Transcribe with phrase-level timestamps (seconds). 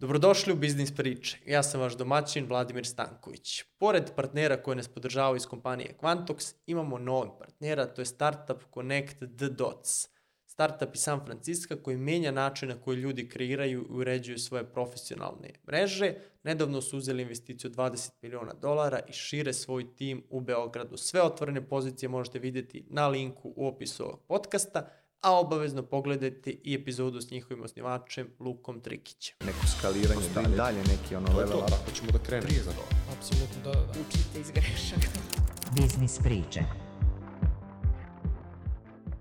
[0.00, 1.38] Dobrodošli u Biznis priče.
[1.46, 3.62] Ja sam vaš domaćin Vladimir Stanković.
[3.78, 9.16] Pored partnera koje nas podržavaju iz kompanije Quantox, imamo novog partnera, to je startup Connect
[9.16, 10.08] the Dots.
[10.46, 15.50] Startup iz San Francisco koji menja način na koji ljudi kreiraju i uređuju svoje profesionalne
[15.66, 16.14] mreže.
[16.42, 20.96] Nedavno su uzeli investiciju 20 miliona dolara i šire svoj tim u Beogradu.
[20.96, 24.88] Sve otvorene pozicije možete vidjeti na linku u opisu ovog podcasta,
[25.20, 29.36] a obavezno pogledajte i epizodu s njihovim osnivačem Lukom Trikićem.
[29.46, 31.70] neko skaliranje, da i dalje neki ono To je level to, up.
[31.70, 32.46] tako ćemo da krenemo.
[32.48, 32.82] Prije za to.
[33.18, 34.00] Apsolutno, da, da, da.
[34.08, 35.08] učite iz grešaka.
[35.76, 36.60] Biznis priče.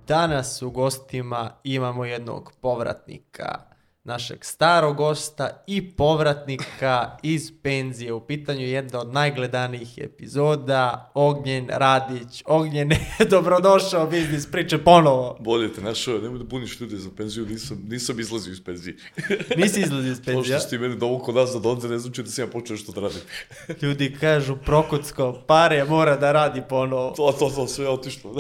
[0.08, 3.60] Danas u gostima imamo jednog povratnika,
[4.08, 8.14] našeg starog gosta i povratnika iz penzije.
[8.14, 12.44] U pitanju je jedna od najgledanijih epizoda, Ognjen Radić.
[12.46, 13.00] Ognjene,
[13.30, 15.38] dobrodošao, biznis priče ponovo.
[15.40, 18.98] Bolje te našao, nemoj da buniš ljude za penziju, nisam, nisam izlazio iz penzije.
[19.58, 20.60] Nisi izlazio iz To penzija?
[20.60, 23.02] što si ti meni dovukao nazad ovde, ne znači da sam ja počeo što da
[23.02, 23.22] radim.
[23.82, 27.14] Ljudi kažu, Prokocko, pare mora da radi ponovo.
[27.18, 28.36] To, to, to, sve je otišlo.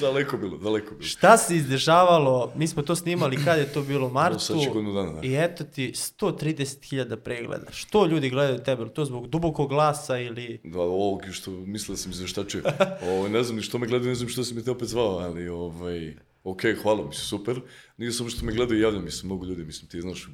[0.00, 1.02] daleko bilo, daleko bilo.
[1.02, 2.52] Šta se izdešavalo?
[2.56, 4.69] Mi smo to snimali kad je to bilo u martu.
[4.72, 5.26] Godinu dana, da.
[5.26, 7.66] I eto ti 130.000 pregleda.
[7.72, 8.88] Što ljudi gledaju tebe?
[8.88, 10.60] To zbog dubokog glasa ili...
[10.64, 12.62] Da, ovog što mislio sam izveštačio.
[13.08, 15.18] Ovo, ne znam ni što me gledaju, ne znam što si me te opet zvao,
[15.18, 17.60] ali ovaj, ok, hvala, mislim, super.
[17.96, 20.28] Nije samo što me gledaju i javljaju, mislim, mnogo ljudi, mislim, ti znaš,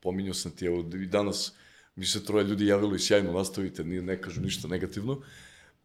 [0.00, 1.52] pominjao sam ti, evo, i danas
[1.96, 5.20] mi se troje ljudi javilo i sjajno nastavite, nije, ne kažu ništa negativno.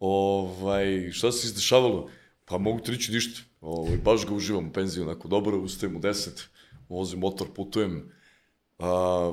[0.00, 2.10] Ovaj, šta se izdešavalo?
[2.44, 3.40] Pa mogu ti reći ništa.
[3.60, 6.46] Ovaj, baš ga uživam u penziju, onako dobro, ustajem u 10,
[6.88, 8.12] vozim motor, putujem.
[8.78, 9.32] A,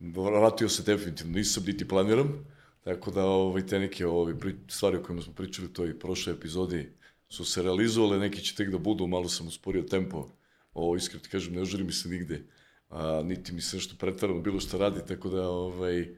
[0.00, 2.46] vratio se definitivno, nisam niti planiram,
[2.84, 6.34] tako da ovaj, te neke ovaj, pri, stvari o kojima smo pričali u toj prošloj
[6.34, 6.92] epizodi
[7.28, 10.28] su se realizovale, neki će tek da budu, malo sam usporio tempo,
[10.74, 12.42] ovo, iskreno ti kažem, ne žuri mi se nigde,
[12.90, 16.08] a, niti mi se nešto pretarano bilo što radi, tako da ovaj,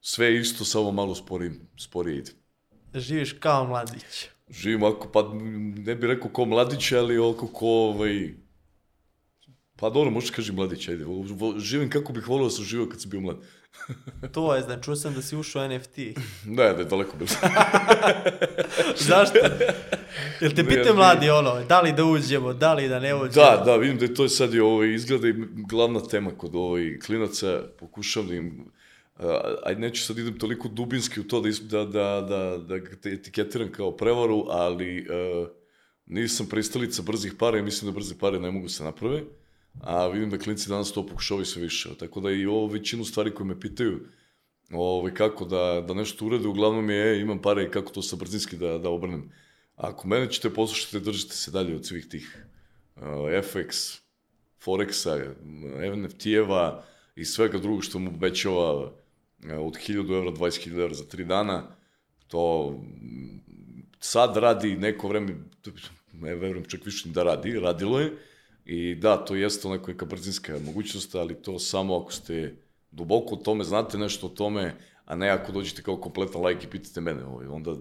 [0.00, 2.32] sve isto, samo malo sporije, sporije ide.
[2.94, 4.28] Živiš kao mladić.
[4.50, 5.30] Živim ako, pa
[5.84, 8.34] ne bih rekao ko mladić, ali oko ko, ovaj,
[9.80, 11.04] pa dobro, možeš kaži mladić, ajde,
[11.58, 13.36] živim kako bih volio da sam živio kad sam bio mlad.
[14.34, 15.98] To je, znači, čuo sam da si ušao NFT.
[16.56, 17.30] Ne, da je daleko bilo.
[19.08, 19.38] Zašto?
[20.40, 20.92] Jel te ne.
[20.92, 23.46] mladi ono, da li da uđemo, da li da ne uđemo?
[23.46, 25.34] da, da, vidim da je to sad i ovaj, izgleda i
[25.68, 28.64] glavna tema kod ovaj, klinaca, pokušavam da im,
[29.64, 33.72] ajde neću sad idem toliko dubinski u to da, da, da, da, da te etiketiram
[33.72, 35.48] kao prevaru, ali uh,
[36.06, 39.22] nisam pristalica brzih para i mislim da brze pare ne mogu se naprave,
[39.80, 43.34] a vidim da klinci danas to pokušavaju sve više, tako da i ovo većinu stvari
[43.34, 44.00] koje me pitaju
[44.72, 48.56] ovaj, kako da, da nešto urede, uglavnom je, e, imam pare kako to sa brzinski
[48.56, 49.32] da, da obrnem.
[49.76, 52.46] Ako mene ćete poslušati, držite se dalje od svih tih
[52.96, 53.02] uh,
[53.52, 54.00] FX,
[54.64, 55.34] Forexa,
[55.96, 56.82] NFT-eva
[57.16, 58.92] i svega drugog što mu obećava uh,
[59.58, 61.76] od 1000 evra, 20.000 evra za 3 dana.
[62.28, 63.40] To mm,
[64.00, 65.34] sad radi neko vreme,
[66.12, 68.12] ne verujem čak više da radi, radilo je.
[68.64, 72.56] I da, to jeste onako neka brzinska mogućnost, ali to samo ako ste
[72.90, 76.70] duboko u tome, znate nešto o tome, a ne ako dođete kao kompletan lajk i
[76.70, 77.74] pitate mene, ovaj, onda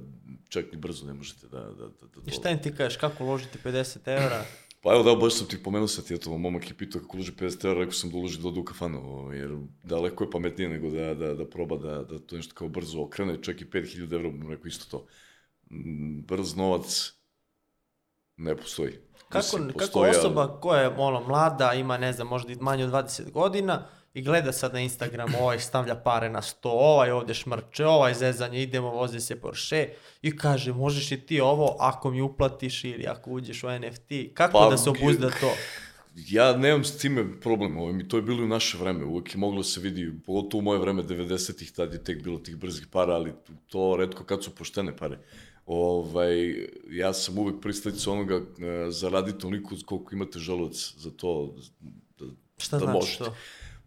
[0.50, 1.59] čak ni brzo ne možete da...
[1.59, 4.45] da, da, da I šta im ti kažeš, kako uložiti 50 evra?
[4.81, 7.66] Pa evo da, baš sam ti pomenuo sad, eto, momak je pitao kako uloži 50
[7.66, 11.13] evra, rekao sam da uloži do u kafanu, ovaj, jer daleko je pametnije nego da,
[11.13, 14.50] da, da proba da, da to nešto kao brzo okrene, čak i 5000 evra, bih
[14.50, 15.07] rekao isto to.
[15.75, 17.13] Mm, Brz novac
[18.38, 18.94] ne postoji.
[19.29, 22.91] Kako, Mislim, kako osoba koja je ono, mlada, ima ne znam, možda i manje od
[22.91, 27.85] 20 godina i gleda sad na Instagramu, ovaj stavlja pare na sto, ovaj ovdje šmrče,
[27.85, 29.89] ovaj zezanje, idemo, vozi se Porsche
[30.22, 34.12] i kaže, možeš i ti ovo ako mi uplatiš ili ako uđeš u NFT.
[34.34, 35.53] Kako Pa, da se obuzda to?
[36.16, 39.34] Ja nemam s time problem, ovaj, mi to je bilo i u naše vreme, uvek
[39.34, 42.88] je moglo se vidi, pogotovo u moje vreme 90-ih, tad je tek bilo tih brzih
[42.91, 43.34] para, ali
[43.68, 45.19] to redko kad su poštene pare.
[45.69, 51.56] Ovaj, ja sam uvek pristalica onoga e, zaraditi toliko koliko imate želudac za to
[52.19, 52.25] da,
[52.57, 53.24] Šta da znači možete.
[53.24, 53.35] to?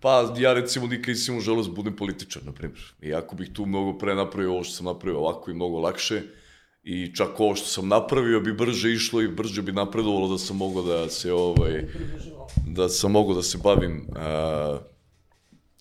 [0.00, 2.82] Pa ja recimo nikad nisam imao želudac da budem političar, na primjer.
[3.00, 6.23] I ako bih tu mnogo pre napravio ovo što sam napravio ovako i mnogo lakše,
[6.82, 10.56] i čak ovo što sam napravio bi brže išlo i brže bi napredovalo da sam
[10.56, 11.85] mogao da se ovaj
[12.67, 14.78] da sam mogao da se bavim a,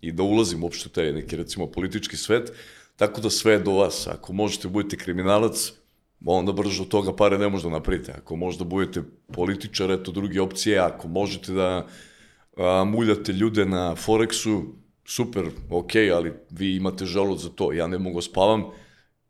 [0.01, 2.51] i da ulazim uopšte u taj neki recimo politički svet,
[2.95, 4.07] tako da sve je do vas.
[4.07, 5.71] Ako možete da budete kriminalac,
[6.25, 8.11] onda brže od toga pare ne možda napravite.
[8.11, 9.03] Ako možda budete
[9.33, 11.87] političar, eto druge opcije, ako možete da
[12.57, 14.63] a, muljate ljude na Forexu,
[15.05, 18.63] super, ok, ali vi imate žalud za to, ja ne mogu da spavam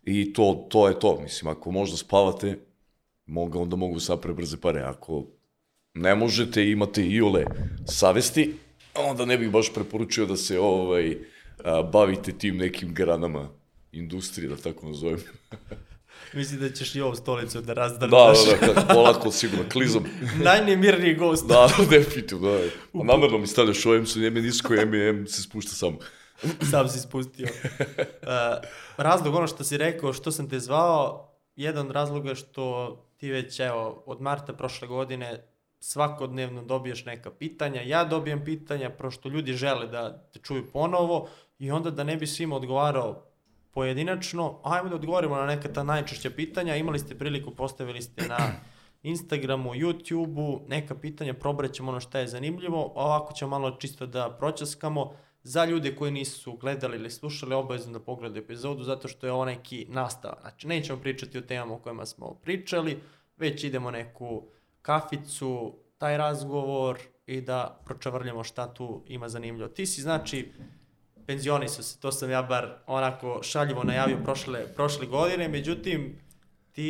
[0.04, 1.20] i to, to je to.
[1.24, 2.58] Mislim, ako možda spavate,
[3.26, 4.82] mogu, onda mogu sa prebrze pare.
[4.82, 5.26] Ako
[5.94, 7.46] ne možete, imate i ole
[7.86, 8.54] savesti,
[8.96, 11.18] onda ne bih baš preporučio da se ovaj,
[11.64, 13.50] a, bavite tim nekim granama
[13.92, 15.20] industrije, da tako nazovem.
[16.34, 18.38] Mislim da ćeš i ovu stolicu da razdrnaš.
[18.46, 20.06] Da, da, da, kad polako, sigurno, klizom.
[20.44, 21.48] Najnemirniji gost.
[21.48, 22.60] Da, definitivno, da.
[22.94, 25.98] Pa namerno mi stavljaš ovo, em su njeme nisko, em se spušta samo.
[26.72, 27.48] Sam si spustio.
[27.48, 28.28] Uh,
[28.98, 33.32] razlog, ono što si rekao, što sam te zvao, jedan od razloga je što ti
[33.32, 35.48] već, evo, od marta prošle godine
[35.80, 41.28] svakodnevno dobiješ neka pitanja, ja dobijem pitanja, prošto ljudi žele da te čuju ponovo
[41.60, 43.31] i onda da ne bi svima odgovarao
[43.72, 48.38] pojedinačno, ajmo da odgovorimo na neka ta najčešća pitanja, imali ste priliku, postavili ste na
[49.04, 54.38] Instagramu, YouTubeu, neka pitanja, probrat ćemo ono šta je zanimljivo, ovako ćemo malo čisto da
[54.40, 55.14] pročaskamo,
[55.44, 59.46] za ljude koji nisu gledali ili slušali, obavezno da pogledaju epizodu, zato što je ovo
[59.46, 60.38] neki nastava.
[60.42, 63.00] Znači, nećemo pričati o temama o kojima smo pričali,
[63.38, 64.44] već idemo neku
[64.82, 69.70] kaficu, taj razgovor i da pročavrljamo šta tu ima zanimljivo.
[69.70, 70.52] Ti si, znači,
[71.32, 76.16] penzionisao se, to sam ja bar onako šaljivo najavio prošle, prošle godine, međutim,
[76.72, 76.90] ti,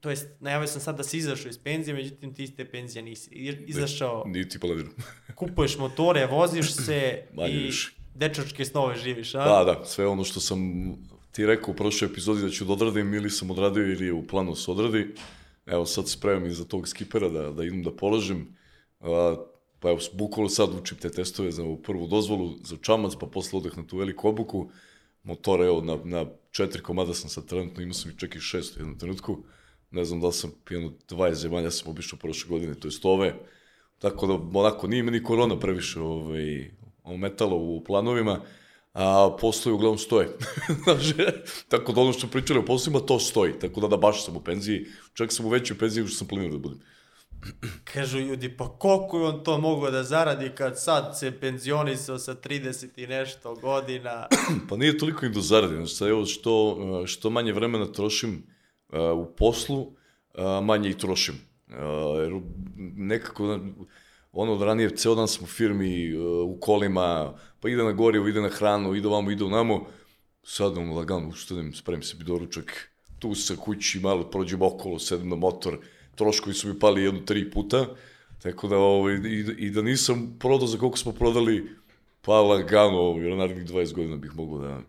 [0.00, 3.02] to jest, najavio sam sad da si izašao iz penzije, međutim ti iz te penzije
[3.02, 4.92] nisi I- izašao, Nije ti planiram.
[5.34, 6.98] kupuješ motore, voziš se
[7.32, 7.92] Manje i više.
[8.14, 9.38] dečačke snove živiš, a?
[9.38, 10.60] Da, da, sve ono što sam
[11.32, 14.26] ti rekao u prošloj epizodi da ću da odradim ili sam odradio ili je u
[14.26, 15.14] planu da se odradi.
[15.66, 18.56] Evo sad spremam iza tog skipera da, da idem da položim.
[19.00, 19.36] A,
[19.80, 23.76] pa evo, bukvalno sad učim te testove za prvu dozvolu za čamac, pa posle odeh
[23.76, 24.70] na tu veliku obuku.
[25.22, 28.76] Motora, evo, na, na četiri komada sam sad trenutno, imao sam i čak i šest
[28.76, 29.38] u jednom trenutku.
[29.90, 33.34] Ne znam da sam jedno 20 zemalja sam obišao prošle godine, to jest ove.
[33.98, 36.70] Tako da, onako, nije me ni korona previše ovaj,
[37.02, 38.40] ometalo u planovima,
[38.92, 40.28] a poslovi uglavnom stoje.
[40.84, 41.12] Znaš,
[41.68, 43.58] tako da ono što pričali o poslovima, to stoji.
[43.58, 46.58] Tako da da baš sam u penziji, čak sam u većoj penziji što sam planirao
[46.58, 46.80] da budem.
[47.84, 52.34] Kažu ljudi, pa koliko je on to mogao da zaradi kad sad se penzionisao sa
[52.34, 54.26] 30 i nešto godina?
[54.68, 58.46] Pa nije toliko i do zarade, znači evo što, uh, što manje vremena trošim
[58.88, 61.34] uh, u poslu, uh, manje i trošim.
[61.68, 61.74] Uh,
[62.22, 62.32] Jer
[62.96, 63.58] nekako,
[64.32, 68.28] ono od ranije, ceo dan sam u firmi, uh, u kolima, pa ide na gorivo,
[68.28, 69.86] ide na hranu, ide ovamo, ide onamo,
[70.42, 75.36] sad ono lagano ustanem, spremim sebi doručak, tu sa kući, malo prođem okolo, sedem na
[75.36, 75.78] motor,
[76.20, 77.86] troškovi su mi pali jedno tri puta,
[78.42, 81.76] tako da, ovaj, i, i da nisam prodao za koliko smo prodali,
[82.20, 84.80] pa lagano, ovaj, na narednih 20 godina bih mogao da,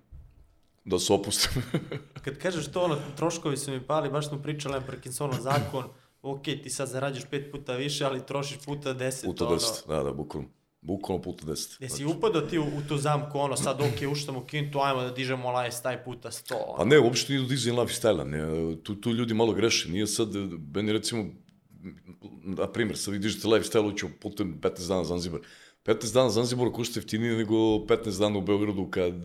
[0.85, 1.63] da se opustim.
[2.25, 5.83] Kad kažeš to, ono, troškovi su mi pali, baš smo pričali na Parkinsonov zakon,
[6.21, 9.25] ok, ti sad zarađaš pet puta više, ali trošiš puta deset.
[9.25, 9.55] puta ono.
[9.55, 10.49] 10, da, da, bukvalno.
[10.83, 11.81] Буквално по 10.
[11.81, 15.03] Не си значи- упадо ти у ту замко, оно, сад оке, уште му кинто, ајмо
[15.03, 16.77] да дижемо лајстај пута 100.
[16.77, 20.07] Па не, обично не до да дизајн лайфстајла, не, ту, ту луѓе мало греши, ние
[20.07, 21.33] сад, бени рецимо,
[22.43, 25.41] на пример, сад ви дижите лайфстајл, ќе потем 15 дана Занзибар.
[25.85, 29.21] 15 дана Занзибар кошта втини него 15 дана у Белграду, кад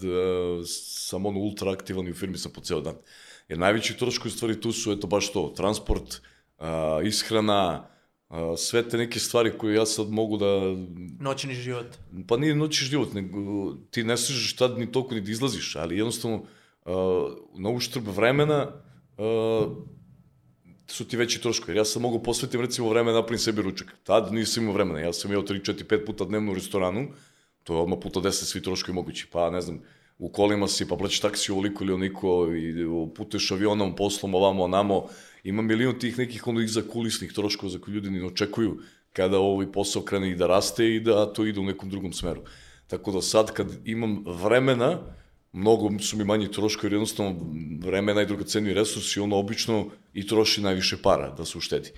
[0.68, 3.00] само на ултра активни фирми са по цел дан.
[3.48, 6.20] Е највеќи трошко ствари ту су, ето баш тоа, транспорт,
[7.04, 7.88] исхрана,
[8.56, 10.46] sve te neke stvari koje ja sad mogu da
[11.20, 11.86] Noćni život.
[12.28, 15.96] pa nije noći život, nego ti ne stižeš tad ni toliko ni da izlaziš, ali
[15.96, 16.92] jednostavno uh,
[17.58, 18.66] na uštrb vremena
[19.18, 19.72] uh,
[20.86, 21.72] su ti veći troškovi.
[21.72, 23.94] Jer ja sam mogu posvetim recimo vreme da napravim sebi ručak.
[24.04, 25.00] Tad nisam imao vremena.
[25.00, 27.08] Ja sam jeo 3, 4, 5 puta dnevno u restoranu.
[27.62, 29.26] To je odmah puta 10 svi troškovi mogući.
[29.32, 29.80] Pa ne znam,
[30.18, 32.74] u kolima si, pa plaćaš taksi ovoliko ili onoliko, i
[33.14, 35.06] putuješ avionom, poslom, ovamo, onamo.
[35.46, 38.78] Ima milion tih nekih ono iza kulisnih troškova za koje ljudi ne očekuju
[39.12, 42.42] kada ovaj posao krene i da raste i da to ide u nekom drugom smeru.
[42.86, 44.98] Tako da sad kad imam vremena,
[45.52, 47.38] mnogo su mi manji troškovi, jer jednostavno
[47.80, 51.92] vreme je najdragoceniji resurs i ono obično i troši najviše para da se uštedi.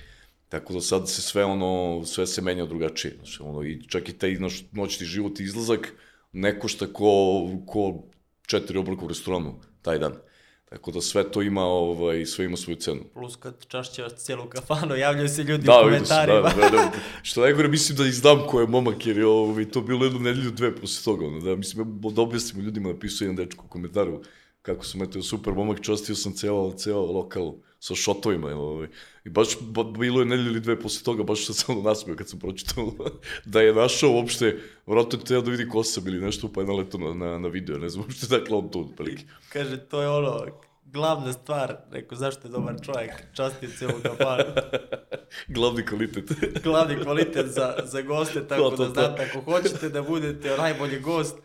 [0.49, 3.17] Tako da sad se sve ono, sve se menja drugačije.
[3.17, 5.93] Znači, ono, i čak i taj noć, noćni život i izlazak
[6.33, 8.05] ne košta ko, ko
[8.47, 10.28] četiri obroka u restoranu taj dan.
[10.71, 13.01] Tako da sve to ima, ovaj, sve ima svoju cenu.
[13.15, 16.41] Plus kad čašćevaš cijelu kafanu, javljaju se ljudi Da, u komentarima.
[16.41, 16.91] da, da, da.
[17.23, 20.21] Što najgore, mislim da i znam ko je momak, jer je ovaj, to bilo jednu
[20.21, 21.27] nedelju, dve posle toga.
[21.27, 24.21] Ono, da, mislim, da objasnimo ljudima, napisao jedan dečko u komentaru
[24.63, 28.49] kako sam eto super momak, častio sam ceo, ceo lokal sa šotovima.
[28.49, 28.89] Ovaj.
[29.25, 32.17] I baš ba, bilo je nedelju ili dve posle toga, baš sam se ono nasmio
[32.17, 32.93] kad sam pročitao
[33.45, 36.67] da je našao uopšte, vratno je teo da vidi ko sam ili nešto, pa je
[36.67, 39.25] naleto na, na, na video, ne znam uopšte dakle on to otprilike.
[39.53, 40.47] Kaže, to je ono,
[40.85, 44.45] glavna stvar, rekao, zašto je dobar čovjek, častio cijelu kafanu.
[45.49, 46.25] Glavni kvalitet.
[46.63, 48.93] Glavni kvalitet za, za goste, tako To, to, da to.
[48.93, 51.37] znate, ako hoćete da budete najbolji gost,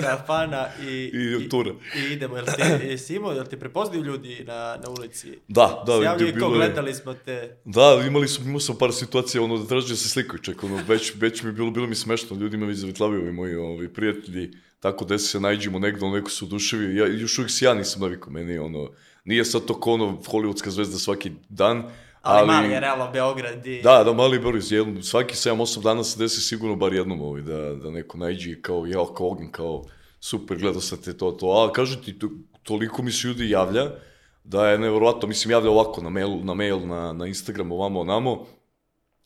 [0.00, 1.10] kafana i,
[1.40, 1.70] I tura.
[1.96, 2.36] I, idemo.
[2.36, 5.38] Jel ti, jesi imao, jel ti prepoznaju ljudi na, na ulici?
[5.48, 7.56] Da, da, Se javljaju i bilo je- gledali smo te.
[7.64, 10.80] Da, imali smo, imao sam par situacija, ono, da traže da se slikaju, čak, ono,
[10.88, 13.88] već, već mi je bilo, bilo mi smešno, ljudi me već zavitlavaju, ovi moji ovi,
[13.88, 14.50] prijatelji,
[14.80, 18.02] tako da se nađemo negdje, ono, neko se oduševi, ja, još uvijek se ja nisam
[18.02, 18.90] navikao, meni, ono,
[19.24, 21.84] nije sad to ko ono, hollywoodska zvezda svaki dan,
[22.22, 23.82] Ali, ali, mali je realno Beograd i...
[23.82, 27.74] Da, da, mali broj, jednom, svaki 7-8 dana se desi sigurno bar jednom ovaj, da,
[27.74, 29.84] da neko najđe i kao, ja, kao ognjen, kao,
[30.20, 32.28] super, gledao sam te to, to, a kažu ti, to,
[32.62, 33.90] toliko mi se ljudi javlja,
[34.44, 38.46] da je nevjerovatno, mislim, javlja ovako na mail, na, mail, na, na Instagram, ovamo, onamo,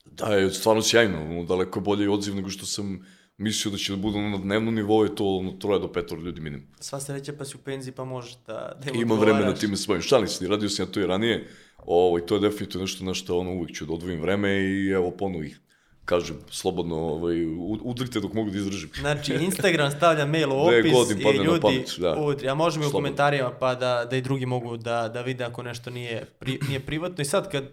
[0.05, 3.07] da je stvarno sjajno, ono, daleko je bolje odziv nego što sam
[3.39, 6.41] mislio da će da bude na dnevnom nivou, je to ono, troje do petoro ljudi
[6.41, 6.67] minimum.
[6.81, 9.61] Sva sreća pa si u penziji pa možeš da, da im Ima vremena odgovaraš.
[9.61, 10.03] time bavim.
[10.03, 11.49] Šalim se, radio sam ja to i ranije.
[11.79, 15.11] Ovo, to je definitivno nešto na što ono, uvijek ću da odvojim vreme i evo
[15.11, 15.61] ponovo ih
[16.07, 17.37] kažem slobodno ovaj,
[17.83, 18.91] udrite dok mogu da izdržim.
[19.01, 22.15] Znači, Instagram stavlja mail u opis i ljudi pamet, da.
[22.15, 22.49] udri.
[22.49, 25.63] A možemo i u komentarima pa da, da i drugi mogu da, da vide ako
[25.63, 27.23] nešto nije, pri, nije privatno.
[27.23, 27.65] I sad kad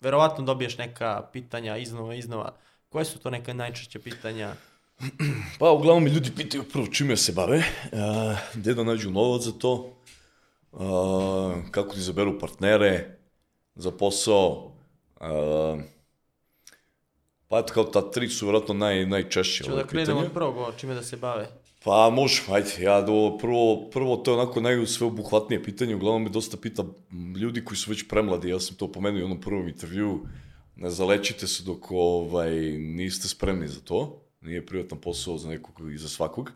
[0.00, 2.54] verovatno dobiješ neka pitanja iznova, iznova,
[2.88, 4.54] koje su to neka najčešća pitanja?
[5.58, 7.62] Pa uglavnom me ljudi pitaju prvo čime se bave,
[7.92, 9.96] a, gde da nađu novac za to,
[10.72, 13.18] a, kako da izaberu partnere
[13.74, 14.72] za posao,
[15.20, 15.78] a,
[17.48, 20.94] pa eto kao ta tri su vjerojatno naj, najčešće ove da krenemo od prvog, čime
[20.94, 21.48] da se bave.
[21.84, 26.56] Pa može, ajde, ja do, prvo, prvo to je onako najsveobuhvatnije pitanje, uglavnom me dosta
[26.56, 26.84] pita
[27.36, 30.26] ljudi koji su već premladi, ja sam to pomenuo i u onom prvom intervju,
[30.76, 35.98] ne zalečite se dok ovaj, niste spremni za to, nije privatan posao za nekog i
[35.98, 36.52] za svakog.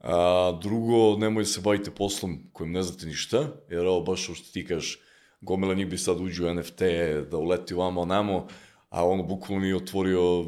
[0.00, 4.66] A, drugo, nemoj se bavite poslom kojim ne znate ništa, jer ovo baš što ti
[4.66, 4.98] kažeš,
[5.40, 6.82] gomila njih bi sad uđu u NFT,
[7.30, 8.46] da uleti vamo onamo,
[8.88, 10.44] a ono bukvalno nije otvorio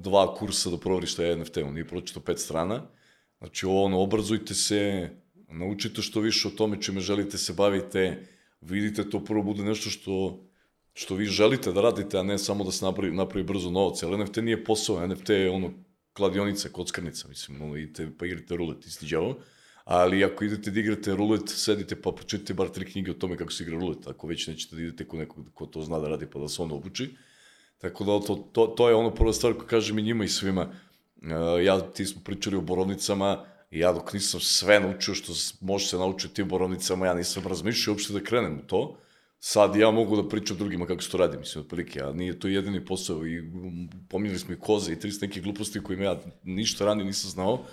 [0.00, 2.82] dva kursa da proveri šta je NFT, on nije pročito pet strana.
[3.38, 5.10] Znači, ono, obrazujte se,
[5.48, 8.26] naučite što više o tome čime želite se bavite,
[8.60, 10.44] vidite to prvo bude nešto što,
[10.94, 14.18] što vi želite da radite, a ne samo da se napravi, napravi brzo novac, jer
[14.18, 15.70] NFT nije posao, NFT je ono
[16.12, 19.36] kladionica, kockarnica, mislim, ono, idete pa igrate rulet, isti đavo,
[19.84, 23.52] ali ako idete da igrate rulet, sedite pa pročitajte bar tri knjige o tome kako
[23.52, 26.26] se igra rulet, ako već nećete da idete kod nekog ko to zna da radi
[26.26, 27.10] pa da se ono obuči.
[27.78, 30.68] Tako da to, to, to je ono prva stvar koju kažem i njima i svima.
[31.22, 35.98] E, ja, ti smo pričali o borovnicama ja dok nisam sve naučio što može se
[35.98, 38.98] naučiti tim borovnicama, ja nisam razmišljao uopšte da krenem u to.
[39.38, 42.48] Sad ja mogu da pričam drugima kako se to radi, mislim, otprilike, a nije to
[42.48, 43.42] jedini posao i
[44.08, 47.64] pominjali smo i koze i 300 nekih gluposti kojima ja ništa ranije nisam znao.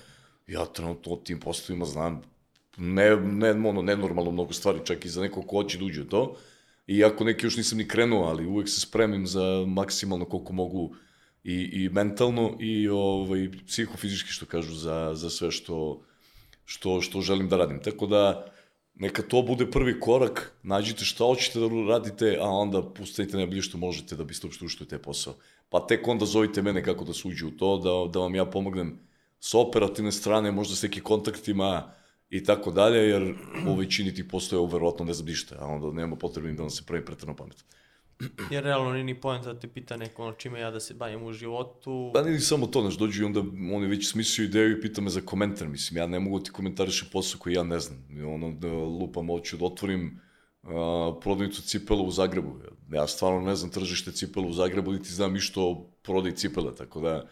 [0.51, 2.21] Ja trenutno o tim poslovima znam
[2.77, 6.05] ne, ne, ono, nenormalno mnogo stvari, čak i za nekog ko hoće da uđe u
[6.05, 6.35] to.
[6.87, 10.95] Iako neki još nisam ni krenuo, ali uvek se spremim za maksimalno koliko mogu
[11.43, 16.01] i, i mentalno i ovaj, psihofizički, što kažu, za, za sve što,
[16.65, 17.79] što, što želim da radim.
[17.83, 18.45] Tako da,
[18.95, 23.77] neka to bude prvi korak, nađite šta hoćete da radite, a onda pustite najbolje što
[23.77, 25.35] možete da biste uopšte ušli u taj posao.
[25.69, 28.45] Pa tek onda zovite mene kako da se uđe u to, da, da vam ja
[28.45, 28.99] pomognem
[29.41, 31.91] sa operativne strane, možda s nekim kontaktima
[32.29, 33.35] i tako dalje, jer
[33.67, 36.83] u većini tih postoje verovatno ne znam ništa, a onda nema potrebe da nam se
[36.85, 37.65] pravi pretrano pamet.
[38.51, 41.23] Jer realno nije ni poenta da te pita neko ono, čime ja da se bavim
[41.23, 42.11] u životu.
[42.13, 43.39] Pa nije samo to, znaš, dođu i onda
[43.73, 46.43] on je već smislio ideju i pita me za komentar, mislim, ja ne mogu da
[46.43, 48.05] ti komentarišem posao koji ja ne znam.
[48.33, 50.19] Ono, da lupam oću, da otvorim
[50.63, 52.59] a, prodavnicu cipela u Zagrebu.
[52.91, 57.01] Ja stvarno ne znam tržište cipela u Zagrebu, niti znam ništa o prodaji cipela, tako
[57.01, 57.27] da,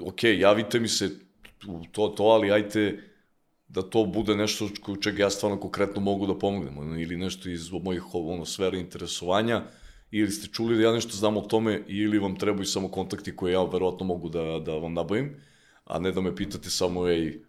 [0.00, 1.10] ok, javite mi se
[1.68, 3.08] u to, to, ali ajte
[3.68, 4.68] da to bude nešto
[5.00, 9.62] čega ja stvarno konkretno mogu da pomognem, ili nešto iz mojih ono, sfera interesovanja,
[10.10, 13.52] ili ste čuli da ja nešto znam o tome, ili vam trebaju samo kontakti koje
[13.52, 15.36] ja verovatno mogu da, da vam nabavim,
[15.84, 17.40] a ne da me pitate samo, ej,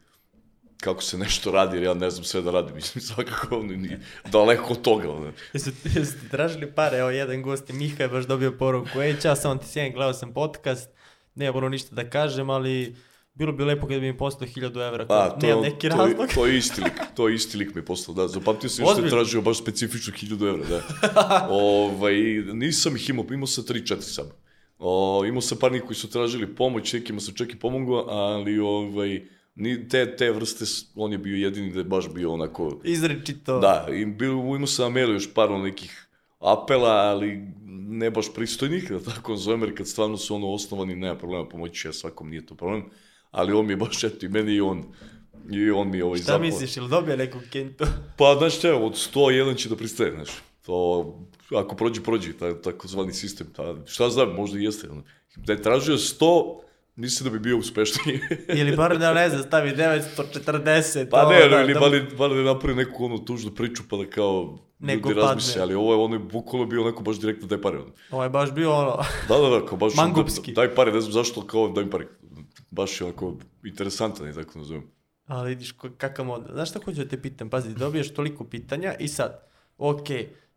[0.81, 3.97] kako se nešto radi, jer ja ne znam sve da radim, mislim, svakako ono, ni,
[4.31, 5.11] daleko od toga.
[5.11, 5.31] Ono.
[5.51, 6.97] Ti tražili pare?
[6.97, 9.01] Evo, jedan gost je Miha je baš dobio poruku.
[9.01, 10.98] Ej, čas, samo ti sjedim, gledao sam podcast.
[11.39, 12.95] Nemam ono ništa da kažem, ali
[13.33, 15.05] bilo bi lepo kad bi mi poslao 1000 evra.
[15.05, 16.27] Pa, to, Nemam neki to, razlog.
[16.35, 18.91] to je isti lik, to je isti lik mi je poslao, da, zapamtio sam što
[18.91, 19.09] je Ozbiljno?
[19.09, 20.81] tražio baš specifično 1000 evra, da.
[21.49, 22.15] ovaj,
[22.53, 24.29] nisam ih imao, imao sam 3-4 samo.
[24.79, 28.59] O, imao sam par njih koji su tražili pomoć, nekima sam čak i pomogao, ali
[28.59, 29.21] ovaj,
[29.55, 30.65] ni, te, te vrste,
[30.95, 33.59] on je bio jedini da je baš bio onako, Izrečito.
[33.59, 36.08] da, i bil, imao sam na mailu još par nekih
[36.39, 37.41] apela, ali
[37.89, 41.87] ne baš pristojnih, da tako zovem, jer kad stvarno su ono osnovani, nema problema, pomoći
[41.87, 42.83] ja svakom, nije to problem,
[43.31, 44.83] ali on mi je baš, eto, i meni i on,
[45.51, 46.41] i on mi je ovaj Šta zapao.
[46.41, 47.85] misliš, ili dobio neku kentu?
[48.17, 50.29] Pa, znaš šta, od 101 će da pristaje, znaš.
[50.65, 51.19] To,
[51.55, 53.47] ako prođe, prođe, taj takozvani sistem.
[53.55, 54.89] Ta, šta znam, možda i jeste.
[54.89, 55.03] ono.
[55.35, 56.59] Da je tražio 100,
[56.99, 58.19] mislim da bi bio uspešniji.
[58.59, 61.09] Ili bar da ne znam, stavi 940.
[61.09, 64.09] pa ne, da, ili da, bar, bar da napravi neku onu tužnu priču pa da
[64.09, 67.77] kao Neko ljudi razmisle, ali ovo je ono bukvalno bio neko baš direktno daj pare.
[67.77, 67.91] ono.
[68.11, 68.97] Ovo je baš bio ono,
[69.29, 70.53] Da, da, da, kao baš ono, Mangupski.
[70.53, 72.07] daj pare, ne znam zašto, kao daj pare.
[72.71, 74.83] Baš je onako interesantan, i tako nazovem.
[75.27, 76.53] ali vidiš kakav model.
[76.53, 77.49] Znaš šta hoću da te pitam?
[77.49, 79.43] Pazi, dobiješ toliko pitanja i sad,
[79.77, 80.07] ok,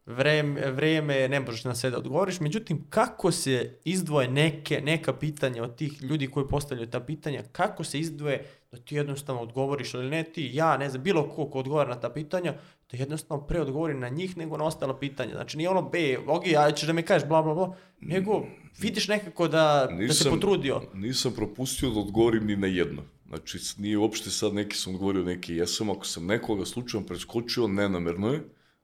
[0.07, 5.63] vreme, vreme ne možeš na sve da odgovoriš, međutim, kako se izdvoje neke, neka pitanja
[5.63, 10.11] od tih ljudi koji postavljaju ta pitanja, kako se izdvoje da ti jednostavno odgovoriš ili
[10.11, 12.55] ne ti, ja, ne znam, bilo ko ko odgovara na ta pitanja,
[12.91, 15.31] da jednostavno pre odgovori na njih nego na ostala pitanja.
[15.35, 18.43] Znači nije ono, be, ok, ja ćeš da mi kažeš bla bla bla, nego
[18.79, 20.83] vidiš nekako da, da se potrudio.
[20.95, 23.03] Nisam propustio da odgovorim ni na jedno.
[23.29, 25.91] Znači, nije uopšte sad neki sam odgovorio, neki jesam.
[25.91, 28.41] Ako sam nekoga slučajno preskočio, nenamerno je,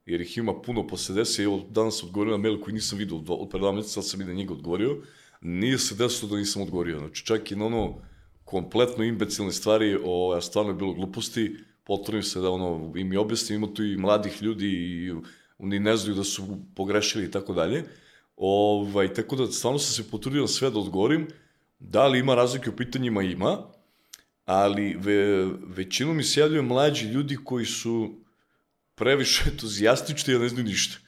[0.09, 1.43] jer ih ima puno posle desi.
[1.43, 4.25] Evo, danas odgovorio na mail koji nisam vidio od, pre dva meseca, sad sam i
[4.25, 4.97] na njega odgovorio.
[5.41, 6.99] Nije se desilo da nisam odgovorio.
[6.99, 7.99] Znači, čak i na ono
[8.45, 13.17] kompletno imbecilne stvari, o, ja stvarno je bilo gluposti, potrudim se da ono, im i
[13.17, 15.13] objasnim, ima tu i mladih ljudi i
[15.59, 16.43] oni ne znaju da su
[16.75, 17.85] pogrešili i tako dalje.
[18.37, 21.29] Ovaj, tako da stvarno sam se potrudio na sve da odgovorim.
[21.79, 23.23] Da li ima razlike u pitanjima?
[23.23, 23.59] Ima.
[24.45, 28.15] Ali ve, većinom mi se javljaju mlađi ljudi koji su
[28.99, 30.99] previše entuzijastični, a ne znaju ništa.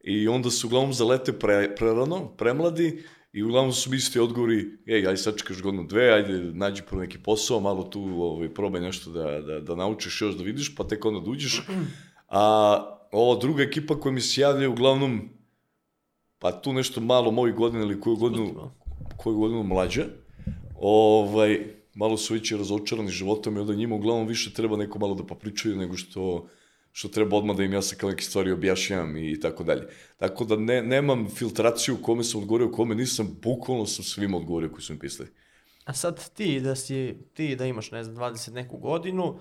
[0.00, 3.02] I onda se uglavnom zalete pre, prerano, premladi,
[3.36, 7.02] i uglavnom su mi isti odgovori, ej, ajde sad čekaš godinu dve, ajde nađi prvo
[7.02, 10.84] neki posao, malo tu ovaj, probaj nešto da, da, da naučiš još da vidiš, pa
[10.84, 11.62] tek onda da uđeš.
[12.28, 12.42] A
[13.12, 15.28] ova druga ekipa koja mi se javlja uglavnom,
[16.38, 18.70] pa tu nešto malo mojih godina ili koju godinu,
[19.16, 20.04] koju godinu mlađe,
[20.80, 21.58] ovaj,
[21.94, 25.24] malo su već i razočarani životom i onda njima uglavnom više treba neko malo da
[25.24, 26.48] popričaju nego što
[26.96, 29.88] što treba odmah da im ja sad kao neke stvari objašnjavam i tako dalje.
[30.16, 34.82] Tako da ne, nemam filtraciju kome sam odgovorio, kome nisam, bukvalno sam svima odgovorio koji
[34.82, 35.28] su mi pisali.
[35.84, 39.38] A sad ti da si, ti da imaš, ne znam, 20 neku godinu,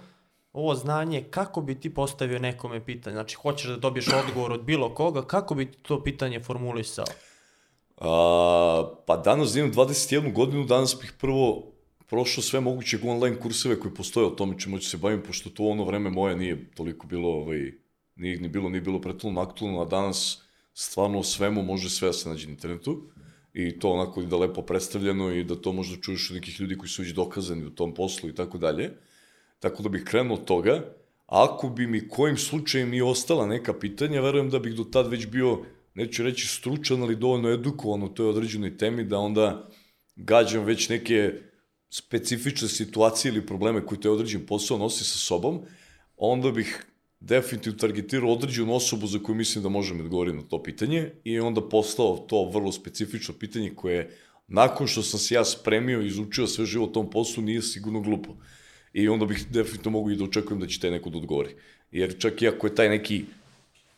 [0.54, 3.14] ovo znanje, kako bi ti postavio nekome pitanje?
[3.14, 7.06] Znači, hoćeš da dobiješ odgovor od bilo koga, kako bi ti to pitanje formulisao?
[7.98, 11.75] A, pa danas imam 21 godinu, danas bih prvo
[12.08, 15.64] prošao sve moguće online kurseve koji postoje o tome čemu ću se bavim, pošto to
[15.64, 17.72] ono vreme moje nije toliko bilo, ovaj,
[18.16, 20.42] nije ni bilo, nije bilo pretolno aktualno, a danas
[20.74, 23.10] stvarno svemu može sve da se nađe na internetu
[23.54, 26.90] i to onako da lepo predstavljeno i da to možda čuješ od nekih ljudi koji
[26.90, 28.92] su već dokazani u tom poslu i tako dalje.
[29.60, 30.84] Tako da bih krenuo od toga.
[31.26, 35.28] Ako bi mi kojim slučajem i ostala neka pitanja, verujem da bih do tad već
[35.28, 35.60] bio,
[35.94, 39.70] neću reći stručan, ali dovoljno edukovan u toj određenoj temi, da onda
[40.16, 41.34] gađam već neke
[41.90, 45.62] specifične situacije ili probleme koji te određen posao nosi sa sobom,
[46.18, 46.86] onda bih
[47.20, 51.70] definitivno targetirao određenu osobu za koju mislim da možem odgovoriti na to pitanje i onda
[51.70, 54.18] poslao to vrlo specifično pitanje koje
[54.48, 58.02] nakon što sam se ja spremio i izučio sve živo o tom poslu nije sigurno
[58.02, 58.36] glupo.
[58.94, 61.56] I onda bih definitivno mogu i da očekujem da će taj neko da odgovori.
[61.92, 63.26] Jer čak i ako je taj neki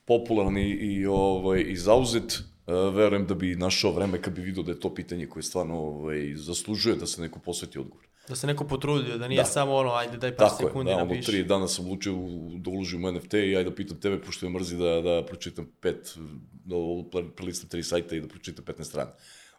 [0.05, 4.79] popularan i, ovaj, i zauzet, verujem da bi našao vreme kad bi vidio da je
[4.79, 8.03] to pitanje koje stvarno ovaj, zaslužuje da se neko posveti odgovor.
[8.29, 9.45] Da se neko potrudio, da nije Da.
[9.45, 11.25] samo ono, ajde daj par Tako je, sekundi da, ono, napiši.
[11.25, 12.13] tri dana sam odlučio
[12.55, 15.69] da uložim u NFT i ajde da pitam tebe, pošto je mrzi da, da pročitam
[15.81, 16.17] pet,
[16.65, 19.11] da pre- prelistam tri sajta i da pročitam 15 strana.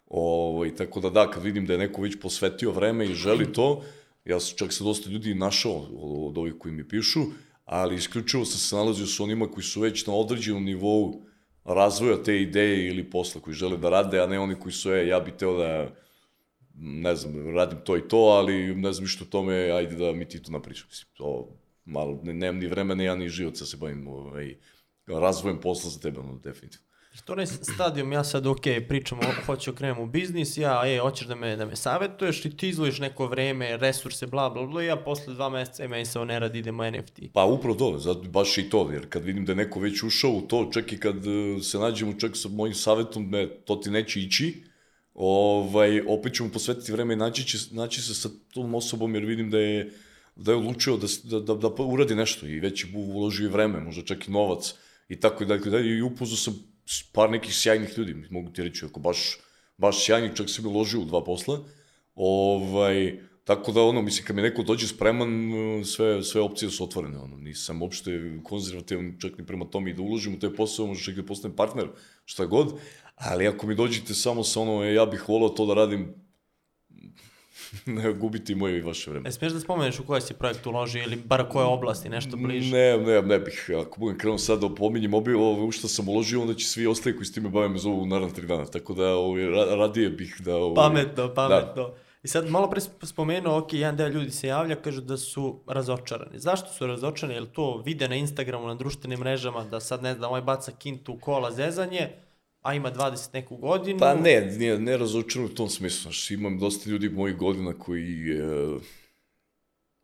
[0.06, 3.52] Ovo, i tako da da, kad vidim da je neko već posvetio vreme i želi
[3.52, 3.82] to,
[4.24, 5.86] ja sam čak se dosta ljudi našao
[6.26, 7.20] od ovih koji mi pišu,
[7.64, 11.22] ali isključivo sam se nalazio sa onima koji su već na određenom nivou
[11.68, 15.07] razvoja te ideje ili posla koji žele da rade, a ne oni koji su, e,
[15.07, 15.88] ja bih teo da
[16.81, 20.28] ne znam, radim to i to, ali ne znam ništa o tome, ajde da mi
[20.28, 20.87] ti to napričam.
[20.90, 21.48] Mislim, to
[21.85, 24.57] malo, ne, nemam ni vremena, ja ni život se bavim ovaj,
[25.07, 26.88] razvojem posla za tebe, ono, definitivno.
[27.18, 30.98] Jer To je onaj stadijum, ja sad, ok, pričamo, hoću krenem u biznis, ja, e,
[30.98, 34.83] hoćeš da me, da me savjetuješ i ti izlojiš neko vreme, resurse, bla, bla, bla,
[34.83, 37.20] ja posle dva meseca, e, meni se ne radi, idemo NFT.
[37.33, 40.31] Pa upravo to, zato baš i to, jer kad vidim da je neko već ušao
[40.31, 43.90] u to, čak i kad eh, se nađemo čak sa mojim savjetom, ne, to ti
[43.90, 44.62] neće ići,
[45.14, 49.24] ovaj, opet ću mu posvetiti vreme i naći, će, naći se sa tom osobom, jer
[49.24, 49.92] vidim da je,
[50.37, 53.81] da je odlučio da, da, da, da uradi nešto i već je uložio i vreme,
[53.81, 54.74] možda čak i novac
[55.09, 55.98] i tako i dalje, dalje.
[55.98, 56.77] i upoznao sam
[57.12, 59.38] par nekih sjajnih ljudi, mogu ti reći, ako baš,
[59.79, 61.59] baš sjajnih, čak sam i uložio u dva posla,
[62.14, 65.31] ovaj, tako da ono, mislim, kad mi neko dođe spreman,
[65.85, 70.03] sve, sve opcije su otvorene, ono, nisam uopšte konzervativan čak ni prema tome i da
[70.03, 71.88] uložim u taj posao, možda čak i da postanem partner,
[72.24, 72.74] šta god,
[73.14, 76.14] ali ako mi dođete samo sa ono, e, ja bih volao to da radim,
[78.20, 79.28] gubiti moje i vaše vreme.
[79.28, 82.76] E, smiješ da spomeneš u koje si projekt uložio ili bar koje oblasti, nešto bliže?
[82.76, 86.09] Ne, ne, ne bih, ako budem krenuo sad da pominjem obi, ovo u što sam
[86.09, 88.94] uložio, onda će svi ostali koji s time bave me zovu naravno tri dana, tako
[88.94, 90.57] da ovaj, ra- radije bih da...
[90.57, 91.90] Ovaj, Pametno, pametno.
[92.22, 95.61] I sad malo pre sp- spomenuo, ok, jedan deo ljudi se javlja, kažu da su
[95.66, 96.38] razočarani.
[96.38, 97.35] Zašto su razočarani?
[97.35, 101.12] Jel to vide na Instagramu, na društvenim mrežama, da sad ne znam, ovaj baca kintu
[101.12, 102.09] u kola zezanje,
[102.68, 103.98] a ima 20 neku godinu?
[103.98, 106.02] Pa ne, ne, ne razočaran u tom smislu.
[106.02, 108.78] Znaš, imam dosta ljudi mojih godina koji e,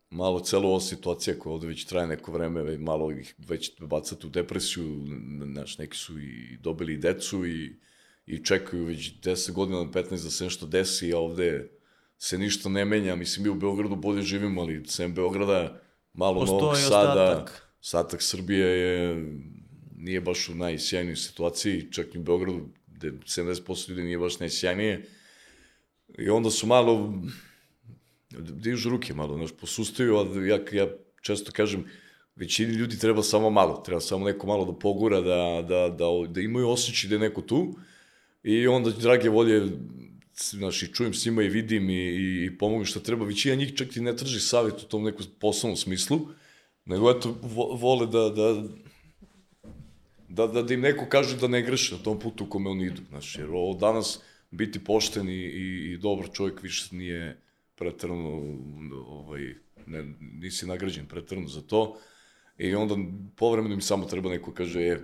[0.09, 4.29] malo celo ova situacija koja ovde već traje neko vreme, malo ih već bacati u
[4.29, 5.05] depresiju,
[5.53, 7.79] znaš, neki su i dobili i decu i,
[8.25, 11.69] i čekaju već 10 godina, 15 da se nešto desi, a ovde
[12.17, 13.15] se ništa ne menja.
[13.15, 15.81] Mislim, mi u Beogradu bolje živimo, ali sem Beograda,
[16.13, 17.71] malo Postoji Novog Sada, ostatak.
[17.79, 19.25] ostatak Srbije je,
[20.05, 25.05] nije baš u najsjajnijoj situaciji, čak i u Beogradu, gde 70% ljudi nije baš najsjajnije.
[26.17, 27.13] I onda su malo,
[28.39, 30.87] dižu ruke malo, znaš, posustaju, a ja, ja
[31.21, 31.85] često kažem,
[32.35, 36.41] većini ljudi treba samo malo, treba samo neko malo da pogura, da, da, da, da
[36.41, 37.75] imaju osjećaj da je neko tu
[38.43, 39.61] i onda, drage volje,
[40.35, 43.75] znaš, i čujem s njima i vidim i, i, i pomogem šta treba, većina njih
[43.75, 46.19] čak i ne traži savjet u tom nekom poslovnom smislu,
[46.85, 48.63] nego eto, vo, vole da, da,
[50.35, 52.85] da, da, da im neko kaže da ne greše na tom putu u kome oni
[52.85, 54.19] idu, znaš, jer ovo danas
[54.51, 57.37] biti pošten i, i, i dobar čovjek više nije
[57.75, 58.41] pretrano,
[59.07, 59.55] ovaj,
[59.87, 61.97] ne, nisi nagrađen pretrano za to,
[62.57, 62.95] i onda
[63.35, 64.99] povremeno im samo treba neko kaže, e,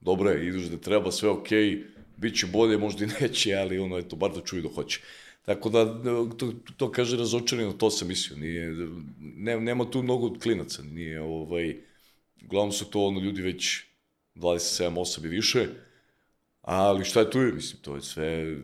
[0.00, 1.84] dobro je, ideš da treba, sve okej, okay,
[2.16, 5.00] bit će bolje, možda i neće, ali ono, eto, bar da čuju da hoće.
[5.44, 5.84] Tako da,
[6.38, 8.70] to, to kaže razočarano, to sam mislio, nije,
[9.18, 11.76] ne, nema tu mnogo klinaca, nije, ovaj,
[12.44, 13.91] uglavnom su to ono ljudi već
[14.34, 15.68] 27, 8 i više,
[16.62, 18.56] ali šta je tu, mislim, to je sve,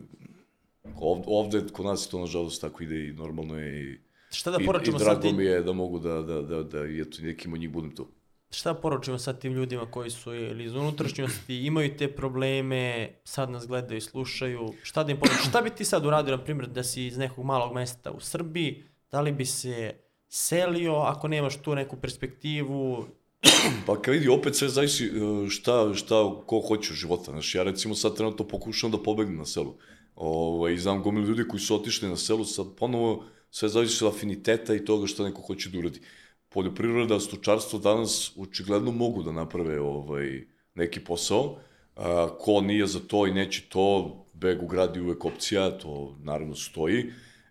[0.95, 3.97] ovde, ovde kod nas to nažalost tako ide i normalno je i,
[4.31, 6.63] Šta da i, i poručimo sad drago tim, mi je da mogu da, da, da,
[6.63, 8.07] da i eto, nekim od njih budem tu.
[8.51, 13.49] šta da poručimo sad tim ljudima koji su ili iz unutrašnjosti, imaju te probleme, sad
[13.49, 15.49] nas gledaju i slušaju, šta da im poručimo?
[15.49, 18.83] Šta bi ti sad uradio, na primjer, da si iz nekog malog mesta u Srbiji,
[19.11, 19.93] da li bi se
[20.27, 23.05] selio ako nemaš tu neku perspektivu,
[23.85, 27.31] Pa kad vidi, opet sve zavisi e, šta, šta, ko hoće u života.
[27.31, 29.75] Znaš, ja recimo sad trenutno pokušavam da pobegnem na selu.
[30.15, 34.75] Ovaj, znam gomilu ljudi koji su otišli na selu, sad ponovo sve zavisi od afiniteta
[34.75, 36.01] i toga šta neko hoće da uradi.
[36.49, 41.57] Poljoprivreda, stočarstvo danas očigledno mogu da naprave ovaj, neki posao.
[41.95, 46.17] A, ko nije za to i neće to, beg u grad je uvek opcija, to
[46.23, 47.05] naravno stoji.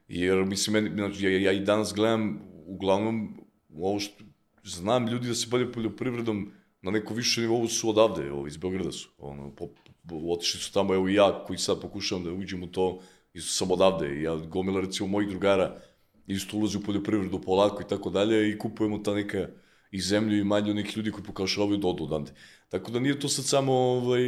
[0.09, 3.41] Jer, mislim, meni, znači, ja, ja i danas gledam, uglavnom,
[3.75, 4.25] ovo što,
[4.71, 6.53] znam ljudi da se bave poljoprivredom
[6.83, 9.09] na neko više nivou su odavde, evo, iz Beograda su.
[9.19, 9.67] Ono, po,
[10.09, 13.01] po, otišli su tamo, evo i ja koji sad pokušavam da uđem u to,
[13.35, 14.19] isto sam odavde.
[14.19, 15.81] I ja gomila recimo mojih drugara
[16.27, 19.49] isto ulazi u poljoprivredu polako i tako dalje i kupujemo ta neka
[19.91, 22.33] i zemlju i manje od nekih ljudi koji pokušavaju da odu odande.
[22.69, 24.23] Tako da nije to sad samo ovaj,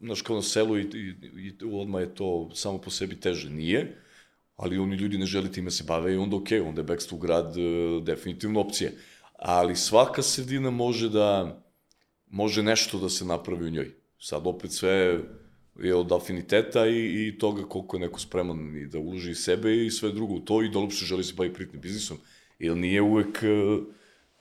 [0.00, 1.14] znaš, kao na selu i, i,
[1.46, 3.50] i odmah je to samo po sebi teže.
[3.50, 4.02] Nije,
[4.56, 7.20] ali oni ljudi ne žele time se bave i onda okay, onda je bekstvo u
[7.20, 8.90] grad e, definitivno opcija.
[9.38, 11.60] Ali svaka sredina može da,
[12.26, 13.94] može nešto da se napravi u njoj.
[14.18, 15.20] Sad opet sve
[15.82, 19.90] je od afiniteta i, i toga koliko je neko spreman i da uloži sebe i
[19.90, 22.18] sve drugo u to i da uopšte želi se bavi privatnim biznisom.
[22.58, 23.78] Jer nije uvek e,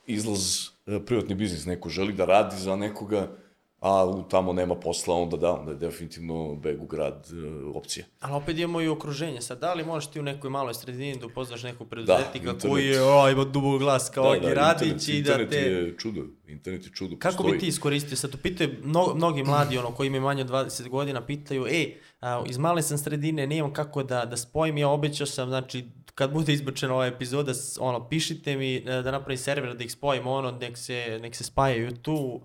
[0.07, 1.65] izlaz e, privatni biznis.
[1.65, 3.37] Neko želi da radi za nekoga,
[3.81, 8.05] a tamo nema posla, onda da, onda je definitivno beg u grad e, opcija.
[8.19, 9.41] ali opet imamo i okruženje.
[9.41, 12.61] Sad, da li možeš ti u nekoj maloj sredini da upoznaš nekog preduzetnika internet.
[12.61, 15.57] koji je, o, ima dubog glas kao da, Radić internet, i da internet te...
[15.57, 17.15] je čudo, internet je čudo.
[17.19, 17.53] Kako postoji.
[17.53, 18.17] bi ti iskoristio?
[18.17, 21.97] Sad to pitaju mno, mnogi mladi ono, koji imaju manje od 20 godina, pitaju, ej,
[22.21, 25.85] a, iz male sam sredine, nemam kako da, da spojim, ja obećao sam, znači,
[26.15, 30.27] kad bude izbačena ova epizoda, ono, pišite mi e, da napravim server, da ih spojim,
[30.27, 32.41] ono, nek se, nek se spajaju tu,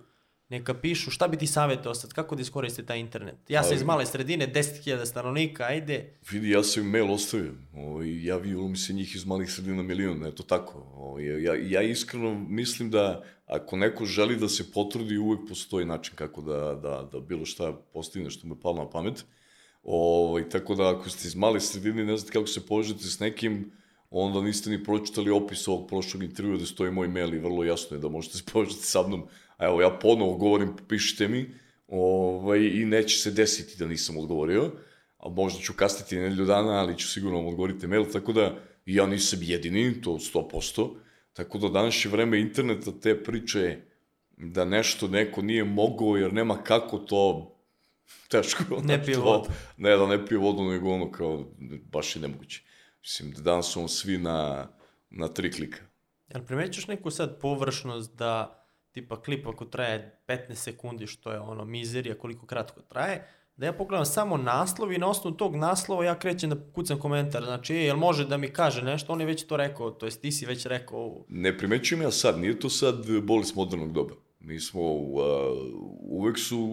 [0.50, 3.34] neka pišu, šta bi ti savjetao sad, kako da iskoriste taj internet?
[3.48, 7.52] Ja sam iz male sredine, 10.000 stanovnika, ajde, Vidi, ja sam im mail ostavio.
[7.74, 10.86] Ovaj, javio mi se njih iz malih sredina milion, eto tako.
[10.94, 16.14] Ovaj, ja, ja iskreno mislim da ako neko želi da se potrudi, uvek postoji način
[16.14, 19.24] kako da, da, da bilo šta postigne što mu je palo na pamet.
[19.82, 23.72] Ovaj, tako da ako ste iz male sredine ne znate kako se povežete s nekim,
[24.10, 27.96] onda niste ni pročitali opis ovog prošlog intervjua da stoji moj mail i vrlo jasno
[27.96, 29.26] je da možete se povežati sa mnom.
[29.60, 31.50] A evo, ja ponovo govorim, pišite mi
[31.88, 34.72] ovaj, i neće se desiti da nisam odgovorio
[35.20, 39.06] a možda ću kasniti nedelju dana, ali ću sigurno vam odgovoriti mail, tako da ja
[39.06, 40.88] nisam jedini, to 100%,
[41.32, 43.78] tako da danas je vreme interneta te priče
[44.36, 47.54] da nešto neko nije mogao jer nema kako to
[48.28, 48.62] teško.
[48.70, 49.48] Ne znaš, pije to- vodu.
[49.76, 51.44] Ne da ne pije vodu, nego ono kao,
[51.92, 52.62] baš je nemoguće.
[53.00, 54.68] Mislim, da danas vam svi na,
[55.10, 55.78] na tri klika.
[56.28, 58.59] Jel primećuš neku sad površnost da
[58.92, 63.26] tipa klip ako traje 15 sekundi, što je ono mizerija koliko kratko traje,
[63.56, 67.44] da ja pogledam samo naslov i na osnovu tog naslova ja krećem da kucam komentar.
[67.44, 69.12] Znači, e, jel može da mi kaže nešto?
[69.12, 71.24] On je već to rekao, to jest ti si već rekao.
[71.28, 74.14] Ne primećujem ja sad, nije to sad bolest modernog doba.
[74.40, 75.22] Mi smo, uh,
[76.00, 76.68] uvek su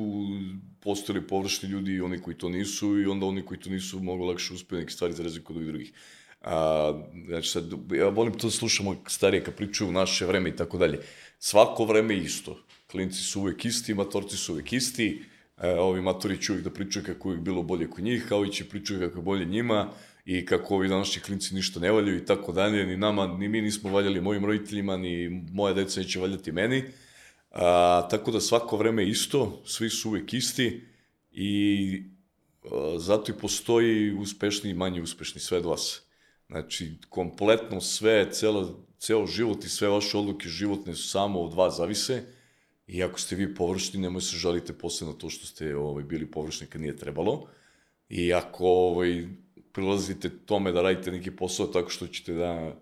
[0.80, 4.23] postojali površni ljudi i oni koji to nisu i onda oni koji to nisu mogu
[4.25, 5.93] lakše uspiju neke stvari za razliku od drugih.
[6.41, 6.93] A,
[7.28, 10.78] znači sad, ja volim to da slušamo starije kad pričaju u naše vreme i tako
[10.78, 11.00] dalje.
[11.39, 12.58] Svako vreme isto.
[12.91, 15.23] Klinci su uvek isti, matorci su uvek isti,
[15.58, 18.52] e, ovi matori će uvek da pričaju kako je bilo bolje kod njih, a ovi
[18.52, 19.91] će pričaju kako je bolje njima
[20.26, 23.62] i kako ovi današnji klinci ništa ne valjaju i tako dalje, ni nama, ni mi
[23.62, 26.84] nismo valjali mojim roditeljima, ni moja deca neće valjati meni.
[27.52, 30.82] A, tako da svako vreme isto, svi su uvek isti
[31.32, 32.04] i
[32.71, 36.07] a, zato i postoji uspešni i manje uspešni sve od vas.
[36.49, 41.77] Znači, kompletno sve, celo, ceo život i sve vaše odluke životne su samo od vas
[41.77, 42.23] zavise
[42.88, 46.31] i ako ste vi površni, nemoj se žalite posle na to što ste ovaj, bili
[46.31, 47.47] površni kad nije trebalo
[48.10, 49.27] i ako ovaj,
[49.71, 52.75] prilazite tome da radite neki posao tako što ćete da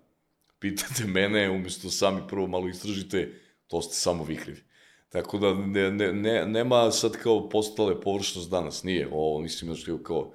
[0.58, 3.32] pitate mene, umesto sami prvo malo istražite,
[3.66, 4.62] to ste samo vi krivi.
[5.08, 9.08] Tako da ne, ne, ne, nema sad kao postale površnost danas, nije.
[9.12, 10.32] Ovo, mislim, znači, kao,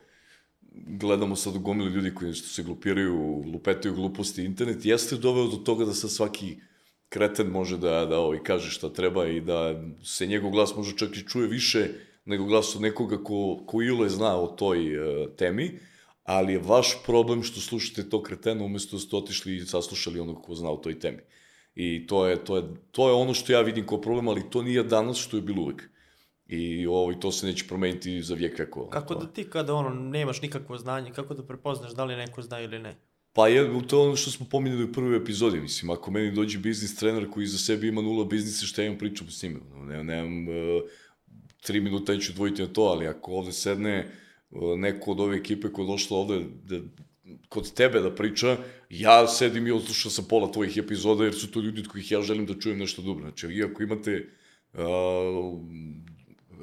[0.71, 5.57] gledamo sad u gomili ljudi koji što se glupiraju, lupetaju gluposti internet, jeste doveo do
[5.57, 6.57] toga da sad svaki
[7.09, 11.17] kreten može da, da ovaj, kaže šta treba i da se njegov glas može čak
[11.17, 11.89] i čuje više
[12.25, 15.79] nego glas od nekoga ko, ko ile zna o toj uh, temi,
[16.23, 20.43] ali je vaš problem što slušate to kretena umesto da ste otišli i saslušali onog
[20.43, 21.19] ko zna o toj temi.
[21.75, 24.63] I to je, to je, to je ono što ja vidim kao problem, ali to
[24.63, 25.90] nije danas što je bilo uvek.
[26.51, 28.89] I ovo, i to se neće promeniti za vijek kako.
[28.89, 32.59] Kako da ti kada ono nemaš nikakvo znanje, kako da prepoznaš da li neko zna
[32.59, 32.95] ili ne?
[33.33, 36.59] Pa je, to je ono što smo pominjali u prvoj epizodi, mislim, ako meni dođe
[36.59, 39.59] biznis trener koji za sebe ima nula biznisa, šta imam pričam s njima?
[39.75, 40.81] Ne, nemam uh,
[41.61, 44.11] tri minuta neću dvojiti na to, ali ako ovde sedne
[44.49, 46.79] uh, neko od ove ekipe koja je došla ovde da,
[47.49, 48.57] kod tebe da priča,
[48.89, 52.21] ja sedim i odslušao sam pola tvojih epizoda, jer su to ljudi od kojih ja
[52.21, 53.23] želim da čujem nešto dobro.
[53.23, 54.27] Znači, vi ako imate
[54.73, 54.79] uh,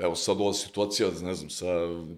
[0.02, 1.66] evo sad ova situacija, ne znam, sa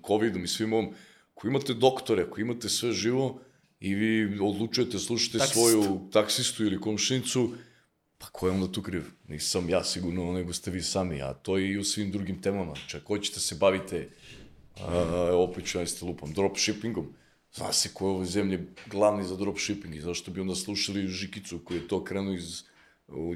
[0.07, 0.95] COVID-om i svim ovom,
[1.35, 3.41] ako imate doktore, ako imate sve živo
[3.81, 5.55] i vi odlučujete, slušate Taksist.
[5.55, 7.51] svoju taksistu ili komšinicu,
[8.19, 9.03] pa ko je onda tu kriv?
[9.29, 12.75] Nisam ja sigurno, nego ste vi sami, a to i u svim drugim temama.
[12.87, 14.09] Čak hoćete se bavite,
[14.81, 17.15] a, opet ću najste lupam, dropshippingom,
[17.53, 21.59] Zna se ko je ovoj zemlji glavni za dropshipping i zašto bi onda slušali Žikicu
[21.65, 22.63] koji je to krenuo iz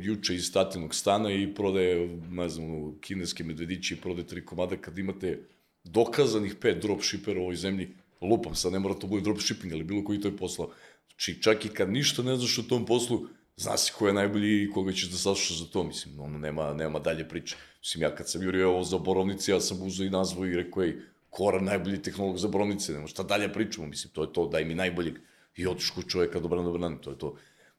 [0.01, 4.99] juče iz statinog stana i prodaje, ne znam, kineske medvediće i prodaje tri komada kad
[4.99, 5.49] imate
[5.85, 7.89] dokazanih pet dropshippera u ovoj zemlji,
[8.21, 10.71] lupam, sad ne mora to bude dropshipping, ali bilo koji to je posao.
[11.09, 14.63] Znači, čak i kad ništa ne znaš o tom poslu, zna se ko je najbolji
[14.63, 17.57] i koga ćeš da saslušaš za to, mislim, ono, nema, nema dalje priče.
[17.81, 20.83] Mislim, ja kad sam jurio ovo za borovnice, ja sam uzao i nazvao i rekao,
[20.83, 20.97] ej,
[21.35, 24.75] Kora najbolji tehnolog za borovnice, nema šta dalje pričamo, mislim, to je to, daj mi
[24.75, 25.17] najboljeg.
[25.57, 27.35] I otiš kod čoveka, dobro, dobro, to je to.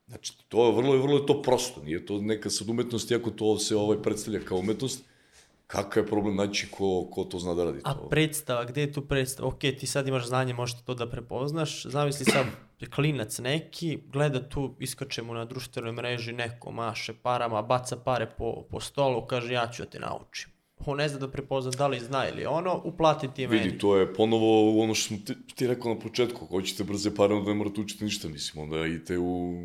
[0.07, 3.57] Znači, to je vrlo, vrlo je to prosto, nije to neka sad umetnost, iako to
[3.59, 5.05] se ovaj predstavlja kao umetnost,
[5.67, 7.81] kakav je problem naći ko, ko to zna da radi.
[7.83, 8.09] A to.
[8.09, 9.47] predstava, gde je tu predstava?
[9.47, 11.85] Ok, ti sad imaš znanje, možeš to da prepoznaš.
[11.85, 12.45] Zamisli sad
[12.95, 18.63] klinac neki, gleda tu, iskače mu na društvenoj mreži, neko maše parama, baca pare po,
[18.71, 20.54] po stolu, kaže ja ću da te naučim
[20.85, 23.63] on ne zna da prepozna da li zna ili ono, uplati ti meni.
[23.63, 27.33] Vidi, to je ponovo ono što ti, ti rekao na početku, ako hoćete brze pare,
[27.33, 29.61] onda ne morate učiti ništa, mislim, onda idete u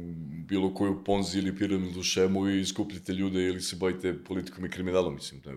[0.49, 5.15] bilo koju ponzi ili piramidu šemu i skupljite ljude ili se bavite politikom i kriminalom,
[5.15, 5.55] mislim, ne,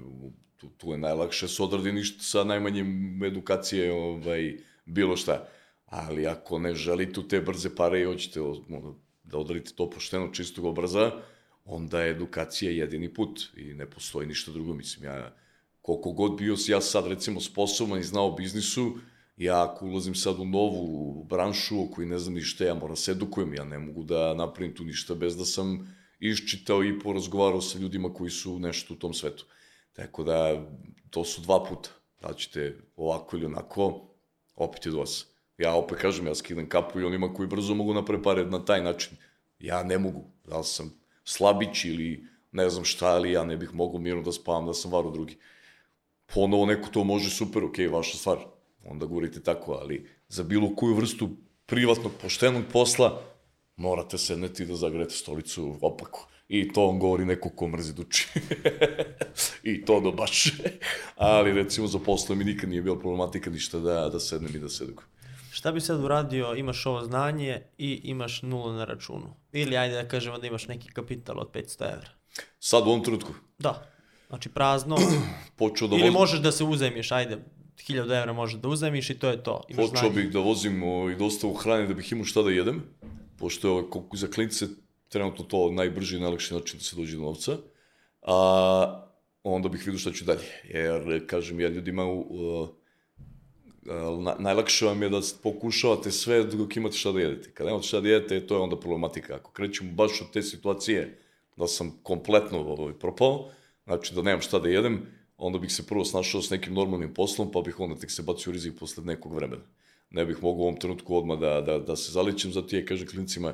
[0.58, 5.48] tu, tu je najlakše se odradi ništa sa najmanjim edukacije, ovaj, bilo šta.
[5.86, 8.39] Ali ako ne želite u te brze pare i hoćete
[9.24, 11.12] da odradite to pošteno, čistog obraza,
[11.66, 15.36] onda je edukacija jedini put i ne postoji ništa drugo, mislim, ja
[15.84, 18.93] koliko god bio ja sad recimo sposoban i znao biznisu,
[19.38, 23.12] ja ako ulazim sad u novu branšu o kojoj ne znam ništa, ja moram se
[23.12, 27.80] edukujem, ja ne mogu da napravim tu ništa bez da sam iščitao i porazgovarao sa
[27.80, 29.46] ljudima koji su nešto u tom svetu.
[29.93, 30.65] Tako da,
[31.10, 31.89] to su dva puta.
[32.22, 34.02] Da ćete ovako ili onako,
[34.56, 35.28] opet je do vas.
[35.58, 39.17] Ja opet kažem, ja skidam kapu i onima koji brzo mogu pare na taj način.
[39.60, 40.24] Ja ne mogu.
[40.48, 40.93] Da sam
[41.24, 44.91] slabić ili ne znam šta, ali ja ne bih mogao mirno da spavam da sam
[44.91, 45.38] varo drugi
[46.26, 48.38] ponovo neko to može super, ok, vaša stvar,
[48.86, 51.30] onda govorite tako, ali za bilo koju vrstu
[51.66, 53.22] privatnog, poštenog posla,
[53.76, 56.28] morate sedneti da zagrete stolicu opako.
[56.48, 58.28] I to on govori neko ko mrzi duči.
[59.64, 60.52] I to do baš.
[61.16, 64.70] ali recimo za posle mi nikad nije bila problematika ništa da, da sednem i da
[64.70, 65.10] se edukujem.
[65.52, 69.34] Šta bi sad uradio, imaš ovo znanje i imaš nulu na računu?
[69.52, 72.10] Ili ajde da kažemo da imaš neki kapital od 500 evra?
[72.60, 73.34] Sad u ovom trenutku?
[73.60, 73.92] Da.
[74.34, 74.98] Znači prazno.
[75.62, 77.38] Počeo da Ili možeš da se uzemiš, ajde.
[77.78, 79.62] 1000 evra možeš da uzemiš i to je to.
[79.69, 80.24] Imaš Počeo znanje.
[80.24, 82.84] bih da vozim ovaj, dostavu hrane da bih imao šta da jedem,
[83.38, 84.67] pošto je za klinice
[85.10, 87.58] trenutno to najbrži i najlakši način da se dođe do novca,
[88.22, 89.08] a
[89.43, 90.50] onda bih vidio šta ću dalje.
[90.69, 92.69] Jer, kažem, ja ljudima, uh,
[94.19, 97.52] na, najlakše vam je da pokušavate sve dok imate šta da jedete.
[97.52, 99.36] Kad nemate šta da jedete, to je onda problematika.
[99.36, 101.19] Ako krećemo baš od te situacije
[101.58, 103.50] da sam kompletno ovaj, propao,
[103.86, 105.06] znači da nemam šta da jedem,
[105.38, 108.52] onda bih se prvo snašao s nekim normalnim poslom, pa bih onda tek se bacio
[108.52, 109.62] u rizik posle nekog vremena.
[110.10, 113.08] Ne bih mogao u ovom trenutku odmah da, da, da se zaličem, zato ja kažem
[113.08, 113.54] klinicima,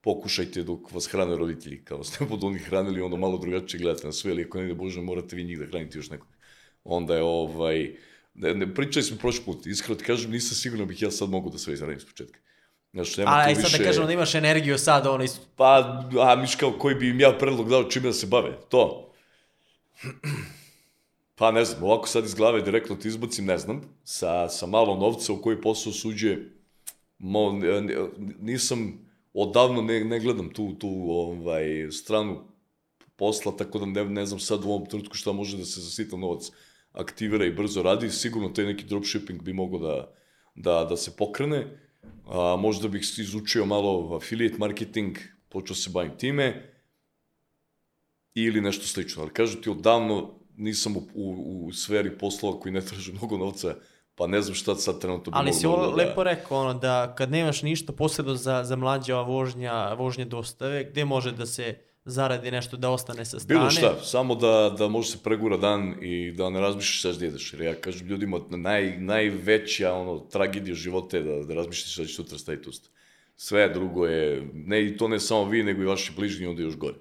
[0.00, 4.12] pokušajte dok vas hrane roditelji, kao ste budu oni hranili, onda malo drugačije gledate na
[4.12, 6.28] sve, ali ako ne ide Bože, morate vi njih da hranite još nekog.
[6.84, 7.96] Onda je ovaj,
[8.34, 11.30] ne, ne pričali smo prošli put, iskreno ti kažem, nisam siguran da bih ja sad
[11.30, 12.38] mogu da sve izradim s početka.
[12.92, 13.78] Znači, nema A, tu i sad više...
[13.78, 15.40] da kažemo da imaš energiju sad, ono, isto.
[15.56, 19.05] Pa, a miš kao koji bi im ja predlog dao čime da se bave, to.
[21.38, 24.96] Pa ne znam, ovako sad iz glave direktno ti izbacim, ne znam, sa, sa malo
[24.96, 26.36] novca u koji posao suđe,
[27.18, 27.60] mo,
[28.40, 32.44] nisam, odavno ne, ne gledam tu, tu ovaj, stranu
[33.16, 35.90] posla, tako da ne, ne znam sad u ovom trenutku šta može da se za
[35.90, 36.50] sitan novac
[36.92, 40.12] aktivira i brzo radi, sigurno taj neki dropshipping bi mogao da,
[40.54, 41.78] da, da se pokrene,
[42.26, 45.16] a, možda bih izučio malo affiliate marketing,
[45.48, 46.75] počeo se bavim time,
[48.44, 49.22] ili nešto slično.
[49.22, 53.74] Ali kažem ti, odavno nisam u, u, u sferi poslova koji ne traže mnogo novca,
[54.14, 55.94] pa ne znam šta sad trenutno bi Ali si ovo da...
[55.94, 60.84] lepo rekao, ono, da kad nemaš ništa, posebno za, za mlađe ova vožnja, vožnje dostave,
[60.84, 63.60] gde može da se zaradi nešto da ostane sa strane.
[63.60, 67.24] Bilo šta, samo da, da može se pregura dan i da ne razmišljaš šta da
[67.24, 67.52] jedeš.
[67.52, 72.14] Jer ja kažem ljudima, naj, najveća ono, tragedija života je da, da razmišljaš šta će
[72.14, 72.88] sutra staviti usta.
[73.36, 76.76] Sve drugo je, ne i to ne samo vi, nego i vaši bližnji, onda još
[76.76, 76.96] gore.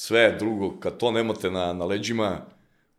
[0.00, 2.40] Sve drugo, kad to nemate na, na leđima,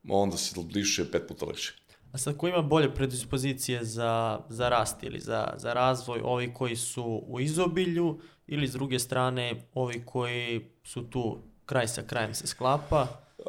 [0.09, 1.73] onda se diše pet puta lakše.
[2.12, 6.75] A sad ko ima bolje predispozicije za, za rast ili za, za razvoj, ovi koji
[6.75, 12.47] su u izobilju ili s druge strane ovi koji su tu kraj sa krajem se
[12.47, 13.07] sklapa.
[13.38, 13.45] Uh,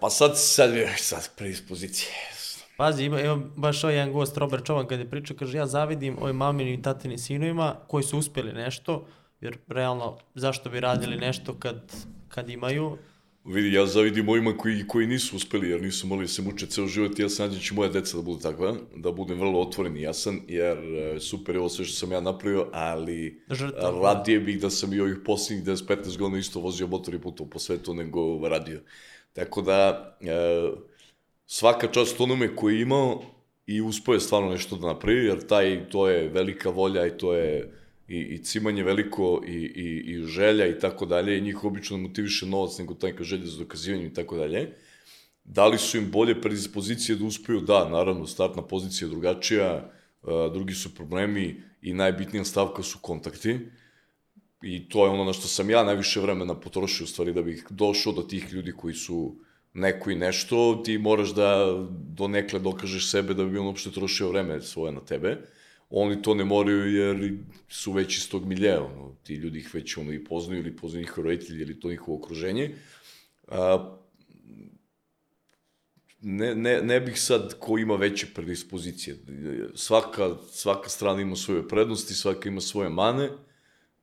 [0.00, 2.10] pa sad, sad, sad predispozicije.
[2.76, 6.16] Pazi, ima, ima baš ovaj jedan gost, Robert Čovan, kad je pričao, kaže, ja zavidim
[6.20, 9.06] ovim maminim i tatinim sinovima koji su uspeli nešto,
[9.40, 11.92] jer realno, zašto bi radili nešto kad,
[12.36, 12.96] kad imaju,
[13.44, 16.86] Vidi, ja zavidim ovima koji, koji nisu uspeli, jer nisu mogli da se muče ceo
[16.86, 19.96] život, ja se nadam da će moja deca da budu takva, da budem vrlo otvoren
[19.96, 24.02] i jasan, jer e, super je ovo sve što sam ja napravio, ali Žrtav.
[24.02, 27.58] radije bih da sam i ovih posljednjih 10-15 godina isto vozio motor i putao po
[27.58, 28.80] svetu nego radio.
[29.32, 30.70] Tako da, e,
[31.46, 33.22] svaka čast onome koji je imao
[33.66, 37.34] i uspio je stvarno nešto da napravi, jer taj, to je velika volja i to
[37.34, 37.72] je
[38.08, 42.46] i, i cimanje veliko i, i, i želja i tako dalje i njih obično motiviše
[42.46, 44.72] novac nego ta želja za dokazivanje i tako dalje.
[45.44, 47.60] Da li su im bolje predispozicije da uspeju?
[47.60, 49.90] Da, naravno, startna pozicija je drugačija,
[50.22, 53.58] a, drugi su problemi i najbitnija stavka su kontakti.
[54.62, 57.66] I to je ono na što sam ja najviše vremena potrošio, u stvari, da bih
[57.70, 59.36] došao do tih ljudi koji su
[59.74, 64.28] neko i nešto, ti moraš da do nekle dokažeš sebe da bi on uopšte trošio
[64.28, 65.36] vreme svoje na tebe.
[65.90, 69.96] Oni to ne moraju jer su već iz tog miljeja, ono, ti ljudi ih već
[69.96, 72.74] ono, i poznaju ili poznaju njihove roditelji ili to njihovo okruženje.
[73.48, 73.96] A,
[76.20, 79.16] ne, ne, ne bih sad ko ima veće predispozicije.
[79.74, 83.30] Svaka, svaka strana ima svoje prednosti, svaka ima svoje mane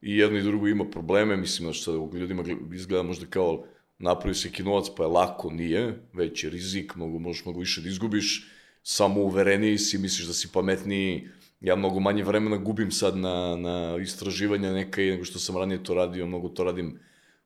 [0.02, 1.38] i jedno i drugo ima probleme.
[1.38, 2.44] Mislim da što ljudima
[2.74, 3.66] izgleda možda kao
[4.00, 7.90] napravi se kinovac pa je lako, nije, već je rizik, mnogo, možeš mnogo više da
[7.90, 8.48] izgubiš,
[8.84, 11.30] samo uvereniji si, misliš da si pametniji,
[11.64, 15.84] ja mnogo manje vremena gubim sad na, na istraživanja neka i nego što sam ranije
[15.84, 17.00] to radio, mnogo to radim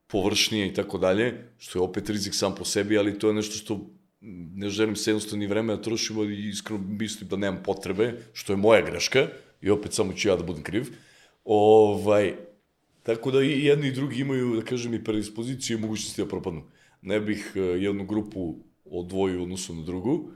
[0.07, 3.55] površnije i tako dalje, što je opet rizik sam po sebi, ali to je nešto
[3.55, 3.89] što
[4.55, 8.57] ne želim se jednostavno ni vremena trošimo i iskreno mislim da nemam potrebe, što je
[8.57, 9.27] moja greška
[9.61, 10.87] i opet samo ću ja da budem kriv.
[11.45, 12.33] Ovaj,
[13.03, 16.63] tako da i jedni i drugi imaju, da kažem, i predispoziciju i mogućnosti da propadnu.
[17.01, 20.31] Ne bih eh, jednu grupu odvojio u odnosu na drugu,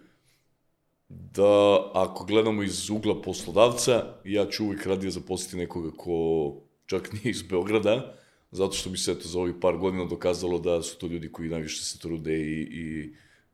[1.34, 7.32] da ako gledamo iz ugla poslodavca, ja ću uvijek radije zaposliti nekoga ko čak nije
[7.32, 8.16] iz Beograda,
[8.52, 11.50] zato što bi se to za ovih par godina dokazalo da su to ljudi koji
[11.50, 13.14] najviše se trude i, i,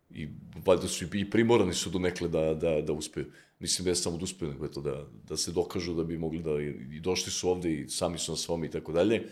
[0.09, 0.27] i
[0.65, 3.25] valjda su i primorani su do nekle da, da, da uspeju.
[3.59, 6.41] Mislim da je samo da uspeju, nego eto da, da se dokažu da bi mogli
[6.41, 6.61] da,
[6.95, 9.23] i došli su ovde i sami su na svome i tako dalje,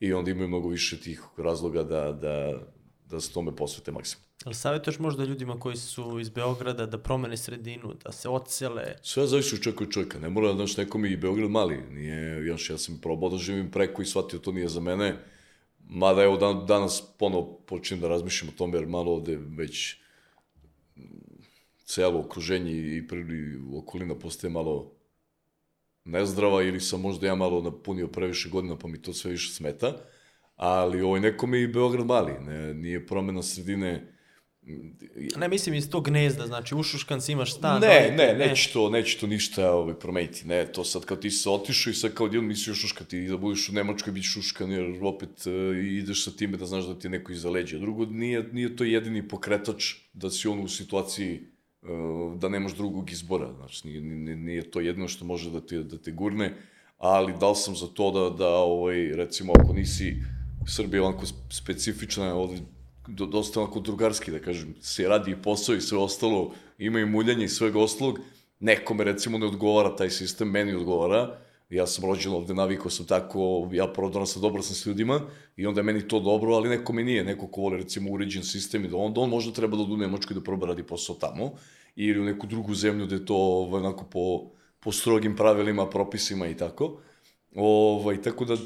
[0.00, 2.62] i onda imaju mnogo više tih razloga da, da,
[3.10, 4.24] da se tome posvete maksimum.
[4.44, 9.26] ali savjetuješ možda ljudima koji su iz Beograda da promene sredinu, da se odsele, Sve
[9.26, 10.18] zavisi od čovjeka od čovjeka.
[10.18, 11.82] Ne mora, znaš, neko mi je i Beograd mali.
[11.90, 15.16] Nije, još ja sam probao da živim preko i shvatio to nije za mene.
[15.88, 19.96] Mada evo dan, danas ponovo počinjem da razmišljam o tome jer malo ovde već
[20.96, 21.02] mm,
[21.84, 24.92] celo okruženje i prili okolina postaje malo
[26.04, 29.96] nezdrava ili sam možda ja malo napunio previše godina pa mi to sve više smeta,
[30.60, 34.06] ali ovaj, nekom je i Beograd mali, ne, nije promena sredine,
[35.36, 37.80] Ne, mislim iz tog gnezda, znači ušuškan si imaš stan.
[37.80, 40.46] Ne, ovaj, ne, neće to, neće to ništa ovaj, promeniti.
[40.46, 43.28] Ne, to sad kao ti si otišao i sad kao odjednom nisi još šuškati i
[43.28, 46.98] da budeš u Nemačkoj bit šuškan jer opet uh, ideš sa time da znaš da
[46.98, 47.78] ti je neko iza leđa.
[47.78, 51.40] Drugo, nije, nije to jedini pokretač da si on u situaciji
[51.82, 53.52] uh, da nemaš drugog izbora.
[53.52, 56.54] Znači, nije, nije, nije to jedno što može da te, da te gurne,
[56.98, 60.16] ali da li sam za to da, da ovaj, recimo, ako nisi
[60.66, 62.60] Srbija onako specifična, ovde
[63.08, 67.06] do, dosta onako drugarski, da kažem, se radi i posao i sve ostalo, ima i
[67.06, 68.18] muljanje i svega ostalog,
[68.60, 71.38] nekome recimo ne odgovara taj sistem, meni odgovara,
[71.70, 75.20] ja sam rođen ovde, navikao sam tako, ja prodaram sam, dobro sam s ljudima
[75.56, 78.84] i onda je meni to dobro, ali nekome nije, neko ko voli recimo uređen sistem
[78.84, 80.82] i da on, da on možda treba da odu u Nemačku i da proba radi
[80.82, 81.52] posao tamo
[81.96, 84.50] ili u neku drugu zemlju gde je to ovaj, onako po,
[84.80, 87.00] po strogim pravilima, propisima i tako.
[87.54, 88.56] Ovaj, tako da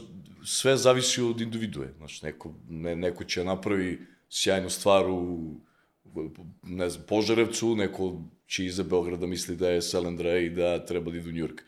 [0.45, 1.93] sve zavisi od individue.
[1.97, 5.55] Znači, neko, ne, neko će napravi sjajnu stvar u
[6.63, 11.17] ne znam, Požarevcu, neko će iza Beograda misli da je Selendra i da treba da
[11.17, 11.63] idu u Njurk.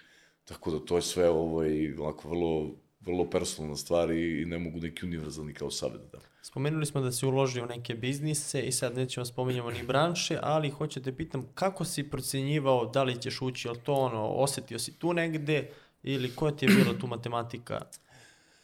[0.44, 2.70] Tako da to je sve ovaj, onako vrlo,
[3.00, 6.20] vrlo personalna stvar i, ne mogu neki univerzalni kao savjet da dam.
[6.42, 10.70] Spomenuli smo da si uložio u neke biznise i sad nećemo spominjamo ni branše, ali
[10.70, 14.98] hoću te pitam kako si procenjivao da li ćeš ući, ali to ono, osetio si
[14.98, 15.70] tu negde
[16.02, 17.80] ili koja ti je bila tu matematika,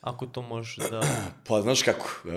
[0.03, 1.01] ako to možeš da...
[1.49, 2.33] Pa, znaš kako, uh,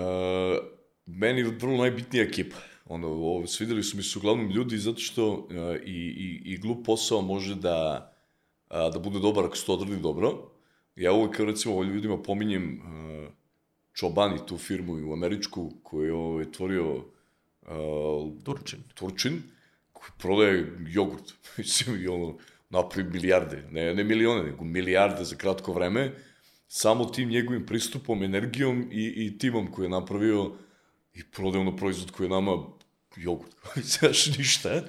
[1.06, 2.56] meni je vrlo najbitnija ekipa.
[2.84, 5.46] Ono, ovo, svideli su mi se uglavnom ljudi zato što uh,
[5.84, 8.12] i, i, i glup posao može da,
[8.70, 10.50] uh, da bude dobar ako se to odradi dobro.
[10.96, 13.28] Ja uvek, recimo, ljudima pominjem uh,
[13.92, 18.78] Čobani, tu firmu u američku, koju je ovaj, tvorio uh, Turčin.
[18.94, 19.42] Turčin,
[19.92, 21.32] koji prodaje jogurt.
[21.58, 22.38] Mislim, i ono,
[22.70, 26.12] napravi milijarde, ne, ne milione, nego milijarde za kratko vreme,
[26.68, 30.52] samo tim njegovim pristupom, energijom i, i timom koji je napravio
[31.14, 32.62] i prodaje ono proizvod koji je nama
[33.16, 33.56] jogurt,
[33.98, 34.82] znaš ništa.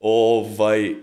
[0.00, 0.94] Ovaj, e,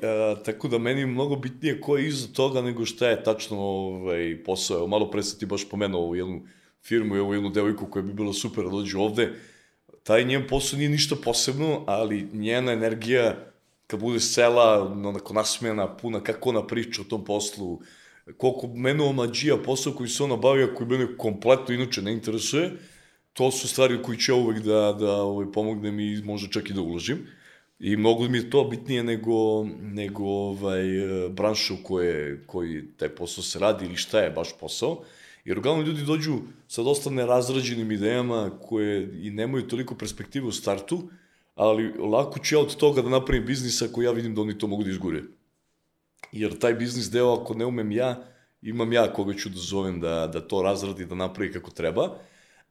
[0.45, 4.43] tako da meni je mnogo bitnije ko je iza toga nego šta je tačno ovaj,
[4.43, 4.78] posao.
[4.78, 6.41] Evo, malo pre sam ti baš pomenuo ovu jednu
[6.82, 9.34] firmu i ovu jednu devojku koja bi bila super da dođe ovde.
[10.03, 13.51] Taj njen posao nije ništa posebno, ali njena energija
[13.88, 17.80] kad bude sela, onako nasmijana, puna, kako ona priča o tom poslu,
[18.38, 22.72] koliko mene omađija posao koji se ona bavija, koji mene kompletno inače ne interesuje,
[23.34, 26.82] to su stvari koji će uvek da, da ovaj, pomognem i možda čak i da
[26.82, 27.17] uložim.
[27.80, 30.84] I mnogo mi je to bitnije nego, nego ovaj,
[31.30, 35.03] branša u koje, koji taj posao se radi ili šta je baš posao.
[35.45, 41.09] Jer uglavnom ljudi dođu sa dosta nerazrađenim idejama koje i nemaju toliko perspektive u startu,
[41.55, 44.67] ali lako ću ja od toga da napravim biznis ako ja vidim da oni to
[44.67, 45.24] mogu da izgure.
[46.32, 48.24] Jer taj biznis deo, ako ne umem ja,
[48.61, 52.17] imam ja koga ću da zovem da, da to razradi, da napravi kako treba,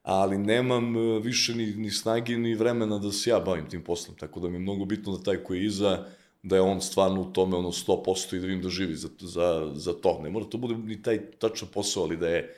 [0.03, 4.17] ali nemam e, više ni, ni snage ni vremena da se ja bavim tim poslom,
[4.17, 6.05] tako da mi je mnogo bitno da taj koji je iza,
[6.43, 9.73] da je on stvarno u tome ono 100% i da vidim da živi za, za,
[9.75, 10.21] za to.
[10.23, 12.57] Ne mora to bude ni taj tačno posao, ali da je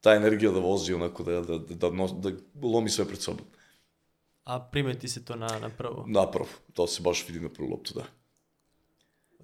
[0.00, 2.30] ta energija da vozi onako, da, da, da, da, nos, da
[2.62, 3.46] lomi sve pred sobom.
[4.44, 6.04] A primeti se to na, na prvo.
[6.06, 8.04] Napravo, to se baš vidi na prvu loptu, da.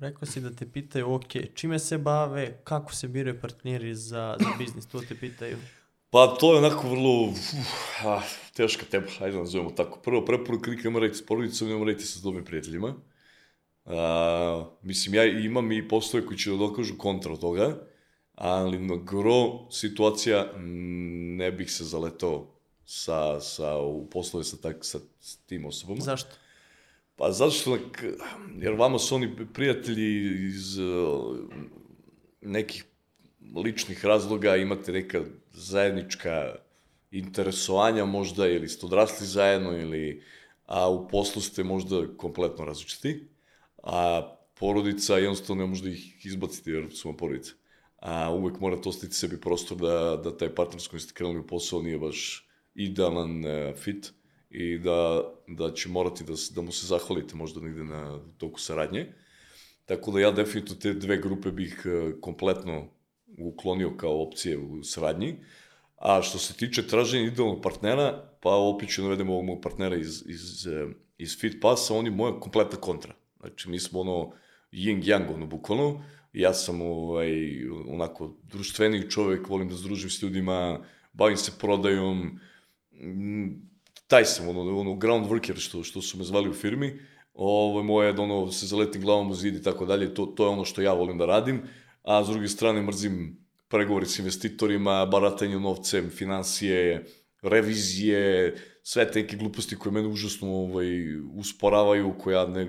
[0.00, 4.48] Rekao si da te pitaju, ok, čime se bave, kako se biraju partneri za, za
[4.58, 5.56] biznis, to te pitaju.
[6.10, 7.38] Pa to je onako vrlo uf,
[8.06, 8.22] ah,
[8.54, 9.98] teška tema, ajde da nazovemo tako.
[9.98, 12.94] Prvo, preporuka nikad nema raditi s porodicom, nema raditi sa dobrim prijateljima.
[13.84, 17.78] A, mislim, ja imam i postoje koji će da dokažu kontra od toga,
[18.34, 22.46] ali na gro situacija m, ne bih se zaletao
[22.84, 26.00] sa, sa, u poslove sa, tak, sa, s tim osobama.
[26.00, 26.30] Zašto?
[27.20, 27.78] Pa zato što,
[28.60, 31.36] jer vama su oni prijatelji iz uh,
[32.40, 32.84] nekih
[33.64, 35.20] ličnih razloga, imate neka
[35.52, 36.54] zajednička
[37.10, 40.22] interesovanja možda, ili ste odrasli zajedno, ili
[40.66, 43.28] a u poslu ste možda kompletno različiti,
[43.82, 44.22] a
[44.54, 47.52] porodica jednostavno ne može da ih izbaciti jer su vam porodica.
[47.96, 51.46] A uvek morate ostaviti sebi prostor da, da taj partner s kojim ste krenuli u
[51.46, 54.12] posao nije baš idealan uh, fit
[54.50, 59.06] i da, da će morati da, da mu se zahvalite možda negde na toku saradnje.
[59.86, 62.86] Tako da ja definitivno te dve grupe bih e, kompletno
[63.38, 65.36] uklonio kao opcije u saradnji.
[65.96, 70.22] A što se tiče traženja idealnog partnera, pa opet ću navedem ovog mog partnera iz,
[70.26, 70.86] iz, e,
[71.18, 73.14] iz Fit Passa, on je moja kompletna kontra.
[73.40, 74.32] Znači, mi smo ono
[74.72, 76.04] yin yang, ono, bukvalno.
[76.32, 77.30] Ja sam ovaj,
[77.88, 82.40] onako društveniji čovek, volim da združim s ljudima, bavim se prodajom,
[84.10, 86.98] taj sam, ono, ono ground worker što, što su me zvali u firmi,
[87.34, 90.64] ovo, moje, ono, se zaletim glavom u zid i tako dalje, to, to je ono
[90.64, 91.62] što ja volim da radim,
[92.02, 93.38] a s druge strane mrzim
[93.68, 97.04] pregovori s investitorima, baratanje novcem, financije,
[97.42, 100.88] revizije, sve te neke gluposti koje mene užasno ovaj,
[101.34, 102.66] usporavaju, koja ne,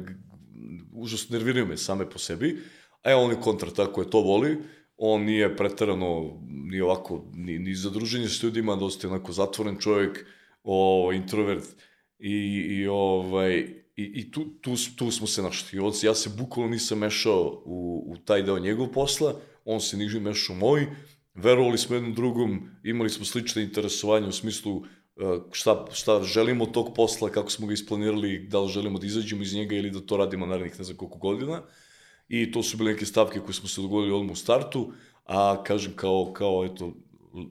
[0.93, 2.59] užasno nerviraju me same po sebi,
[3.03, 4.57] a on je kontra, tako je, to voli,
[4.97, 6.37] on nije preterano,
[6.69, 10.25] ni ovako, ni, ni za druženje s ljudima, dosta je onako zatvoren čovjek,
[10.63, 11.65] o, introvert,
[12.19, 12.35] i,
[12.69, 13.57] i ovaj,
[13.95, 15.79] i, i tu, tu, tu smo se našli.
[15.79, 19.35] On, ja se bukvalno nisam mešao u, u taj deo njegov posla,
[19.65, 20.87] on se niži mešao moj,
[21.33, 24.83] verovali smo jednom drugom, imali smo slične interesovanje u smislu
[25.51, 29.41] šta, šta želimo od tog posla, kako smo ga isplanirali, da li želimo da izađemo
[29.41, 31.61] iz njega ili da to radimo narednih ne znam koliko godina.
[32.29, 34.93] I to su bile neke stavke koje smo se dogodili odmah u startu,
[35.25, 36.93] a kažem kao, kao eto,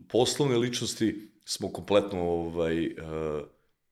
[0.09, 2.93] poslovne ličnosti smo kompletno ovaj, uh,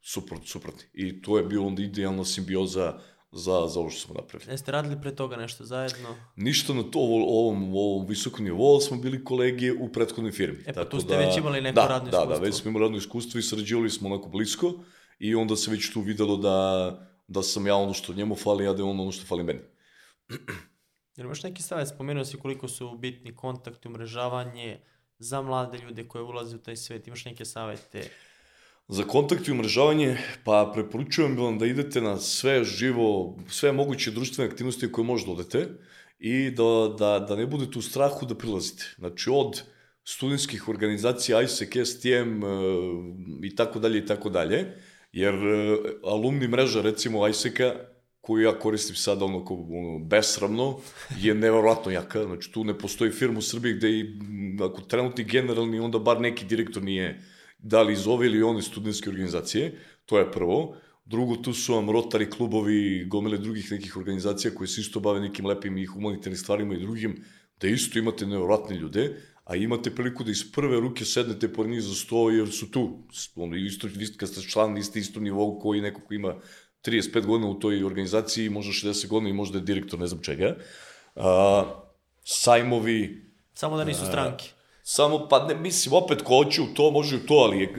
[0.02, 0.82] suprot, suprotni.
[0.92, 2.98] I to je bilo onda idealna simbioza
[3.32, 4.52] za, za ovo što smo napravili.
[4.52, 6.16] Jeste radili pre toga nešto zajedno?
[6.36, 10.59] Ništa na to, ovom, ovom visokom nivou, smo bili kolege u prethodnoj firmi.
[10.66, 12.34] E pa tu ste da, već imali neko da, radno da, iskustvo.
[12.34, 14.72] Da, da, već smo imali radno iskustvo i sarađivali smo onako blisko
[15.18, 16.59] i onda se već tu videlo da,
[17.28, 19.61] da sam ja ono što njemu fali, a da je on ono što fali meni.
[21.16, 24.80] Jer imaš neki savjet, spomenuo si koliko su bitni kontakti, umrežavanje
[25.18, 28.10] za mlade ljude koje ulaze u taj svet, imaš neke savete?
[28.88, 34.50] Za kontakt i umrežavanje, pa preporučujem vam da idete na sve živo, sve moguće društvene
[34.50, 35.68] aktivnosti koje možda odete
[36.18, 38.84] i da, da, da ne budete u strahu da prilazite.
[38.98, 39.62] Znači, od
[40.04, 42.48] studentskih organizacija ISEC, STM e,
[43.42, 44.74] i tako dalje i tako dalje,
[45.12, 47.74] jer e, alumni mreža, recimo ISEC-a,
[48.28, 50.80] koju ja koristim sada ono, ono besramno,
[51.20, 52.24] je nevjerojatno jaka.
[52.24, 54.04] Znači, tu ne postoji firma u Srbiji gde i,
[54.60, 57.22] ako trenutni generalni, onda bar neki direktor nije
[57.58, 59.72] da li iz ove ili one studentske organizacije,
[60.06, 60.76] to je prvo.
[61.04, 65.46] Drugo, tu su vam rotari klubovi, gomile drugih nekih organizacija koje se isto bave nekim
[65.46, 67.16] lepim i humanitarnim stvarima i drugim,
[67.60, 69.08] da isto imate nevjerojatne ljude,
[69.44, 72.88] a imate priliku da iz prve ruke sednete pored njih za sto, jer su tu.
[73.36, 76.36] Ono, isto, isto, kad ste član, niste isto nivou koji neko ko ima
[76.84, 80.56] 35 godina u toj organizaciji, možda 60 godina i možda je direktor ne znam čega.
[81.16, 81.64] A,
[82.24, 83.24] sajmovi...
[83.54, 84.44] Samo da nisu stranke.
[84.90, 87.72] Samo, pa ne, mislim, opet, ko hoće u to, može u to, ali je,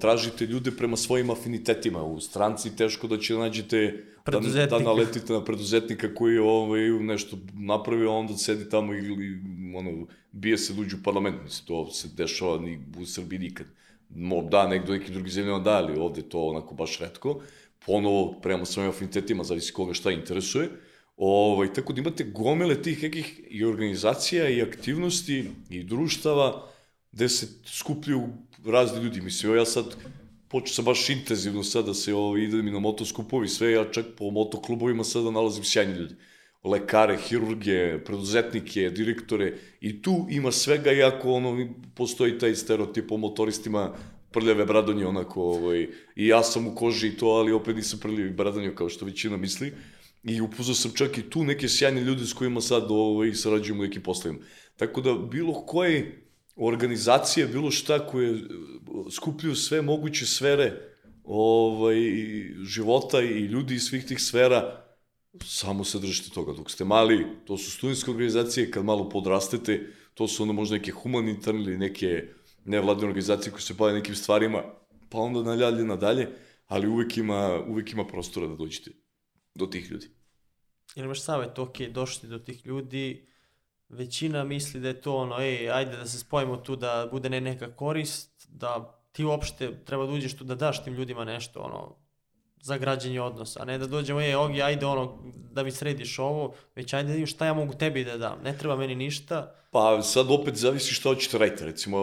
[0.00, 2.02] tražite ljude prema svojim afinitetima.
[2.02, 7.36] U stranci teško da će nađete, da, da naletite na preduzetnika koji je ovaj, nešto
[7.54, 9.38] napravio, a onda sedi tamo ili,
[9.76, 11.36] ono, bije se luđu u parlament.
[11.44, 13.66] Mislim, to se dešava ni u Srbiji nikad.
[14.10, 17.40] Mo, da, nekdo neki drugi zemljama da, ali ovde to onako baš redko.
[17.86, 20.68] Ponovo, prema svojim afinitetima, zavisi koga šta interesuje.
[21.16, 26.68] Ovaj, tako da imate gomele tih nekih i organizacija i aktivnosti i društava
[27.12, 28.28] gde se skupljaju
[28.66, 29.20] razni ljudi.
[29.20, 29.96] Mislim, ja sad
[30.48, 34.06] počeo sam baš intenzivno sad da se ovaj, idem i na motoskupovi, sve ja čak
[34.18, 36.14] po motoklubovima sada nalazim sjajni ljudi.
[36.64, 43.94] Lekare, hirurge, preduzetnike, direktore i tu ima svega iako ono, postoji taj stereotip o motoristima
[44.32, 48.30] prljave bradonje onako ovaj, i ja sam u koži i to, ali opet nisam prljavi
[48.30, 49.72] bradonje kao što većina misli.
[50.24, 53.86] I upoznao sam čak i tu neke sjajne ljude s kojima sad ovaj, sarađujemo u
[53.86, 54.44] nekim poslovima.
[54.76, 56.22] Tako da bilo koje
[56.56, 58.40] organizacije, bilo šta koje
[59.10, 60.72] skupljaju sve moguće sfere
[61.24, 61.96] ovaj,
[62.62, 64.84] života i ljudi iz svih tih sfera,
[65.44, 66.52] samo se držite toga.
[66.52, 70.90] Dok ste mali, to su studentske organizacije, kad malo podrastete, to su onda možda neke
[70.90, 72.28] humanitarne ili neke
[72.64, 74.62] nevladne organizacije koje se bave nekim stvarima,
[75.08, 76.28] pa onda nadalje nadalje,
[76.66, 78.90] ali uvek ima, uvek ima prostora da dođete
[79.54, 80.10] do tih ljudi.
[80.96, 83.28] Ili imaš savjet, ok, došli do tih ljudi,
[83.88, 87.40] većina misli da je to ono, ej, ajde da se spojimo tu da bude ne
[87.40, 92.01] neka korist, da ti uopšte treba da uđeš tu da daš tim ljudima nešto, ono,
[92.62, 95.18] za građenje odnosa, a ne da dođemo, ej, Ogi, ajde ono,
[95.52, 98.76] da mi središ ovo, već ajde da šta ja mogu tebi da dam, ne treba
[98.76, 99.54] meni ništa.
[99.70, 101.98] Pa sad opet zavisi šta hoćete raditi, recimo,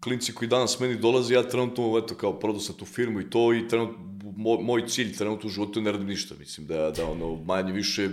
[0.00, 3.54] klinci koji danas meni dolaze, ja trenutno, eto, kao prodao sam tu firmu i to
[3.54, 7.36] i trenutno moj, moj cilj trenutno u životu ne radim ništa, mislim da, da ono,
[7.36, 8.08] manje više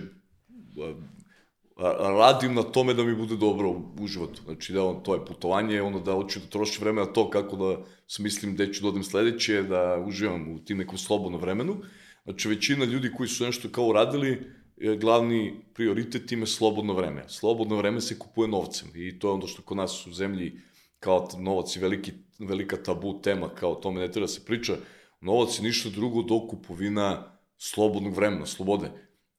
[2.19, 3.69] radim na tome da mi bude dobro
[3.99, 4.41] u životu.
[4.45, 7.55] Znači da on, to je putovanje, ono da hoću da trošim vreme na to kako
[7.55, 11.77] da smislim gde ću da odem sledeće, da uživam u tim nekom slobodnom vremenu.
[12.23, 14.51] Znači većina ljudi koji su nešto kao uradili,
[14.99, 17.23] glavni prioritet im je slobodno vreme.
[17.27, 20.61] Slobodno vreme se kupuje novcem i to je ono što kod nas u zemlji
[20.99, 24.75] kao novac je veliki, velika tabu tema, kao tome ne treba da se priča
[25.23, 27.23] Novac je ništa drugo do kupovina
[27.57, 28.91] slobodnog vremena, slobode.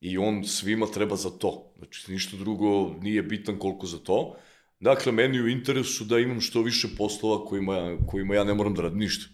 [0.05, 1.72] I on svima treba za to.
[1.78, 4.36] Znači, ništa drugo nije bitan koliko za to.
[4.80, 8.82] Dakle, meni u interesu da imam što više poslova kojima, kojima ja ne moram da
[8.82, 9.30] radim ništa.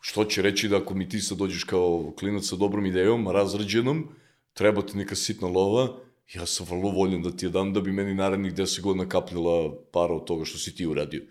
[0.00, 4.08] Što će reći da ako mi ti sad dođeš kao klinac sa dobrom idejom, razrađenom,
[4.52, 5.98] treba ti neka sitna lova,
[6.34, 9.74] ja sam vrlo voljen da ti je dam da bi meni narednih 10 godina kapljala
[9.92, 11.22] para od toga što si ti uradio.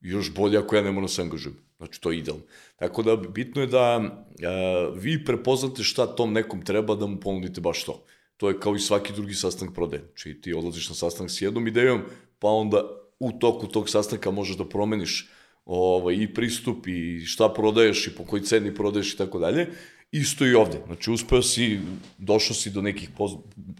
[0.00, 1.56] Još bolje ako ja ne moram da se angažujem.
[1.76, 2.42] Znači, to je idealno.
[2.76, 7.60] Tako da, bitno je da a, vi prepoznate šta tom nekom treba da mu ponudite
[7.60, 8.04] baš to.
[8.36, 10.02] To je kao i svaki drugi sastanak prodaje.
[10.02, 12.02] Znači, ti odlaziš na sastanak s jednom idejom,
[12.38, 12.82] pa onda
[13.18, 15.28] u toku tog sastanka možeš da promeniš
[15.64, 19.66] ovaj, i pristup i šta prodaješ i po koji ceni prodaješ i tako dalje.
[20.12, 20.80] Isto i ovde.
[20.86, 21.78] Znači, uspeo si,
[22.18, 23.10] došao si do nekih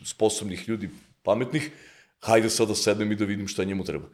[0.05, 0.91] sposobnih ljudi,
[1.23, 1.71] pametnih,
[2.21, 4.09] hajde sad da sednem i da vidim šta njemu treba.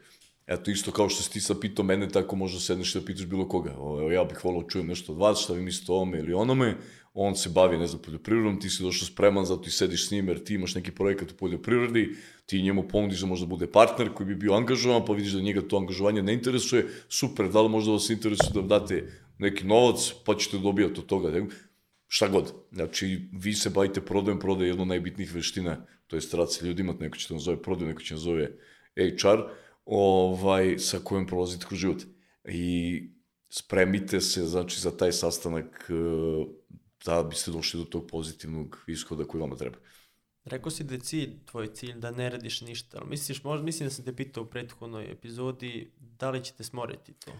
[0.47, 3.25] Eto, isto kao što si ti sad pitao mene, tako možda sedneš i da pitaš
[3.25, 3.75] bilo koga.
[3.77, 6.33] O, ja bih volao da čujem nešto od vas, šta vi mislite o ome ili
[6.33, 6.77] onome.
[7.13, 10.27] On se bavi, ne znam, poljoprivredom, ti si došao spreman, zato ti sediš s njim,
[10.27, 12.15] jer ti imaš neki projekat u poljoprivredi,
[12.45, 15.61] ti njemu ponudiš da možda bude partner koji bi bio angažovan, pa vidiš da njega
[15.61, 20.35] to angažovanje ne interesuje, super, da li možda vas interesuje da date neki novac, pa
[20.35, 21.45] ćete dobijati od toga.
[22.07, 22.53] Šta god.
[22.71, 27.17] Znači, vi se bavite prodajem, prodaje jedno od najbitnijih veština, to je rad ljudima, neko
[27.17, 28.51] će to nazove prodaju, neko će nazove
[28.95, 32.03] HR, ovaj, sa kojom prolazite kroz život.
[32.45, 33.03] I
[33.49, 36.45] spremite se, znači, za taj sastanak eh,
[37.05, 39.77] da biste došli do tog pozitivnog ishoda koji vama treba.
[40.45, 43.89] Rekao si da je cilj, tvoj cilj, da ne radiš ništa, ali misliš, možda, mislim
[43.89, 47.31] da sam te pitao u prethodnoj epizodi, da li ćete smoriti to?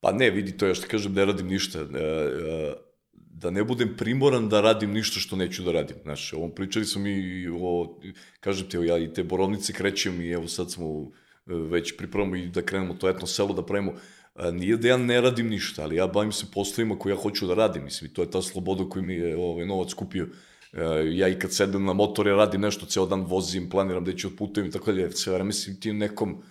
[0.00, 1.78] Pa ne, vidi to, ja što kažem ne radim ništa.
[1.80, 2.74] E, e,
[3.12, 5.96] da ne budem primoran da radim ništa što neću da radim.
[6.02, 8.00] Znaš, ovom pričali smo mi o,
[8.40, 12.46] kažem ti, ja i te borovnice krećem i evo sad smo e, već pripremamo i
[12.46, 13.92] da krenemo to etno selo da pravimo.
[14.34, 17.46] A, nije da ja ne radim ništa, ali ja bavim se poslovima koje ja hoću
[17.46, 17.84] da radim.
[17.84, 20.28] Mislim, to je ta sloboda koju mi je ovaj, novac kupio.
[20.72, 20.82] E,
[21.12, 24.28] ja i kad sedem na motor, ja radim nešto, ceo dan vozim, planiram da ću
[24.28, 25.10] odputujem i tako dalje.
[25.10, 26.42] Sve vreme si ti nekom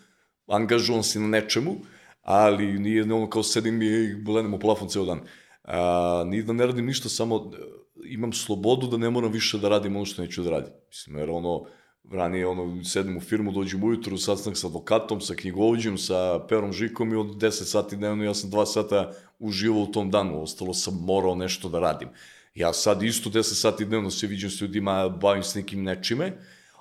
[0.48, 1.76] angažovan si na nečemu,
[2.22, 5.22] ali nije ono kao sedim i gledam u plafon ceo dan.
[5.64, 7.58] A, nije da ne radim ništa, samo e,
[8.06, 10.74] imam slobodu da ne moram više da radim ono što neću da radim.
[10.88, 11.66] Mislim, jer ono,
[12.12, 17.14] ranije ono, sedem u firmu, dođem ujutru, sastanak sa advokatom, sa knjigovođom, sa Perom Žikom
[17.14, 20.94] i od 10 sati dnevno ja sam 2 sata uživao u tom danu, ostalo sam
[21.02, 22.10] morao nešto da radim.
[22.56, 26.38] Ja sad isto 10 sati dnevno se viđam s ljudima, bavim se nekim nečime,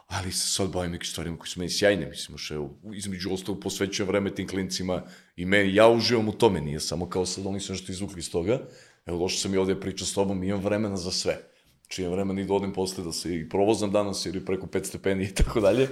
[0.06, 4.08] ali se sad bavim nekim stvarima koji su meni sjajne, mislim, evo, između ostalog posvećujem
[4.08, 5.02] vreme tim klincima
[5.36, 8.30] i meni, ja uživam u tome, nije samo kao sad oni su nešto izvukli iz
[8.30, 8.60] toga,
[9.06, 11.55] evo, došao sam i ovde priča s tobom, imam vremena za sve.
[11.86, 14.84] Znači, imam vremena i da odem posle da se i provozam danas ili preko 5
[14.84, 15.88] stepeni i tako dalje.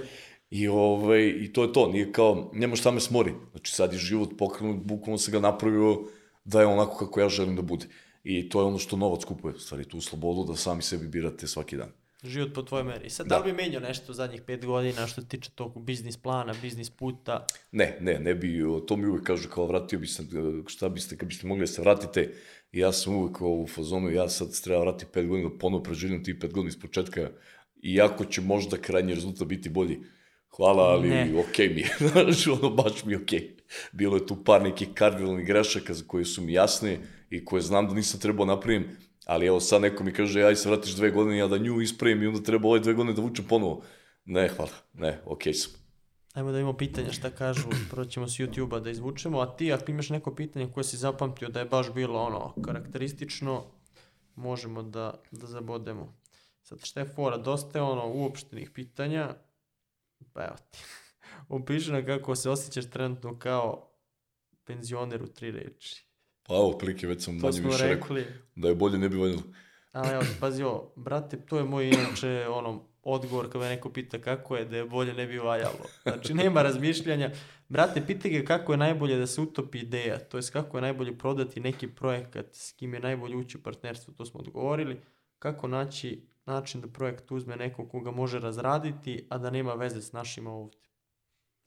[0.49, 3.33] I, ovaj, I to je to, nije kao, nema šta me smori.
[3.51, 6.01] Znači, sad je život pokrenut, bukvalno se ga napravio
[6.45, 7.85] da je onako kako ja želim da bude.
[8.23, 11.77] I to je ono što novac kupuje, stvari, tu slobodu da sami sebi birate svaki
[11.77, 11.89] dan.
[12.23, 13.09] Život po tvojoj meri.
[13.09, 13.35] Sad, Da.
[13.35, 16.53] da li bi menjao nešto u zadnjih pet godina što se tiče tog biznis plana,
[16.61, 17.45] biznis puta?
[17.71, 20.23] Ne, ne, ne bi, to mi uvek kažu kao vratio bi se,
[20.67, 22.33] šta biste, kad biste mogli da se vratite,
[22.75, 26.23] i ja sam uvek u fazonu, ja sad treba vratiti pet godina, da ponovo preživljam
[26.23, 27.29] ti pet godina iz početka,
[27.83, 29.99] iako će možda krajnji rezultat biti bolji.
[30.57, 31.31] Hvala, ali Ne.
[31.39, 33.55] okej mi je, znaš, ono baš mi je okej.
[33.91, 36.99] Bilo je tu par nekih kardinalnih grešaka za koje su mi jasne
[37.29, 38.87] i koje znam da nisam trebao napravim,
[39.25, 42.23] ali evo sad neko mi kaže, aj se vratiš dve godine, ja da nju ispravim
[42.23, 43.83] i onda treba ove dve godine da vučem ponovo.
[44.25, 45.84] Ne, hvala, ne, okej sam.
[46.35, 49.91] Ajmo da imamo pitanja šta kažu, prvo ćemo s YouTube-a da izvučemo, a ti ako
[49.91, 53.63] imaš neko pitanje koje si zapamtio da je baš bilo ono karakteristično,
[54.35, 56.13] možemo da, da zabodemo.
[56.61, 59.35] Sad šta je fora, dosta je ono uopštenih pitanja,
[60.33, 60.79] pa evo ti.
[61.55, 63.91] Opiši nam kako se osjećaš trenutno kao
[64.63, 66.05] penzioner u tri reči.
[66.43, 68.17] Pa evo, prilike, već sam To manje više rekao.
[68.55, 69.43] Da je bolje ne bi valjalo.
[69.91, 74.55] Ali evo, pazi ovo, brate, to je moj inače ono, odgovor kada neko pita kako
[74.55, 75.85] je, da je bolje ne bi valjalo.
[76.03, 77.31] Znači, nema razmišljanja.
[77.69, 81.17] Brate, pitaj ga kako je najbolje da se utopi ideja, to jest kako je najbolje
[81.17, 85.01] prodati neki projekat, s kim je najbolje ući u partnerstvo, to smo odgovorili.
[85.39, 90.11] Kako naći način da projekt uzme nekog koga može razraditi, a da nema veze s
[90.11, 90.79] našima ovdje.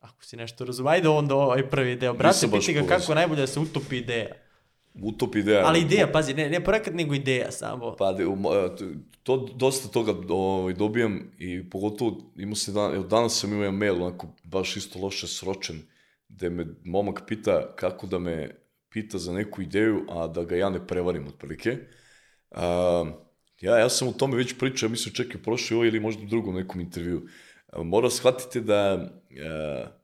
[0.01, 2.15] Ako si nešto razumije, ajde onda ovaj prvi deo.
[2.15, 4.48] Brate, pitaj ga kako je najbolje da se utopi ideja.
[5.03, 5.67] Utop ideja.
[5.67, 7.97] Ali ideja, pazi, ne, ne projekat, nego ideja samo.
[7.99, 8.25] Pa, e,
[9.23, 14.03] to dosta toga ovaj, dobijam i pogotovo imao se dan, evo danas sam imao mail,
[14.03, 15.83] onako baš isto loše sročen,
[16.29, 18.51] gde me momak pita kako da me
[18.91, 21.77] pita za neku ideju, a da ga ja ne prevarim otprilike.
[22.51, 23.05] A,
[23.61, 26.23] ja, ja sam o tome već pričao, ja mislim čak i u prošloj ili možda
[26.23, 27.29] u drugom nekom intervju.
[27.73, 29.11] A, mora shvatiti da
[29.45, 29.98] a,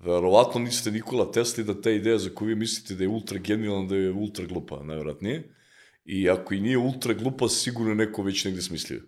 [0.00, 3.88] verovatno niste Nikola Tesla da ta ideja za koju vi mislite da je ultra genijalna,
[3.88, 5.54] da je ultra glupa, najvjerojatnije.
[6.04, 9.02] I ako i nije ultra glupa, sigurno je neko već negde smislio.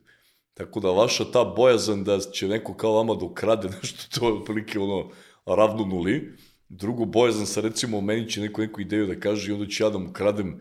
[0.55, 4.35] Tako da vaša ta bojazan da će neko kao vama da ukrade nešto, to je
[4.35, 5.11] otprilike ono
[5.47, 6.37] ravno nuli.
[6.69, 9.91] Drugo, bojazan sa recimo, meni će neko neku ideju da kaže i onda ću ja
[9.91, 10.61] da mu kradem,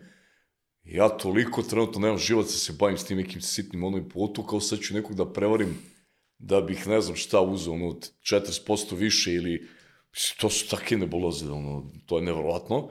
[0.84, 4.60] Ja toliko trenutno nemam živaca se bavim s tim nekim sitnim ono i pogotovo kao
[4.60, 5.78] sad ću nekog da prevarim
[6.38, 9.68] da bih ne znam šta uzeo, ono, 40% više ili
[10.40, 12.88] to su takve nebuloze, ono, to je nevrovatno.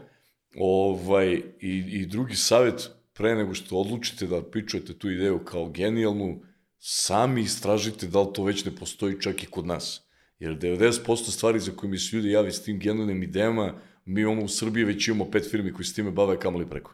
[0.56, 6.42] Ovaj, i, I drugi savjet, pre nego što odlučite da pičujete tu ideju kao genijalnu,
[6.80, 10.02] sami istražite da li to već ne postoji čak i kod nas.
[10.40, 13.74] Jer 90% stvari za koje mi se ljudi javi s tim genijalnim idejama,
[14.06, 16.94] mi ono u Srbiji već imamo pet firmi koji se time bave kamali preko.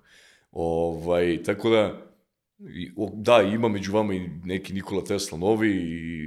[0.51, 2.07] Ovaj, tako da,
[3.13, 5.71] da, ima među vama i neki Nikola Tesla novi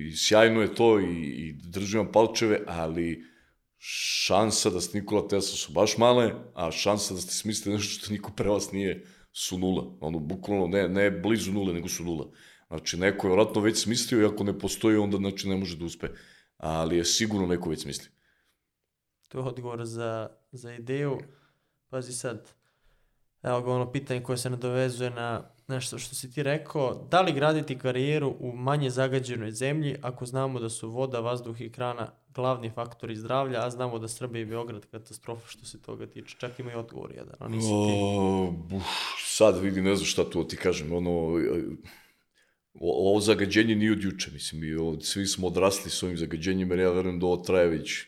[0.08, 3.29] i sjajno je to i, i držim palčeve, ali
[3.80, 8.12] šansa da ste Nikola Tesla su baš male, a šansa da ste smislite nešto što
[8.12, 9.84] niko pre vas nije su nula.
[10.00, 12.26] Ono, bukvalno, ne, ne blizu nule, nego su nula.
[12.68, 15.84] Znači, neko je vratno već smislio i ako ne postoji, onda znači ne može da
[15.84, 16.08] uspe.
[16.56, 18.10] Ali je sigurno neko već smislio.
[19.28, 21.18] To je odgovor za, za ideju.
[21.88, 22.52] Pazi sad,
[23.42, 27.06] evo ga ono pitanje koje se nadovezuje na nešto što si ti rekao.
[27.10, 31.68] Da li graditi karijeru u manje zagađenoj zemlji ako znamo da su voda, vazduh i
[31.68, 36.36] hrana glavni faktori zdravlja, a znamo da Srbija i Beograd katastrofa što se toga tiče.
[36.38, 37.72] Čak ima i odgovor jedan, a nisi ti.
[37.72, 38.86] O, buf,
[39.26, 41.10] sad vidi, ne znam šta tu ti kažem, ono,
[42.80, 46.78] ovo zagađenje nije od juče, mislim, mi od, svi smo odrasli s ovim zagađenjem, jer
[46.78, 48.06] ja verujem da ovo traje već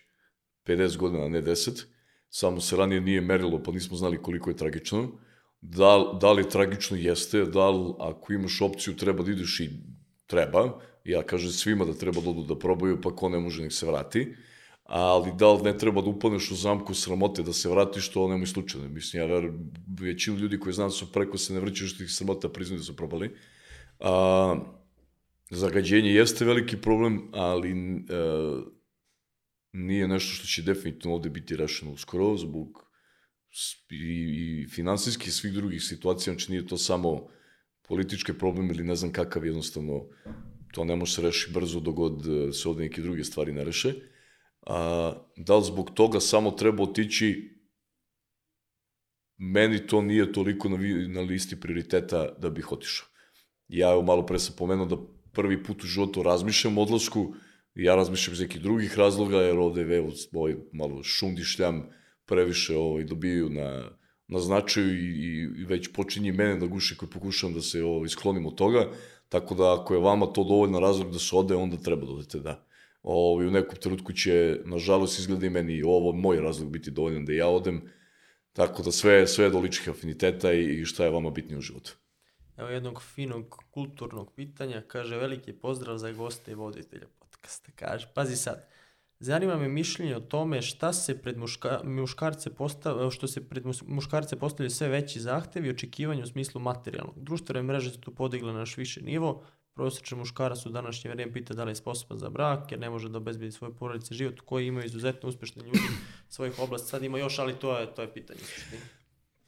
[0.66, 1.84] 50 godina, ne 10,
[2.28, 5.08] samo se ranije nije merilo, pa nismo znali koliko je tragično.
[5.60, 9.70] Da, da li tragično jeste, da li ako imaš opciju treba da ideš i
[10.26, 13.72] treba, ja kažem svima da treba da odu da probaju, pa ko ne može nek
[13.72, 14.34] se vrati,
[14.84, 18.46] ali da li ne treba da upadneš u zamku sramote da se vratiš, to nemoj
[18.46, 18.88] slučajno.
[18.88, 22.10] Mislim, ja verujem, većinu ljudi koji znam da su preko se ne vrćaju što ih
[22.10, 23.30] sramota priznaju da su probali.
[24.00, 24.56] A,
[25.50, 27.74] zagađenje jeste veliki problem, ali e,
[29.72, 32.92] nije nešto što će definitivno ovde biti rešeno uskoro, zbog
[33.90, 37.28] i, i finansijskih i svih drugih situacija, znači nije to samo
[37.88, 40.04] politički problem ili ne znam kakav, jednostavno
[40.72, 43.64] to ne može se reši brzo dok god e, se ovde neke druge stvari ne
[43.64, 43.94] reše.
[44.66, 47.52] A, da li zbog toga samo treba otići
[49.38, 53.06] meni to nije toliko na, na listi prioriteta da bih otišao.
[53.68, 54.96] Ja evo malo pre sam pomenuo da
[55.32, 57.34] prvi put u životu razmišljam o odlasku,
[57.74, 61.88] ja razmišljam iz nekih drugih razloga, jer ovde evo, ovaj, malo šundišljam,
[62.26, 63.90] previše ovaj, dobiju na,
[64.28, 68.08] na značaju i, i, i već počinje mene da guši koji pokušavam da se ovaj,
[68.08, 68.90] sklonim od toga,
[69.32, 72.38] tako da ako je vama to dovoljno razlog da se ode, onda treba da odete,
[72.38, 72.58] da.
[73.02, 77.32] Ovaj, u nekom trenutku će, nažalost, izgleda i meni ovo moj razlog biti dovoljan da
[77.32, 77.80] ja odem,
[78.52, 81.96] tako da sve, sve je do ličnih afiniteta i šta je vama bitnije u životu.
[82.56, 87.72] Evo jednog finog kulturnog pitanja, kaže veliki pozdrav za goste i voditelja podcasta.
[87.76, 88.68] Kaže, pazi sad,
[89.24, 94.38] zanima me mišljenje o tome šta se pred muška, muškarce postavlja, što se pred muškarce
[94.38, 97.14] postavljaju sve veći zahtevi i očekivanja u smislu materijalnog.
[97.16, 99.42] Društvene mreže su tu podigle na naš više nivo,
[99.74, 103.08] prosječan muškarac u današnje vrijeme pita da li je sposoban za brak, jer ne može
[103.08, 105.78] da obezbedi svoje porodice život, koji imaju izuzetno uspešni ljudi
[106.28, 106.88] svojih oblasti.
[106.88, 108.40] Sad ima još, ali to je, to je pitanje.
[108.40, 109.01] u suštini.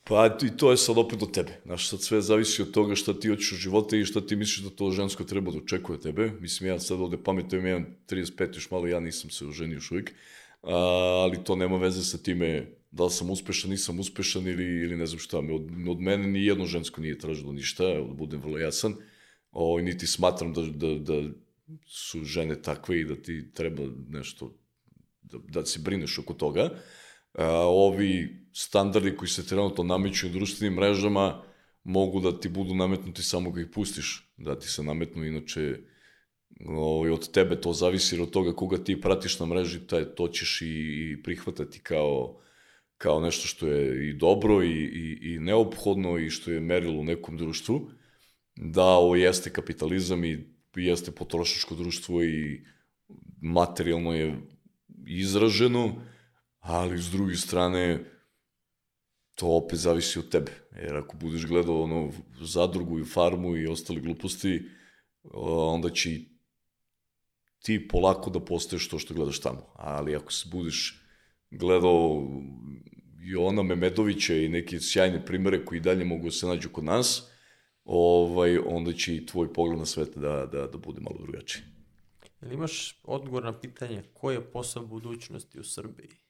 [0.04, 1.60] Pa i to je sad opet do tebe.
[1.64, 4.64] Znaš, sad sve zavisi od toga šta ti hoćeš u živote i šta ti misliš
[4.64, 6.32] da to žensko treba da očekuje tebe.
[6.40, 10.12] Mislim, ja sad ovde pametujem, imam 35 još malo, ja nisam se oženio još uvijek,
[10.62, 10.74] a,
[11.24, 15.06] ali to nema veze sa time da li sam uspešan, nisam uspešan ili, ili ne
[15.06, 15.38] znam šta.
[15.38, 18.94] Od, od mene ni jedno žensko nije tražilo ništa, da budem vrlo jasan.
[19.52, 21.22] O, niti smatram da, da, da
[21.86, 24.52] su žene takve i da ti treba nešto,
[25.22, 26.70] da, da se brineš oko toga.
[27.34, 31.42] A, ovi standardi koji se trenutno nameću u društvenim mrežama
[31.84, 35.78] mogu da ti budu nametnuti samo kad ih pustiš, da ti se nametnu, inače
[36.66, 40.62] ovaj, od tebe to zavisi od toga koga ti pratiš na mreži, taj, to ćeš
[40.62, 42.40] i, i prihvatati kao,
[42.98, 47.04] kao nešto što je i dobro i, i, i neophodno i što je merilo u
[47.04, 47.90] nekom društvu.
[48.56, 52.64] Da, ovo jeste kapitalizam i jeste potrošačko društvo i
[53.42, 54.40] materijalno je
[55.06, 55.94] izraženo,
[56.64, 58.04] ali s druge strane
[59.34, 60.52] to opet zavisi od tebe.
[60.76, 64.62] Jer ako budeš gledao ono zadrugu i farmu i ostale gluposti,
[65.32, 66.10] onda će
[67.62, 69.66] ti polako da postaješ to što gledaš tamo.
[69.74, 71.00] Ali ako se budeš
[71.50, 72.28] gledao
[73.20, 77.30] Jona Memedovića i neke sjajne primere koji dalje mogu da se nađu kod nas,
[77.84, 81.62] ovaj, onda će i tvoj pogled na svet da, da, da bude malo drugačiji.
[82.42, 86.23] Jel imaš odgovor na pitanje koji je posao budućnosti u Srbiji?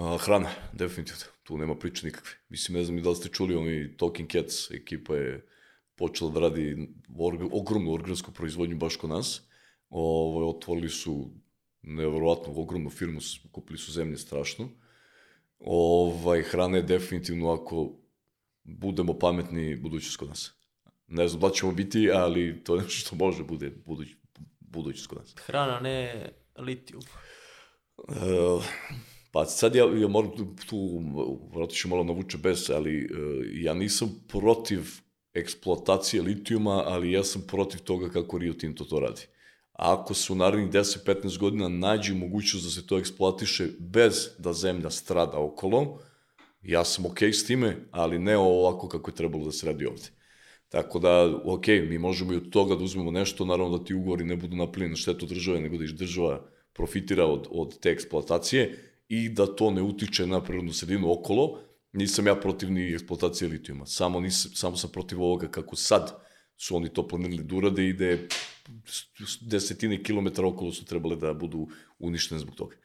[0.00, 1.24] A, hrana, definitivno.
[1.42, 2.32] Tu nema priče nikakve.
[2.48, 5.46] Mislim, ne znam i da li ste čuli, oni Talking Cats ekipa je
[5.94, 6.88] počela da radi
[7.18, 9.42] orga, ogromnu organsku proizvodnju baš kod nas.
[9.90, 11.30] Ovo, otvorili su
[11.82, 13.20] nevjerovatnu ogromnu firmu,
[13.52, 14.68] kupili su zemlje strašno.
[15.58, 17.92] Ovaj, hrana je definitivno, ako
[18.62, 20.52] budemo pametni budućnost kod nas.
[21.06, 24.08] Ne znam da ćemo biti, ali to je nešto što može bude buduć,
[24.60, 25.34] budućnost kod nas.
[25.36, 26.28] Hrana, ne
[26.58, 27.02] litijum.
[28.08, 28.12] E,
[29.30, 30.30] pa sad ja, ja moram
[30.68, 31.02] tu,
[31.54, 33.08] vratno ću malo navuče bez, ali e,
[33.52, 34.80] ja nisam protiv
[35.34, 39.22] eksploatacije litijuma, ali ja sam protiv toga kako Rio Tinto to radi.
[39.72, 44.90] Ako se u narednih 10-15 godina nađe mogućnost da se to eksploatiše bez da zemlja
[44.90, 45.98] strada okolo,
[46.62, 49.86] ja sam okej okay s time, ali ne ovako kako je trebalo da se radi
[49.86, 50.10] ovde.
[50.68, 54.24] Tako da, ok, mi možemo i od toga da uzmemo nešto, naravno da ti ugovori
[54.24, 58.89] ne budu napravljeni na štetu države, nego da iš država profitira od, od te eksploatacije
[59.10, 61.58] i da to ne utiče na prirodnu sredinu okolo.
[61.92, 66.14] Nisam ja protiv ni eksploatacije litijuma, samo, nisam, samo sam protiv ovoga kako sad
[66.56, 68.28] su oni to planirali da urade i da je
[69.40, 72.76] desetine kilometara okolo su trebale da budu uništene zbog toga.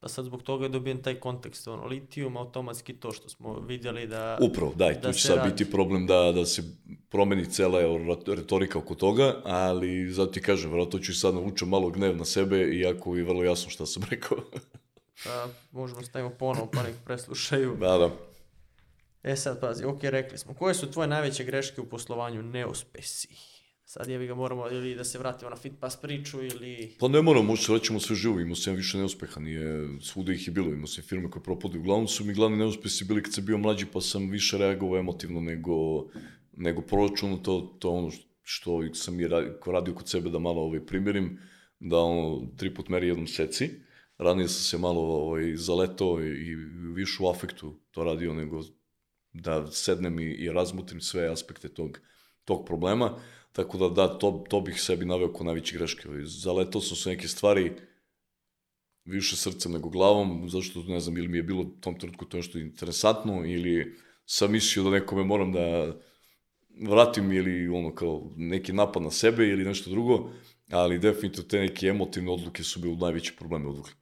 [0.00, 4.06] Pa sad zbog toga je dobijen taj kontekst, ono, litijum, automatski to što smo vidjeli
[4.06, 4.38] da...
[4.40, 5.50] Upravo, da, i tu da će sad radi.
[5.50, 6.62] biti problem da, da se
[7.08, 7.80] promeni cela
[8.26, 12.24] retorika oko toga, ali zato ti kažem, vjerojatno ću i sad navučem malo gnev na
[12.24, 14.38] sebe, iako je vrlo jasno šta sam rekao.
[15.24, 17.76] Pa, možemo stavimo ponovo pa nek preslušaju.
[17.80, 18.10] da, da.
[19.22, 23.28] E sad pazi, ok, rekli smo, koje su tvoje najveće greške u poslovanju neuspesi?
[23.84, 26.96] Sad je ga moramo ili da se vratimo na Fitpass priču ili...
[27.00, 30.52] Pa ne moram, možda rećemo sve živo, imao sam više neuspeha, nije, svuda ih je
[30.52, 31.78] bilo, imao sam firme koje propade.
[31.78, 35.40] Uglavnom su mi glavni neuspesi bili kad sam bio mlađi, pa sam više reagovao emotivno
[35.40, 35.72] nego,
[36.56, 38.10] nego proračuno, to, to ono
[38.42, 41.38] što sam i radio, radio kod sebe da malo ovaj, primjerim,
[41.80, 43.70] da ono, tri put meri jednom seci.
[44.18, 46.54] Ranije sam se malo ovaj, zaletao i
[46.94, 48.62] više u afektu to radio nego
[49.32, 51.98] da sednem i, i razmutrim sve aspekte tog,
[52.44, 53.18] tog problema.
[53.52, 56.08] Tako da, da, to, to bih sebi naveo kao najveće greške.
[56.08, 57.72] Ovaj, Zaletao sam se neke stvari
[59.04, 62.36] više srcem nego glavom, zašto, ne znam, ili mi je bilo u tom trenutku to
[62.36, 63.96] nešto interesantno, ili
[64.26, 65.96] sam mislio da nekome moram da
[66.82, 70.30] vratim ili ono kao neki napad na sebe ili nešto drugo,
[70.70, 73.92] ali definitivno te neke emotivne odluke su bile najveći probleme odluke.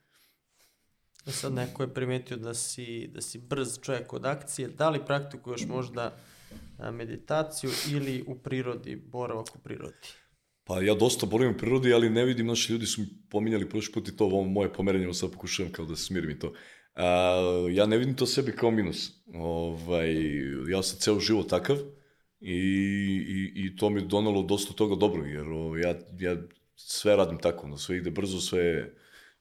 [1.26, 5.04] E Sad neko je primetio da si, da si brz čovjek od akcije, da li
[5.06, 6.16] praktikuješ možda
[6.92, 10.08] meditaciju ili u prirodi, boravak u prirodi?
[10.64, 13.92] Pa ja dosta boravim u prirodi, ali ne vidim, naši ljudi su mi pominjali prošli
[13.92, 16.52] put i to ovo moje pomerenje, evo sad pokušavam kao da smirim i to.
[16.94, 17.36] A,
[17.70, 19.12] ja ne vidim to sebi kao minus.
[19.34, 20.14] Ovaj,
[20.70, 21.76] ja sam ceo život takav
[22.40, 22.56] i,
[23.28, 25.46] i, i to mi je donalo dosta toga dobro, jer
[25.82, 26.42] ja, ja
[26.76, 28.94] sve radim tako, no, sve ide brzo, sve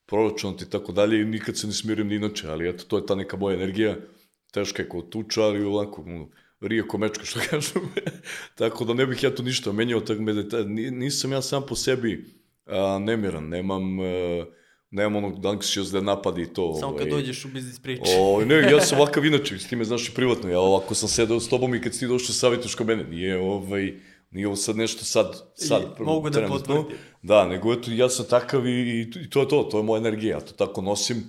[0.05, 3.05] proračunat i tako dalje i nikad se ne smirim ni inače, ali eto, to je
[3.05, 3.95] ta neka moja energija,
[4.51, 6.29] teška je kao tuča, ali onako, ono,
[6.61, 7.81] rije ko mečka, što kažem.
[8.55, 10.63] tako da ne bih ja tu ništa menjao, tako medita...
[10.63, 12.25] Ni- nisam ja sam po sebi
[12.65, 14.45] a, nemiran, nemam, a,
[14.91, 16.75] nemam onog anksiozne napadi i to.
[16.79, 17.21] Samo kad ovaj.
[17.21, 18.17] dođeš u biznis priče.
[18.19, 21.39] O, ne, ja sam ovakav inače, s time znaš i privatno, ja ovako sam sedao
[21.39, 23.93] s tobom i kad si ti došao savjetuješ kao mene, nije ovaj,
[24.33, 26.97] nije ovo sad nešto sad, sad I mogu da potvrdim.
[27.21, 30.37] Da, nego eto, ja sam takav i, i, to je to, to je moja energija,
[30.37, 31.23] ja to tako nosim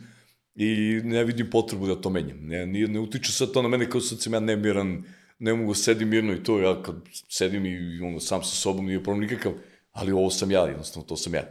[0.55, 2.39] i ne vidim potrebu da to menjam.
[2.41, 5.05] Ne, nije, ne utiče sad to na mene kao sad sam ja nemiran,
[5.39, 6.95] ne mogu sedim mirno i to, ja kad
[7.29, 9.53] sedim i ono, sam sa sobom nije problem nikakav,
[9.93, 11.43] ali ovo sam ja, jednostavno to sam ja.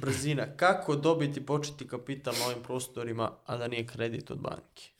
[0.00, 4.91] Brzina, kako dobiti početi kapital na ovim prostorima, a da nije kredit od banke?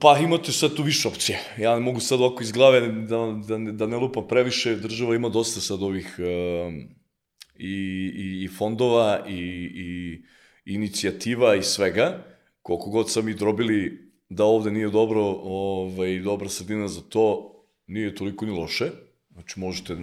[0.00, 1.40] Pa imate sad tu više opcije.
[1.58, 4.74] Ja ne mogu sad ovako iz glave da, da, da ne lupam previše.
[4.76, 6.88] Država ima dosta sad ovih um,
[7.58, 9.40] i, i, i fondova i,
[9.74, 10.22] i
[10.74, 12.24] inicijativa i svega.
[12.62, 17.52] Koliko god sam i drobili da ovde nije dobro, ovaj, dobra sredina za to,
[17.86, 18.90] nije toliko ni loše.
[19.32, 19.96] Znači možete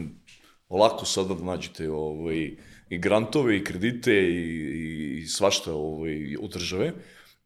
[0.69, 2.55] lako sada da nađete ovaj,
[2.89, 4.43] i grantove i kredite i,
[4.73, 6.93] i, i svašta ovaj, od države.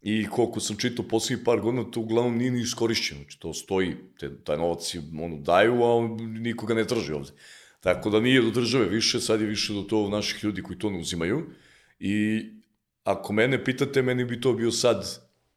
[0.09, 3.21] I koliko sam čitao poslednjih par godina, to uglavnom nije ni iskorišćeno.
[3.21, 7.31] Znači, to stoji, te, taj novac ono, daju, a on, nikoga ne traži ovde.
[7.79, 10.89] Tako da nije do države više, sad je više do to naših ljudi koji to
[10.89, 11.41] ne uzimaju.
[11.99, 12.45] I
[13.03, 15.03] ako mene pitate, meni bi to bio sad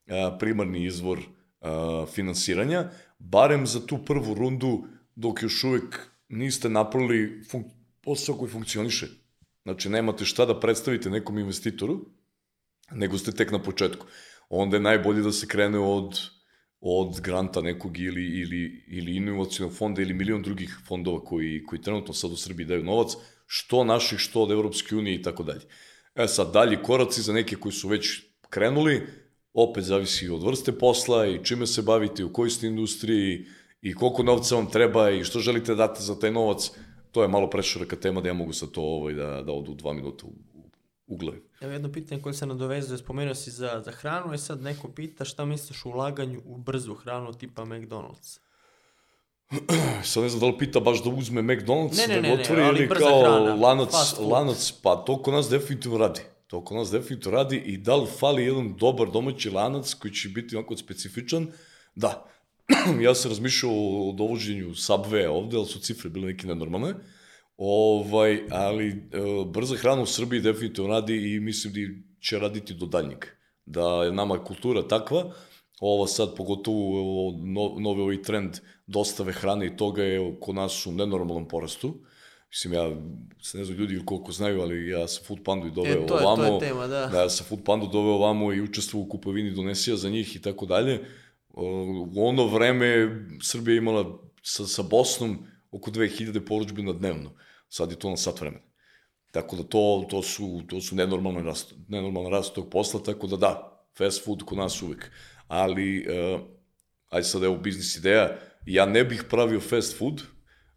[0.08, 1.20] a, primarni izvor
[1.60, 4.84] a, finansiranja, barem za tu prvu rundu,
[5.14, 7.64] dok još uvek niste napravili fun
[8.00, 9.06] posao koji funkcioniše.
[9.62, 12.00] Znači, nemate šta da predstavite nekom investitoru,
[12.90, 14.06] nego ste tek na početku.
[14.50, 16.18] Onda je najbolje da se krene od,
[16.80, 22.14] od granta nekog ili, ili, ili inovacijonog fonda ili milion drugih fondova koji, koji trenutno
[22.14, 23.12] sad u Srbiji daju novac,
[23.46, 25.62] što naših, što od Evropske unije i tako dalje.
[26.14, 29.06] E sad, dalji koraci za neke koji su već krenuli,
[29.54, 33.46] opet zavisi od vrste posla i čime se bavite, u kojoj ste industriji
[33.82, 36.70] i koliko novca vam treba i što želite dati za taj novac,
[37.10, 39.92] to je malo preširaka tema da ja mogu sad to ovaj, da, da odu dva
[39.92, 40.32] minuta u,
[41.10, 41.42] uglovi.
[41.60, 45.24] Evo jedno pitanje koje se nadovezuje, spomenuo si za, za hranu, je sad neko pita
[45.24, 48.38] šta misliš o ulaganju u brzu hranu tipa McDonald's?
[50.04, 52.62] Sad ne znam da li pita baš da uzme McDonald's, Ne, ne, da ne, otvori
[52.62, 56.20] ali ili kao hrana, lanac, lanac, pa to kod nas definitivno radi.
[56.46, 60.28] To kod nas definitivno radi i da li fali jedan dobar domaći lanac koji će
[60.28, 61.46] biti onako specifičan,
[61.94, 62.26] da.
[63.06, 63.72] ja sam razmišljao
[64.08, 66.94] o dovođenju Subway ovde, ali su cifre bile neke nenormalne.
[67.62, 68.94] Ovaj, ali e,
[69.46, 71.80] brza hrana u Srbiji definitivno radi i mislim da
[72.20, 73.24] će raditi do daljnjeg.
[73.66, 75.32] Da je nama kultura takva,
[75.80, 78.56] ovo sad pogotovo ovo, no, novi ovaj trend
[78.86, 81.94] dostave hrane i toga je kod nas u nenormalnom porastu.
[82.48, 82.90] Mislim, ja
[83.42, 86.00] se ne znam ljudi koliko znaju, ali ja sam Food Pandu i doveo E, to
[86.00, 86.44] je- to ovamo.
[86.44, 87.06] je tema, da.
[87.06, 90.42] Da, ja sam Food Pandu doveo ovamo i učestvovao u kupovini donesija za njih i
[90.42, 91.00] tako dalje.
[91.48, 93.08] U ono vreme
[93.42, 95.38] Srbija imala sa, sa Bosnom
[95.70, 97.30] oko 2000 poručbina dnevno.
[97.70, 98.64] Sad je to na sat vremena.
[99.30, 103.36] Tako da to, to su, to su nenormalne rast, nenormalne rast tog posla, tako da
[103.36, 103.52] da,
[103.98, 105.10] fast food kod nas uvek.
[105.48, 106.40] Ali, uh,
[107.10, 110.22] aj sad evo biznis ideja, ja ne bih pravio fast food,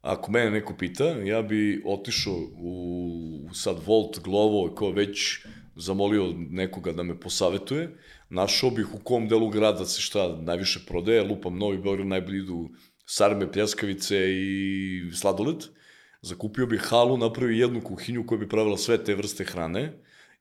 [0.02, 6.92] ako mene neko pita, ja bi otišao u, sad Volt, Glovo, ko već zamolio nekoga
[6.92, 7.98] da me posavetuje,
[8.30, 12.70] našao bih u kom delu grada se šta najviše prodaje, lupam Novi Beograd, najbolje idu
[13.06, 15.64] sarme, pljeskavice i sladoled,
[16.24, 19.94] zakupio bih halu, napravio jednu kuhinju koja bi pravila sve te vrste hrane,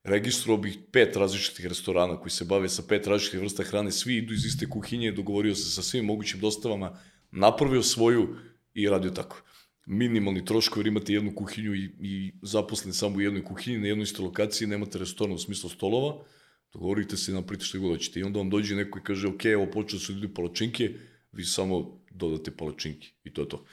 [0.05, 4.35] registrovao bih pet različitih restorana koji se bave sa pet različitih vrsta hrane, svi idu
[4.35, 6.99] iz iste kuhinje, dogovorio se sa svim mogućim dostavama,
[7.31, 8.37] napravio svoju
[8.75, 9.43] i radio tako.
[9.87, 14.03] Minimalni troškovi jer imate jednu kuhinju i, i zaposlen samo u jednoj kuhinji, na jednoj
[14.03, 16.25] istoj lokaciji, nemate restoran u smislu stolova,
[16.73, 18.21] dogovorite se i napravite što god hoćete.
[18.21, 20.91] I onda vam dođe neko i kaže, ok, evo počeo su ljudi palačinke,
[21.33, 23.65] vi samo dodate palačinke i to je to.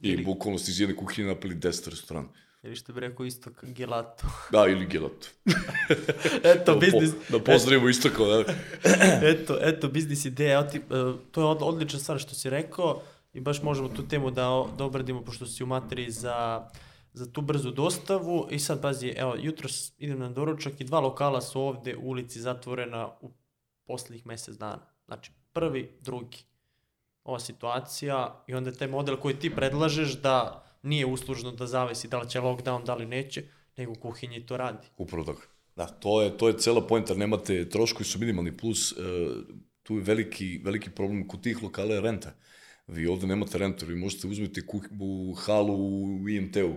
[0.00, 2.28] I Ili- bukvalno ste iz jedne kuhinje napravili 10 restorana.
[2.62, 4.26] Ili što bi rekao isto k- gelato.
[4.52, 5.26] Da, ili gelat.
[6.44, 8.44] Eto, Da, biznis, po, da pozdravimo isto kao, da.
[9.32, 10.68] eto, eto, biznis ideja.
[10.68, 10.80] Ti, e,
[11.30, 14.42] to je od, odlična stvar što si rekao i baš možemo tu temu da,
[14.78, 16.68] da obradimo pošto si u materiji za,
[17.12, 18.48] za tu brzu dostavu.
[18.50, 22.40] I sad, pazi, evo, jutros idem na doručak i dva lokala su ovde u ulici
[22.40, 23.30] zatvorena u
[23.86, 24.86] poslednjih mesec dana.
[25.06, 26.38] Znači, prvi, drugi.
[27.28, 32.18] Ova situacija i onda taj model koji ti predlažeš da nije uslužno da zavisi da
[32.18, 33.42] li će lockdown, da li neće,
[33.76, 34.86] nego u kuhinji to radi.
[34.96, 35.42] Upravo tako.
[35.76, 38.96] Da, to je, to je cela poenta, nemate troškovi su minimalni, plus e,
[39.82, 42.32] tu je veliki, veliki problem kod tih lokala je renta.
[42.86, 46.74] Vi ovde nemate rentu, vi možete uzmeti kuh, u halu u IMT-u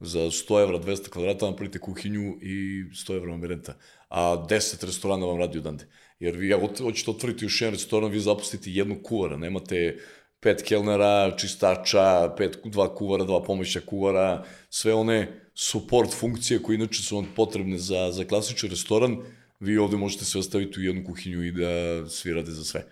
[0.00, 3.76] za 100 evra, 200 kvadrata, napravite kuhinju i 100 evra vam je renta.
[4.08, 5.86] A 10 restorana vam radi odande.
[6.22, 9.98] Jer vi ako hoćete otvoriti još jedan restoran, vi zaposlite jednog kuvara, nemate
[10.40, 17.02] pet kelnera, čistača, pet, dva kuvara, dva pomoćna kuvara, sve one support funkcije koje inače
[17.02, 19.16] su vam potrebne za, za klasičan restoran,
[19.60, 22.84] vi ovde možete sve staviti u jednu kuhinju i da svi rade za sve.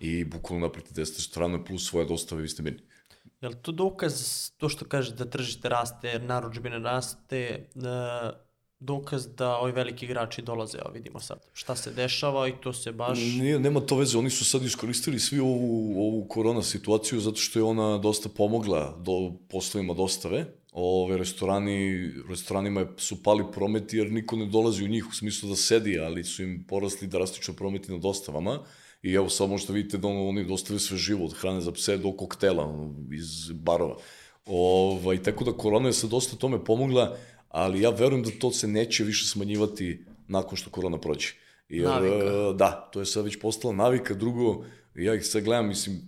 [0.00, 2.80] I bukvalno napravite 10 restorana plus svoje dostave, vi ste mirni.
[3.40, 7.68] Je li to dokaz, to što kaže da tržište raste, naručbine raste, e,
[8.84, 12.92] dokaz da ovi veliki igrači dolaze, evo vidimo sad šta se dešava i to se
[12.92, 13.18] baš...
[13.18, 17.58] Nije, nema to veze, oni su sad iskoristili svi ovu, ovu korona situaciju zato što
[17.58, 20.46] je ona dosta pomogla do poslovima dostave.
[20.72, 25.56] Ove restorani, restoranima su pali prometi jer niko ne dolazi u njih u smislu da
[25.56, 28.58] sedi, ali su im porasli drastično prometi na dostavama.
[29.02, 31.96] I evo sad možete vidite da ono, oni dostavljaju sve živo, od hrane za pse
[31.98, 33.96] do koktela ono, iz barova.
[34.46, 37.16] Ovaj, tako da korona je sad dosta tome pomogla,
[37.52, 41.28] ali ja verujem da to se neće više smanjivati nakon što korona prođe.
[41.68, 42.16] Jer, Navika.
[42.16, 44.14] e, da, to je sad već postala navika.
[44.14, 46.00] Drugo, ja ih sad gledam, mislim,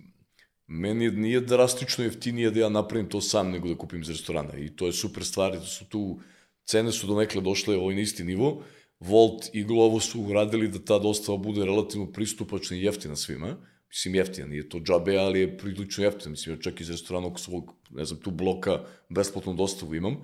[0.67, 4.57] meni nije drastično jeftinije da ja napravim to sam nego da kupim iz restorana.
[4.59, 6.21] I to je super stvar, da su tu,
[6.65, 8.63] cene su donekle došle ovaj na isti nivo.
[9.01, 13.57] Volt i Glovo su uradili da ta dostava bude relativno pristupačna i jeftina svima.
[13.89, 16.31] Mislim, jeftina, nije to džabe, ali je prilično jeftina.
[16.31, 20.17] Mislim, ja čak iz restorana oko svog, ne znam, tu bloka besplatnu dostavu imam.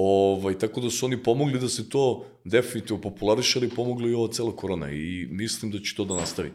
[0.00, 4.28] Ovaj, tako da su oni pomogli da se to definitivno populariše, ali pomogli i ova
[4.32, 6.52] cela korona i mislim da će to da nastavi.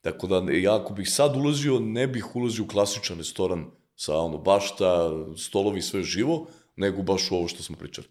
[0.00, 3.64] Tako da, ja ako bih sad ulazio, ne bih ulazio u klasičan restoran
[3.96, 8.06] sa ono, bašta, stolovi, sve živo, nego baš u ovo što smo pričali.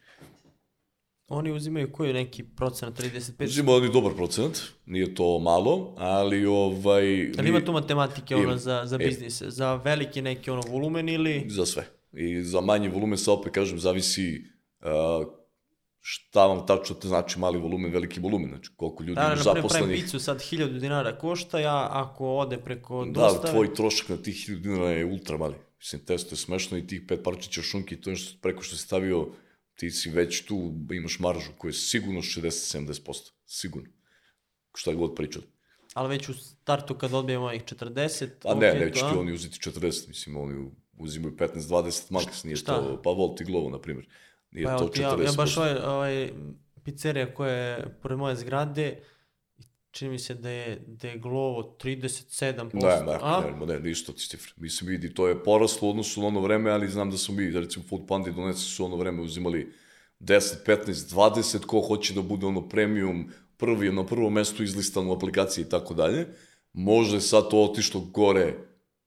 [1.27, 3.45] Oni uzimaju koji neki procenat, 35?
[3.45, 7.31] Uzimo oni dobar procenat, nije to malo, ali ovaj...
[7.37, 9.07] Ali ima tu matematike ono za, za E.
[9.07, 11.45] biznise, za veliki neki ono volumen ili...
[11.49, 11.85] Za sve.
[12.13, 14.53] I za manji volumen, sa opet kažem, zavisi
[15.99, 19.35] šta vam tačno te znači mali volumen, veliki volumen, znači koliko ljudi Da, ima na
[19.35, 20.03] primjer, pravim zaposlenih.
[20.03, 23.53] picu sad 1000 dinara košta, ja ako ode preko Da, dostave...
[23.53, 25.55] tvoj trošak na tih 1000 dinara je ultra mali.
[25.77, 28.81] Mislim, testo je smešno i tih pet parčića šunki, to je što, preko što si
[28.81, 29.27] stavio
[29.75, 33.13] ti si već tu, imaš maržu koja je sigurno 60-70%,
[33.45, 33.89] sigurno.
[34.75, 35.45] Šta god pričali.
[35.93, 38.27] Ali već u startu kad odbijemo ovih 40...
[38.43, 42.75] A ne, neće to- ti oni uzeti 40, mislim, oni uzimaju 15-20 max, nije Šta?
[42.75, 44.07] to, pa Volt i Glovo, na primjer.
[44.53, 45.25] Nije Pa to evo ti, ja, 40%.
[45.25, 46.31] ja baš ovaj, ovaj
[46.83, 48.99] pizzerija koja je pored moje zgrade,
[49.91, 52.73] čini mi se da je, da je Glovo 37%.
[52.73, 53.43] Ne, ne, a?
[53.59, 54.53] ne, ne, nisu to ti cifre.
[54.57, 57.59] Mislim, vidi, to je poraslo odnosu na ono vreme, ali znam da smo mi, da
[57.59, 59.73] recimo Food Pandi donesi su ono vreme uzimali
[60.19, 65.13] 10, 15, 20, ko hoće da bude ono premium, prvi, na prvom mestu izlistan u
[65.13, 66.27] aplikaciji i tako dalje.
[66.73, 68.53] Možda je sad to otišlo gore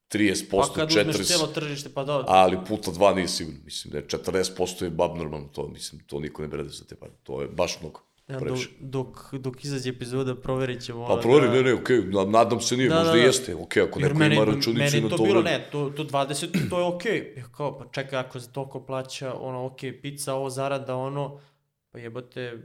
[0.09, 2.25] 30%, Pa kad uzmeš 40%, cijelo tržište, pa dobro.
[2.27, 3.59] ali puta dva nije sigurno.
[3.65, 6.95] Mislim da je 40% je bab normalno, to, mislim, to niko ne brede za te
[6.95, 7.11] pare.
[7.23, 8.01] To je baš mnogo.
[8.27, 11.07] Ja, dok, dok, dok izađe epizoda, proverit ćemo.
[11.07, 13.23] Pa proveri, ne, ne, okej, na- nadam se nije, Da, možda da, da.
[13.23, 15.57] jeste, okej, ako Jer neko meni, ima računicu meni na to to bilo, vreme.
[15.57, 17.33] ne, to, to 20, to je okej.
[17.37, 21.39] Ja kao, pa čekaj, ako se toliko plaća, ono, okej, pizza, ovo zarada, ono,
[21.91, 22.57] pa jebote,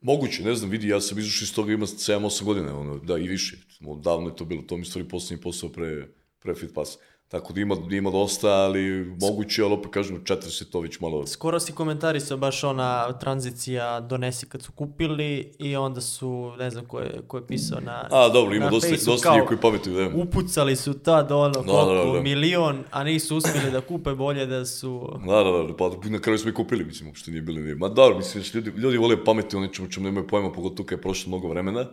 [0.00, 3.28] Moguće, ne znam, vidi, ja sam izašao iz toga ima 7-8 godina, ono, da i
[3.28, 3.56] više.
[4.02, 6.08] Davno je to bilo, to mi stvari poslednji posao pre,
[6.42, 6.98] pre Fit Pass.
[7.30, 11.26] Tako da ima, ima dosta, ali moguće, ali opet kažem, 40 je to već malo...
[11.26, 16.84] skoro si komentarisao baš ona tranzicija donesi kad su kupili i onda su, ne znam
[16.84, 19.96] ko je, ko je pisao na A, dobro, ima dosta, Fejsu, dosta njih koji pametuju,
[19.96, 20.16] da.
[20.16, 22.22] Upucali su tad ono, Da, koliko, da, da, da.
[22.22, 25.18] milion, a nisu uspjeli da kupe bolje da su...
[25.26, 27.74] Da, da, da, pa na kraju smo i kupili, mislim, uopšte nije bilo nije.
[27.74, 31.02] Ma dobro, mislim, ljudi, ljudi vole pameti o nečemu čemu nemaju pojma, pogotovo kad je
[31.02, 31.86] prošlo mnogo vremena.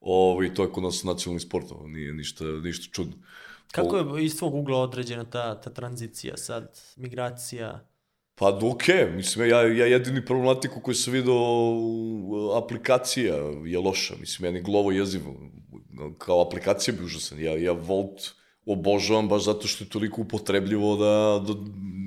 [0.00, 3.14] Ovo, I to je kod nas nacionalni sport, ovo nije ništa, ništa čudno.
[3.72, 7.86] Kako je iz tvog ugla određena ta, ta tranzicija sad, migracija?
[8.34, 13.34] Pa okej, mislim, ja, ja jedini problematiku koju sam vidio u- aplikacija
[13.66, 15.34] je loša, mislim, meni Glovo jezivo,
[16.18, 18.30] kao aplikacija bi užasan, ja, ja Volt
[18.66, 21.60] obožavam baš zato što je toliko upotrebljivo da, da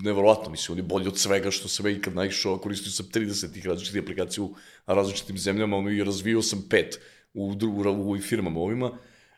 [0.03, 3.53] nevjerovatno, mislim, on je bolji od svega što sam ja ikad naišao, koristio sam 30
[3.53, 4.55] tih različitih aplikacija u
[4.85, 6.99] različitim zemljama, ono, i razvio sam pet
[7.33, 8.91] u, dru- u, u firmama ovima,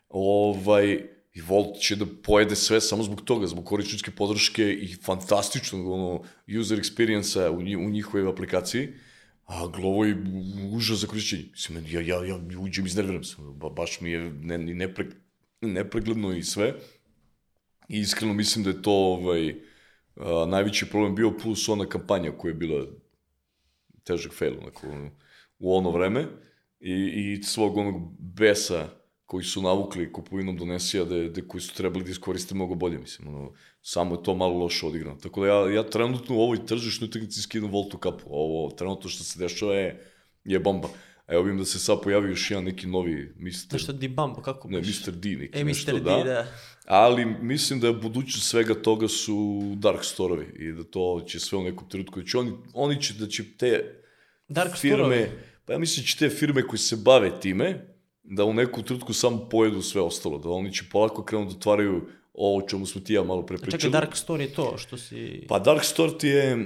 [0.08, 1.00] ovaj,
[1.34, 6.22] i Volt će da pojede sve samo zbog toga, zbog korisničke podrške i fantastičnog ono,
[6.60, 8.88] user experience-a u, u njihovoj aplikaciji,
[9.46, 10.16] a Glovo je
[10.72, 11.44] užas za korišćenje.
[11.52, 15.06] Mislim, ja, ja, ja uđem iznerviram se, ba, baš mi je ne, nepre,
[15.60, 16.74] nepregledno i sve.
[17.88, 19.54] I iskreno mislim da je to ovaj,
[20.16, 22.86] a, najveći problem bio plus ona kampanja koja je bila
[24.04, 24.86] težak fail onako,
[25.58, 26.26] u ono vreme
[26.80, 28.99] i, i svog onog besa
[29.30, 33.28] koji su navukli kupovinom Donesija, da, da koji su trebali da iskoriste mnogo bolje, mislim,
[33.28, 33.52] ono,
[33.82, 35.18] samo je to malo loše odigrano.
[35.22, 38.24] Tako da ja, ja trenutno u ovoj tržišnoj utakmici skidam Voltu kapu.
[38.26, 40.00] Ovo trenutno što se dešava je,
[40.44, 40.88] je bomba.
[41.26, 43.72] A evo vidim da se sad pojavi još jedan neki novi Mr.
[43.72, 44.78] Nešto di bamba, kako Ne?
[44.78, 45.12] Mr.
[45.12, 45.68] D neki E, Mr.
[45.68, 46.24] nešto, D, da.
[46.24, 46.46] da.
[46.86, 51.58] Ali mislim da je budućnost svega toga su dark storovi i da to će sve
[51.58, 54.02] u nekom trenutku, da će oni, oni će da će te
[54.48, 55.30] Dark firme, storovi?
[55.64, 57.89] pa ja mislim da će te firme koje se bave time,
[58.30, 62.02] da u nekom trenutku samo pojedu sve ostalo, da oni će polako krenuti da otvaraju
[62.34, 63.80] ovo o čemu smo ti ja malo pre pričali.
[63.80, 65.46] Čekaj, Dark Story je to što si...
[65.48, 66.58] Pa Dark Store ti je, e,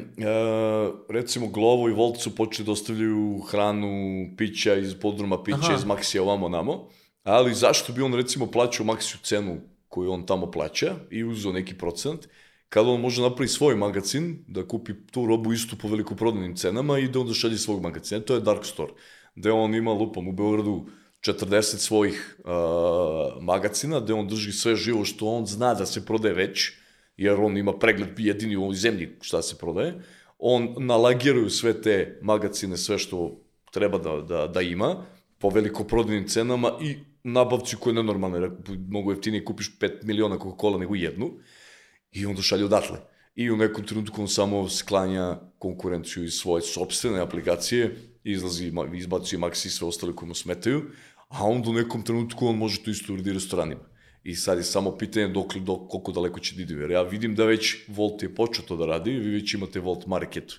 [1.09, 3.89] recimo Glovo i Volt su počeli da ostavljaju hranu,
[4.37, 5.75] pića iz podruma, pića Aha.
[5.75, 6.89] iz Maxija ovamo namo,
[7.23, 11.75] ali zašto bi on recimo plaćao Maxiju cenu koju on tamo plaća i uzeo neki
[11.75, 12.29] procent,
[12.69, 17.09] kada on može napravi svoj magazin, da kupi tu robu istu po velikoprodajnim cenama i
[17.09, 18.21] da onda šalje svog magazina.
[18.21, 18.93] To je Dark Store,
[19.35, 20.87] gde on ima, lupam, u Beogradu
[21.25, 26.35] 40 svojih uh, magazina, gde on drži sve živo što on zna da se prodaje
[26.35, 26.73] već,
[27.17, 29.95] jer on ima pregled jedini u ovoj zemlji šta se prodaje,
[30.39, 33.41] on nalagiraju sve te magazine, sve što
[33.73, 35.07] treba da, da, da ima,
[35.39, 38.51] po velikoprodajnim cenama i nabavci koje je nenormalno, jer
[38.89, 41.31] mnogo jeftinije kupiš 5 miliona Coca-Cola nego jednu,
[42.13, 42.99] i onda šalje odatle.
[43.35, 49.67] I u nekom trenutku on samo sklanja konkurenciju iz svoje sobstvene aplikacije, izlazi, izbacuje Maxi
[49.67, 50.83] i sve ostale koje mu smetaju,
[51.29, 53.81] a onda u nekom trenutku on može to isto uraditi restoranima.
[54.25, 56.75] I sad je samo pitanje dok, dok, koliko daleko će da ide.
[56.75, 60.07] Jer ja vidim da već Volt je počeo to da radi, vi već imate Volt
[60.07, 60.53] Market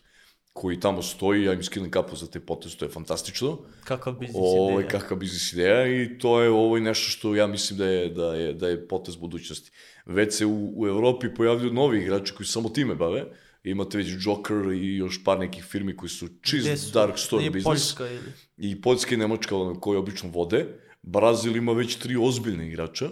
[0.53, 3.57] koji tamo stoji, ja im skinem kapu za te potez, to je fantastično.
[3.83, 4.99] Kakav biznis Ovo je ideja.
[4.99, 8.35] kakav biznis ideja i to je ovo je nešto što ja mislim da je, da
[8.35, 9.71] je, da je potez budućnosti.
[10.05, 13.25] Već se u, u Evropi pojavljuju novi igrači koji samo time bave.
[13.65, 16.91] Imate već Joker i još par nekih firmi koji su čist su?
[16.93, 17.63] dark Nije biznis.
[17.63, 18.31] Poljska ili...
[18.57, 20.65] I Poljska i Nemačka koje obično vode.
[21.01, 23.09] Brazil ima već tri ozbiljne igrača.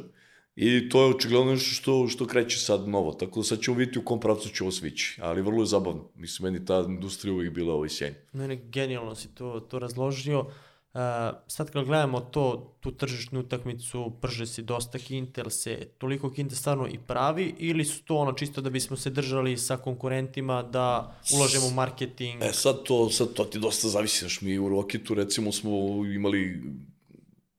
[0.55, 3.13] I to je očigledno nešto što, što kreće sad novo.
[3.13, 5.19] Tako da sad ćemo vidjeti u kom pravcu će ovo svići.
[5.21, 6.09] Ali vrlo je zabavno.
[6.15, 8.15] Mislim, meni ta industrija uvijek bila ovaj sjajna.
[8.33, 10.45] Mene genijalno si to, to razložio.
[11.47, 16.55] Sad kad gledamo to, tu tržišnu utakmicu, prže se dosta kinte, ili se toliko kinte
[16.55, 21.15] stvarno i pravi, ili su to ono čisto da bismo se držali sa konkurentima, da
[21.35, 22.43] ulažemo u marketing?
[22.43, 25.71] E sad to, sad to ti dosta zavisi, znaš, mi u Rocketu recimo smo
[26.05, 26.61] imali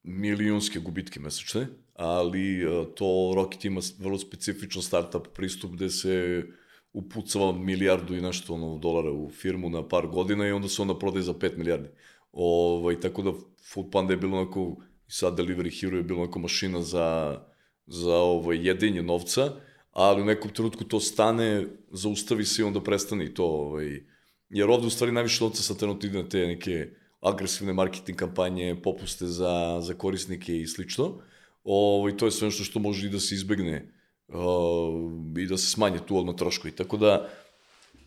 [0.02, 6.44] milionske gubitke mesečne, ali e, to Rocket ima vrlo specifičan startup pristup gde se
[6.92, 10.98] upucava milijardu i nešto ono, dolara u firmu na par godina i onda se onda
[10.98, 11.88] prodaje za 5 milijardi.
[12.34, 13.32] Ovaj, tako da
[13.72, 14.76] Food Panda je bilo onako,
[15.08, 17.40] i sad Delivery Hero je bilo onako mašina za,
[17.86, 19.52] za ovaj, jedenje novca,
[19.92, 23.44] ali u nekom trenutku to stane, zaustavi se i onda prestane i to.
[23.44, 24.02] Ovaj,
[24.48, 26.88] jer ovde u stvari najviše novca sa trenutno ide na te neke
[27.20, 31.20] agresivne marketing kampanje, popuste za, za korisnike i slično.
[31.64, 33.92] Ovaj, to je sve nešto što može i da se izbegne
[34.28, 36.76] uh, i da se smanje tu odmah troškovi.
[36.76, 37.28] Tako da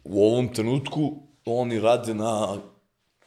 [0.03, 2.57] u ovom trenutku oni rade na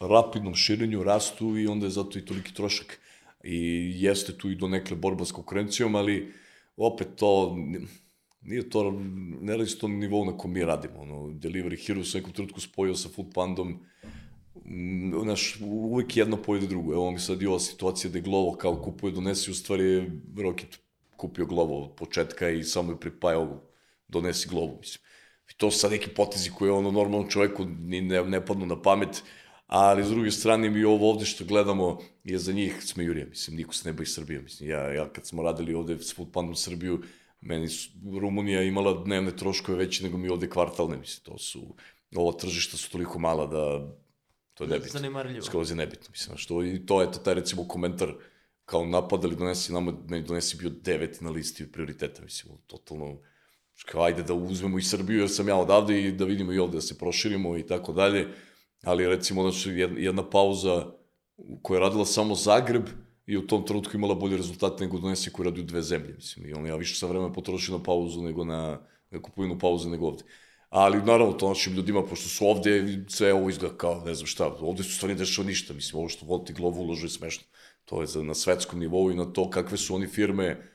[0.00, 3.00] rapidnom širenju, rastu i onda je zato i toliki trošak.
[3.44, 6.32] I jeste tu i do nekle borba s konkurencijom, ali
[6.76, 7.56] opet to
[8.42, 8.90] nije to,
[9.40, 11.00] ne radi se to na nivou na kom mi radimo.
[11.00, 13.78] Ono, Delivery Hero se nekom trenutku spojio sa Food Pandom,
[15.24, 16.92] znaš, uvek jedno pojede drugo.
[16.92, 20.20] Evo mi sad i ova situacija da je Glovo kao kupuje, donesi, u stvari je
[20.36, 20.78] Rocket
[21.16, 23.62] kupio Glovo od početka i samo je pripajao
[24.08, 25.04] donesi Glovo, mislim.
[25.50, 29.22] I to sad neki potezi koje ono normalnom čoveku ni ne, ne padnu na pamet,
[29.70, 33.74] ali s druge strane mi ovo ovde što gledamo je za njih smejurija, mislim, niko
[33.74, 37.02] se ne boji Srbije, mislim, ja, ja kad smo radili ovde s Foodpandom Srbiju,
[37.40, 37.90] meni su,
[38.20, 41.76] Rumunija imala dnevne troškove veće nego mi ovde kvartalne, mislim, to su,
[42.16, 43.94] ova tržišta su toliko mala da
[44.54, 44.92] to je nebitno.
[44.92, 45.42] Zanemarljivo.
[45.42, 48.14] Skroz je nebitno, mislim, što i to je to taj recimo komentar
[48.64, 53.18] kao napadali donesi nama, meni donesi bio devet na listi prioriteta, mislim, totalno,
[53.86, 56.74] kao ajde da uzmemo i Srbiju, jer sam ja odavde i da vidimo i ovde
[56.74, 58.28] da se proširimo i tako dalje,
[58.82, 60.86] ali recimo znači, jedna pauza
[61.62, 62.82] koja je radila samo Zagreb
[63.26, 66.46] i u tom trenutku imala bolje rezultate nego donesi koji radi u dve zemlje, mislim,
[66.46, 68.78] i on ja više sa vremena potrošio na pauzu nego na,
[69.10, 70.24] na kupovinu pauze nego ovde.
[70.70, 74.46] Ali naravno to našim ljudima, pošto su ovde, sve ovo izgleda kao, ne znam šta,
[74.60, 77.44] ovde su stvarno dešava ništa, mislim, ovo što Volti Glovo uložuje smešno.
[77.84, 80.70] To je za, na svetskom nivou i na to kakve su oni firme,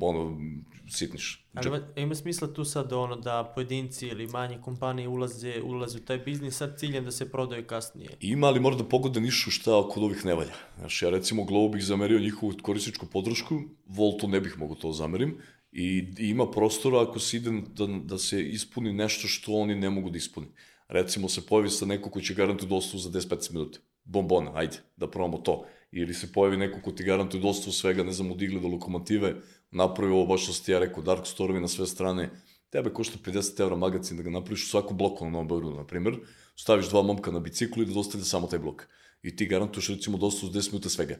[0.00, 0.40] ono,
[0.88, 1.46] sitniš.
[1.54, 6.00] Ali ima, ima smisla tu sad ono da pojedinci ili manje kompanije ulaze, ulaze u
[6.00, 8.10] taj biznis sa ciljem da se prodaju kasnije?
[8.20, 10.54] Ima, ali mora da pogode nišu šta kod ovih ne valja.
[10.78, 15.38] Znaš, ja recimo Globo bih zamerio njihovu korisničku podršku, Voltu ne bih mogo to zamerim,
[15.72, 19.90] i, i ima prostora ako se ide da, da se ispuni nešto što oni ne
[19.90, 20.46] mogu da ispuni.
[20.88, 23.78] Recimo se pojavi sa neko ko će garantiti dostavu za 10-15 minuta.
[24.04, 25.64] Bombona, ajde, da probamo to.
[25.92, 29.34] Ili se pojavi neko ko ti garantuje dostavu svega, ne znam, udigli do lokomotive,
[29.72, 32.28] направил обачности, ја реко Dark Stormy на све страни,
[32.70, 36.20] тебе кошта 50 евра магазин да го направиш свако блоко на Новом Беоруду, например,
[36.56, 38.88] ставиш два момка на бицикл и да достави само тај блок.
[39.24, 41.18] И ти гарантуваш рецимо доста 10 минути свега.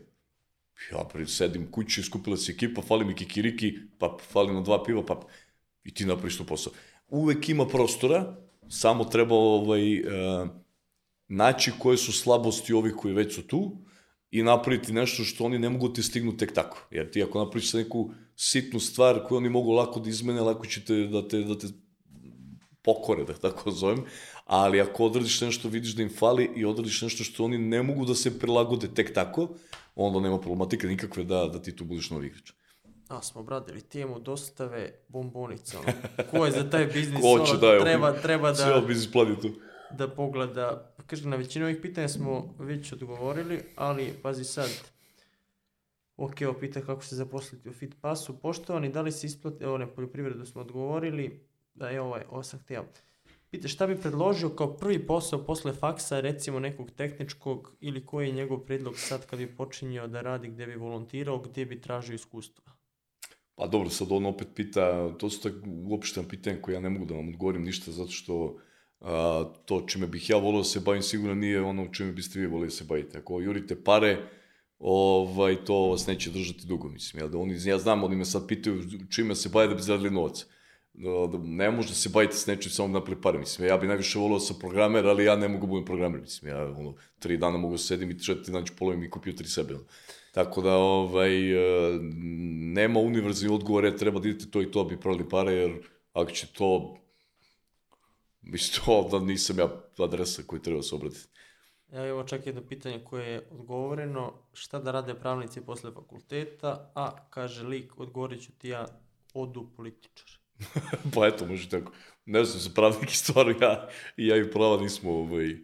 [0.92, 5.20] Ја приседим куќи, скупила си екипа, фали ми кикирики, па фали на два пива, па
[5.84, 6.70] и ти направиш тоа посо.
[7.08, 8.36] Увек има простора,
[8.68, 10.50] само треба овај е,
[11.28, 13.86] начи кои се слабости овие кои веќе се ту
[14.38, 16.78] i napraviti nešto što oni ne mogu da ti stignu tek tako.
[16.90, 20.84] Jer ti ako napraviš neku sitnu stvar koju oni mogu lako da izmene, lako će
[20.84, 21.66] te, da, te, da te
[22.82, 24.04] pokore, da tako zovem,
[24.44, 28.04] ali ako odradiš nešto, vidiš da im fali i odradiš nešto što oni ne mogu
[28.04, 29.48] da se prilagode tek tako,
[29.94, 32.52] onda nema problematike nikakve da, da ti tu budeš novi igrač.
[33.08, 35.78] A smo bradili temu dostave bombonica.
[36.30, 37.20] Ko je za taj biznis?
[37.22, 38.54] Ko će da je, treba, treba da...
[38.54, 39.50] Cijel biznis plan je tu.
[39.90, 40.94] Da pogleda.
[41.06, 44.70] Kažem, na većinu ovih pitanja smo već odgovorili, ali pazi sad,
[46.16, 48.38] Ok, ovo pita kako se zaposliti u Fitpassu.
[48.38, 51.40] Poštovani, da li se isplati, evo ne, poljoprivredu smo odgovorili,
[51.74, 52.84] da je ovaj, ovo sam htio.
[53.50, 58.32] Pita šta bi predložio kao prvi posao posle faksa, recimo nekog tehničkog, ili koji je
[58.32, 62.72] njegov predlog sad kad bi počinjao da radi, gde bi volontirao, gde bi tražio iskustva?
[63.54, 67.04] Pa dobro, sad on opet pita, to su tako uopštena pitanja koje ja ne mogu
[67.04, 68.58] da vam odgovorim ništa, zato što
[69.00, 72.46] a, to čime bih ja volio da se bavim sigurno nije ono čime biste vi
[72.46, 73.18] volili da se bavite.
[73.18, 74.18] Ako jurite pare,
[74.78, 77.22] ovaj, to vas neće držati dugo, mislim.
[77.22, 80.10] Ja, da oni, ja znam, oni me sad pitaju čime se baje da bi zaradili
[80.10, 80.46] novac.
[80.94, 83.68] Da, da, ne može da se bavite s nečim samo napoli pare, mislim.
[83.68, 86.52] Ja bi najviše volio da sam programer, ali ja ne mogu da budem programer, mislim.
[86.52, 89.48] Ja ono, tri dana mogu da sedim i četiri dana ću polovim i kupio tri
[89.48, 89.74] sebe.
[90.32, 91.98] Tako da, ovaj, e,
[92.74, 95.72] nema univerzalni odgovor, ja treba da idete to i to, bi pravili pare, jer
[96.12, 96.96] ako će to,
[98.46, 99.68] mislim, to da nisam ja
[99.98, 101.28] adresa koji treba se obratiti.
[101.92, 107.28] Ja evo čak jedno pitanje koje je odgovoreno, šta da rade pravnici posle fakulteta, a
[107.30, 108.86] kaže lik, odgovorit ću ti ja,
[109.34, 110.30] odu političar.
[111.14, 111.92] pa eto, može tako.
[112.26, 115.56] Ne znam, sa pravniki stvarno, ja, i ja i prava nismo, ovaj,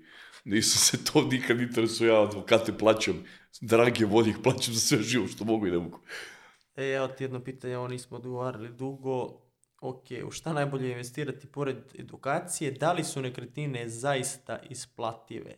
[0.44, 3.24] Nisam se to nikad interesuo, ja advokate plaćam,
[3.60, 6.00] drage volje ih plaćam za sve živo što mogu i ne mogu.
[6.76, 9.41] E, evo ti jedno pitanje, ovo nismo odgovarali dugo.
[9.82, 12.70] Ok, u šta najbolje investirati pored edukacije?
[12.70, 15.54] Da li su nekretnine zaista isplative?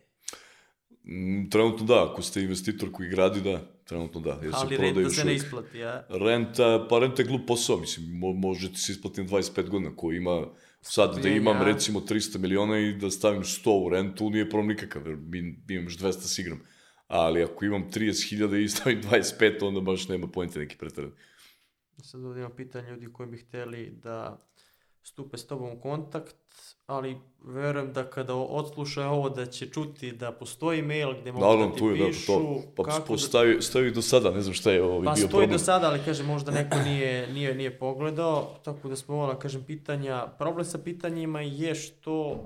[1.03, 4.39] Mm, Trenutno da, ako ste investitor koji gradi, da, trenutno da.
[4.43, 6.05] Jer Ali se renta se ne isplati, a?
[6.09, 9.95] Renta, pa renta je glup posao, mislim, mo, može ti se isplatiti na 25 godina,
[9.95, 10.47] ko ima
[10.81, 15.07] sad da imam recimo 300 miliona i da stavim 100 u rentu, nije problem nikakav,
[15.07, 15.37] jer mi,
[15.69, 16.59] imam još 200 s igram.
[17.07, 21.11] Ali ako imam 30.000 i stavim 25, onda baš nema pojente neki pretran.
[21.97, 24.37] Sad ovdje ima pitanje ljudi koji bi htjeli da
[25.03, 26.35] stupe s tobom u kontakt,
[26.85, 31.67] ali verujem da kada odslušaju ovo da će čuti da postoji mail gdje mogu Naravno,
[31.67, 32.25] da ti tu je, da, pišu.
[32.25, 35.15] to, pa kako da- stavi, stavi do sada, ne znam šta je ovaj Pa bio
[35.17, 35.49] stoji problem.
[35.49, 39.63] do sada, ali kažem možda neko nije, nije, nije pogledao, tako da smo ovo, kažem,
[39.63, 40.27] pitanja.
[40.27, 42.43] Problem sa pitanjima je što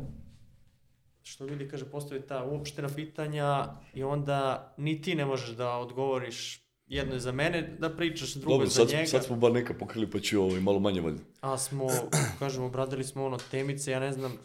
[1.23, 6.69] što ljudi, kaže, postave ta uopštena pitanja i onda ni ti ne možeš da odgovoriš
[6.90, 9.07] jedno je za mene, da pričaš, drugo Dobro, je za sad, njega.
[9.07, 11.22] sad smo bar neka pokrili, pa ću ovaj, malo manje valjda.
[11.41, 11.88] A smo,
[12.40, 14.38] kažem, obradili smo ono temice, ja ne znam,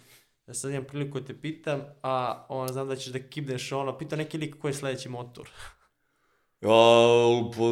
[0.46, 3.98] da sad imam priliku da te pitam, a ono, znam da ćeš da kibneš ono,
[3.98, 5.48] pita neki lik koji je sledeći motor.
[6.60, 6.70] Ja,
[7.56, 7.64] pa,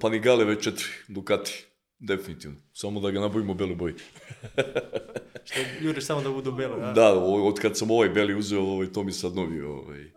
[0.00, 1.64] Panigale V4, Ducati,
[1.98, 2.56] definitivno.
[2.72, 3.94] Samo da ga nabavimo u beloj boji.
[5.44, 6.92] Što juriš samo da budu bele, a?
[6.92, 10.10] Da, o- od kad sam ovaj beli uzeo, ovaj, to mi sad novi ovaj,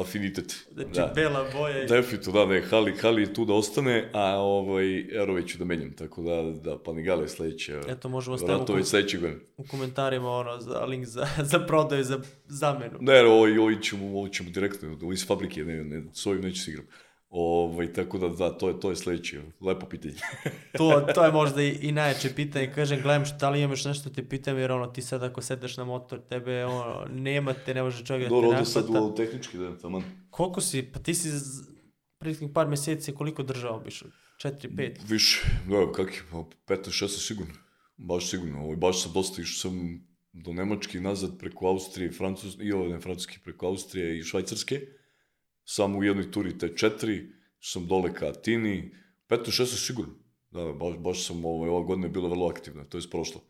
[0.00, 0.68] afinitet.
[0.72, 1.12] Znači, da.
[1.14, 1.86] bela boja i...
[1.86, 5.92] Definitivno, da, ne, Hali, Hali je tu da ostane, a ovaj, Aero ću da menjam,
[5.92, 7.80] tako da, da Panigale je sledeće.
[7.88, 9.40] Eto, možemo staviti Vratno već sledeće godine.
[9.56, 12.98] u komentarima ono, za link za, za prodaju, za zamenu.
[13.00, 16.62] Ne, ovaj, ovaj ćemo, ovaj ćemo direktno, ovaj iz fabrike, ne, ne, s ovim neću
[16.62, 16.86] se igram.
[17.32, 20.14] Ovaj, tako da, da, to je, to je sledeće, lepo pitanje.
[20.78, 22.72] To, to je možda i, i najjače pitanje.
[22.74, 25.84] Kažem, gledam šta li imaš nešto te pitam, jer ono, ti sad ako sedeš na
[25.84, 29.06] motor, tebe ono, nema te, ne može čovjek da Dobro, te ovdje sad nahvata.
[29.06, 30.02] u tehnički, da, taman.
[30.30, 31.28] Koliko si, pa ti si
[32.18, 34.02] prethodnih par mjeseci koliko držao biš?
[34.42, 34.96] 4, 5?
[35.08, 37.54] Više, da, kak je, pa 15, 16 sigurno.
[37.96, 42.72] Baš sigurno, ovaj, baš sam dosta išao sam do Nemačke nazad preko Austrije, Francuske, i
[42.72, 44.80] ovo ne Francuske, preko Austrije i Švajcarske.
[45.74, 47.28] Samo u jednoj turi te četiri,
[47.60, 48.94] sam dole ka Atini,
[49.28, 50.14] 15, 16 sigurno.
[50.50, 53.40] Da, baš, baš sam, ovaj, ova godina je bila vrlo aktivna, to je prošlo.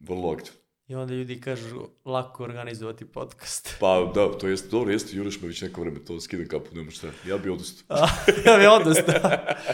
[0.00, 0.60] Vrlo aktivna.
[0.86, 3.74] I onda ljudi kažu, lako organizovati podcast.
[3.80, 6.90] Pa da, to jest, dobro, jeste, juriš me već neko vreme, to skidam kapu, nema
[6.90, 7.06] šta.
[7.26, 7.98] Ja bi odustao.
[8.46, 9.30] ja bi odostao.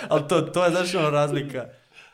[0.09, 1.69] Ali to, to je znaš ono razlika.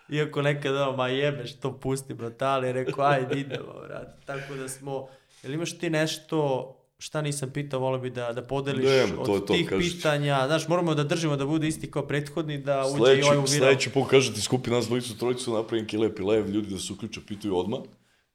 [0.09, 4.27] Iako nekad ono, ma jebeš, to pusti, brate, ali je rekao, ajde idemo, brate.
[4.27, 5.09] Tako da smo,
[5.43, 9.35] jel imaš ti nešto, šta nisam pitao, volio bi da, da podeliš Nemam, od to
[9.35, 9.97] je to, tih kažete.
[9.97, 10.47] pitanja.
[10.47, 13.41] Znaš, moramo da držimo da bude isti kao prethodni, da uđe i Sledeći, ovaj u
[13.41, 13.47] viral.
[13.47, 17.21] sledeći put kažete skupi nas dvojicu, trojicu, napravim neki lepi live, ljudi da se uključe,
[17.29, 17.81] pitaju odmah.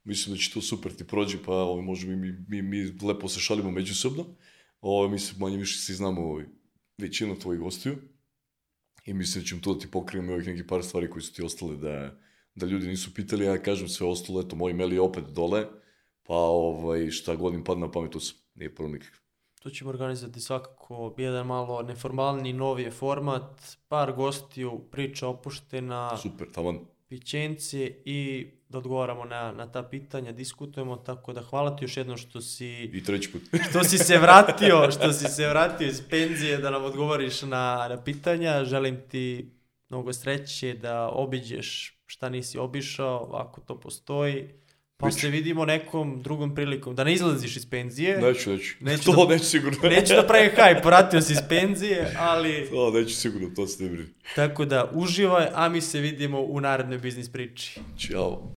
[0.04, 3.28] Mislim da će to super ti prođe, pa ovaj, možemo i mi, mi, mi lepo
[3.30, 4.26] se šalimo međusobno.
[4.82, 6.46] Ovo, mi se manje više svi znamo ovaj,
[6.98, 7.96] većinu tvojih gostiju.
[9.06, 11.34] I mislim da ćemo to da ti pokrijemo i ovih nekih par stvari koji su
[11.34, 12.20] ti ostale da,
[12.56, 13.46] da ljudi nisu pitali.
[13.46, 15.66] Ja kažem sve ostalo, eto, moj mail je opet dole.
[16.24, 18.45] Pa ovaj, šta god im padne na pamet, tu sam.
[18.56, 19.20] Nije problem nikakav.
[19.62, 26.80] Tu ćemo organizovati svakako jedan malo neformalni novi format, par gostiju, priča opuštena, Super, taman.
[27.08, 32.18] pićencije i da odgovaramo na, na ta pitanja, diskutujemo, tako da hvala ti još jednom
[32.18, 33.42] što si, I treći put.
[33.70, 38.04] što si se vratio, što si se vratio iz penzije da nam odgovoriš na, na
[38.04, 38.66] pitanja.
[38.66, 39.52] Želim ti
[39.90, 44.50] mnogo sreće da obiđeš šta nisi obišao, ako to postoji.
[44.98, 45.20] Pa Biće.
[45.20, 46.96] se vidimo nekom drugom prilikom.
[46.96, 48.18] Da ne izlaziš iz penzije.
[48.18, 48.76] Neću, neću.
[48.80, 49.90] Neću to da- neću sigurno.
[49.90, 53.90] Neću da pravim hype, vratio si iz penzije, ali To neću sigurno, to se ne
[53.90, 54.10] brini.
[54.36, 57.80] tako da uživaj, a mi se vidimo u narednoj biznis priči.
[58.00, 58.52] Ćao.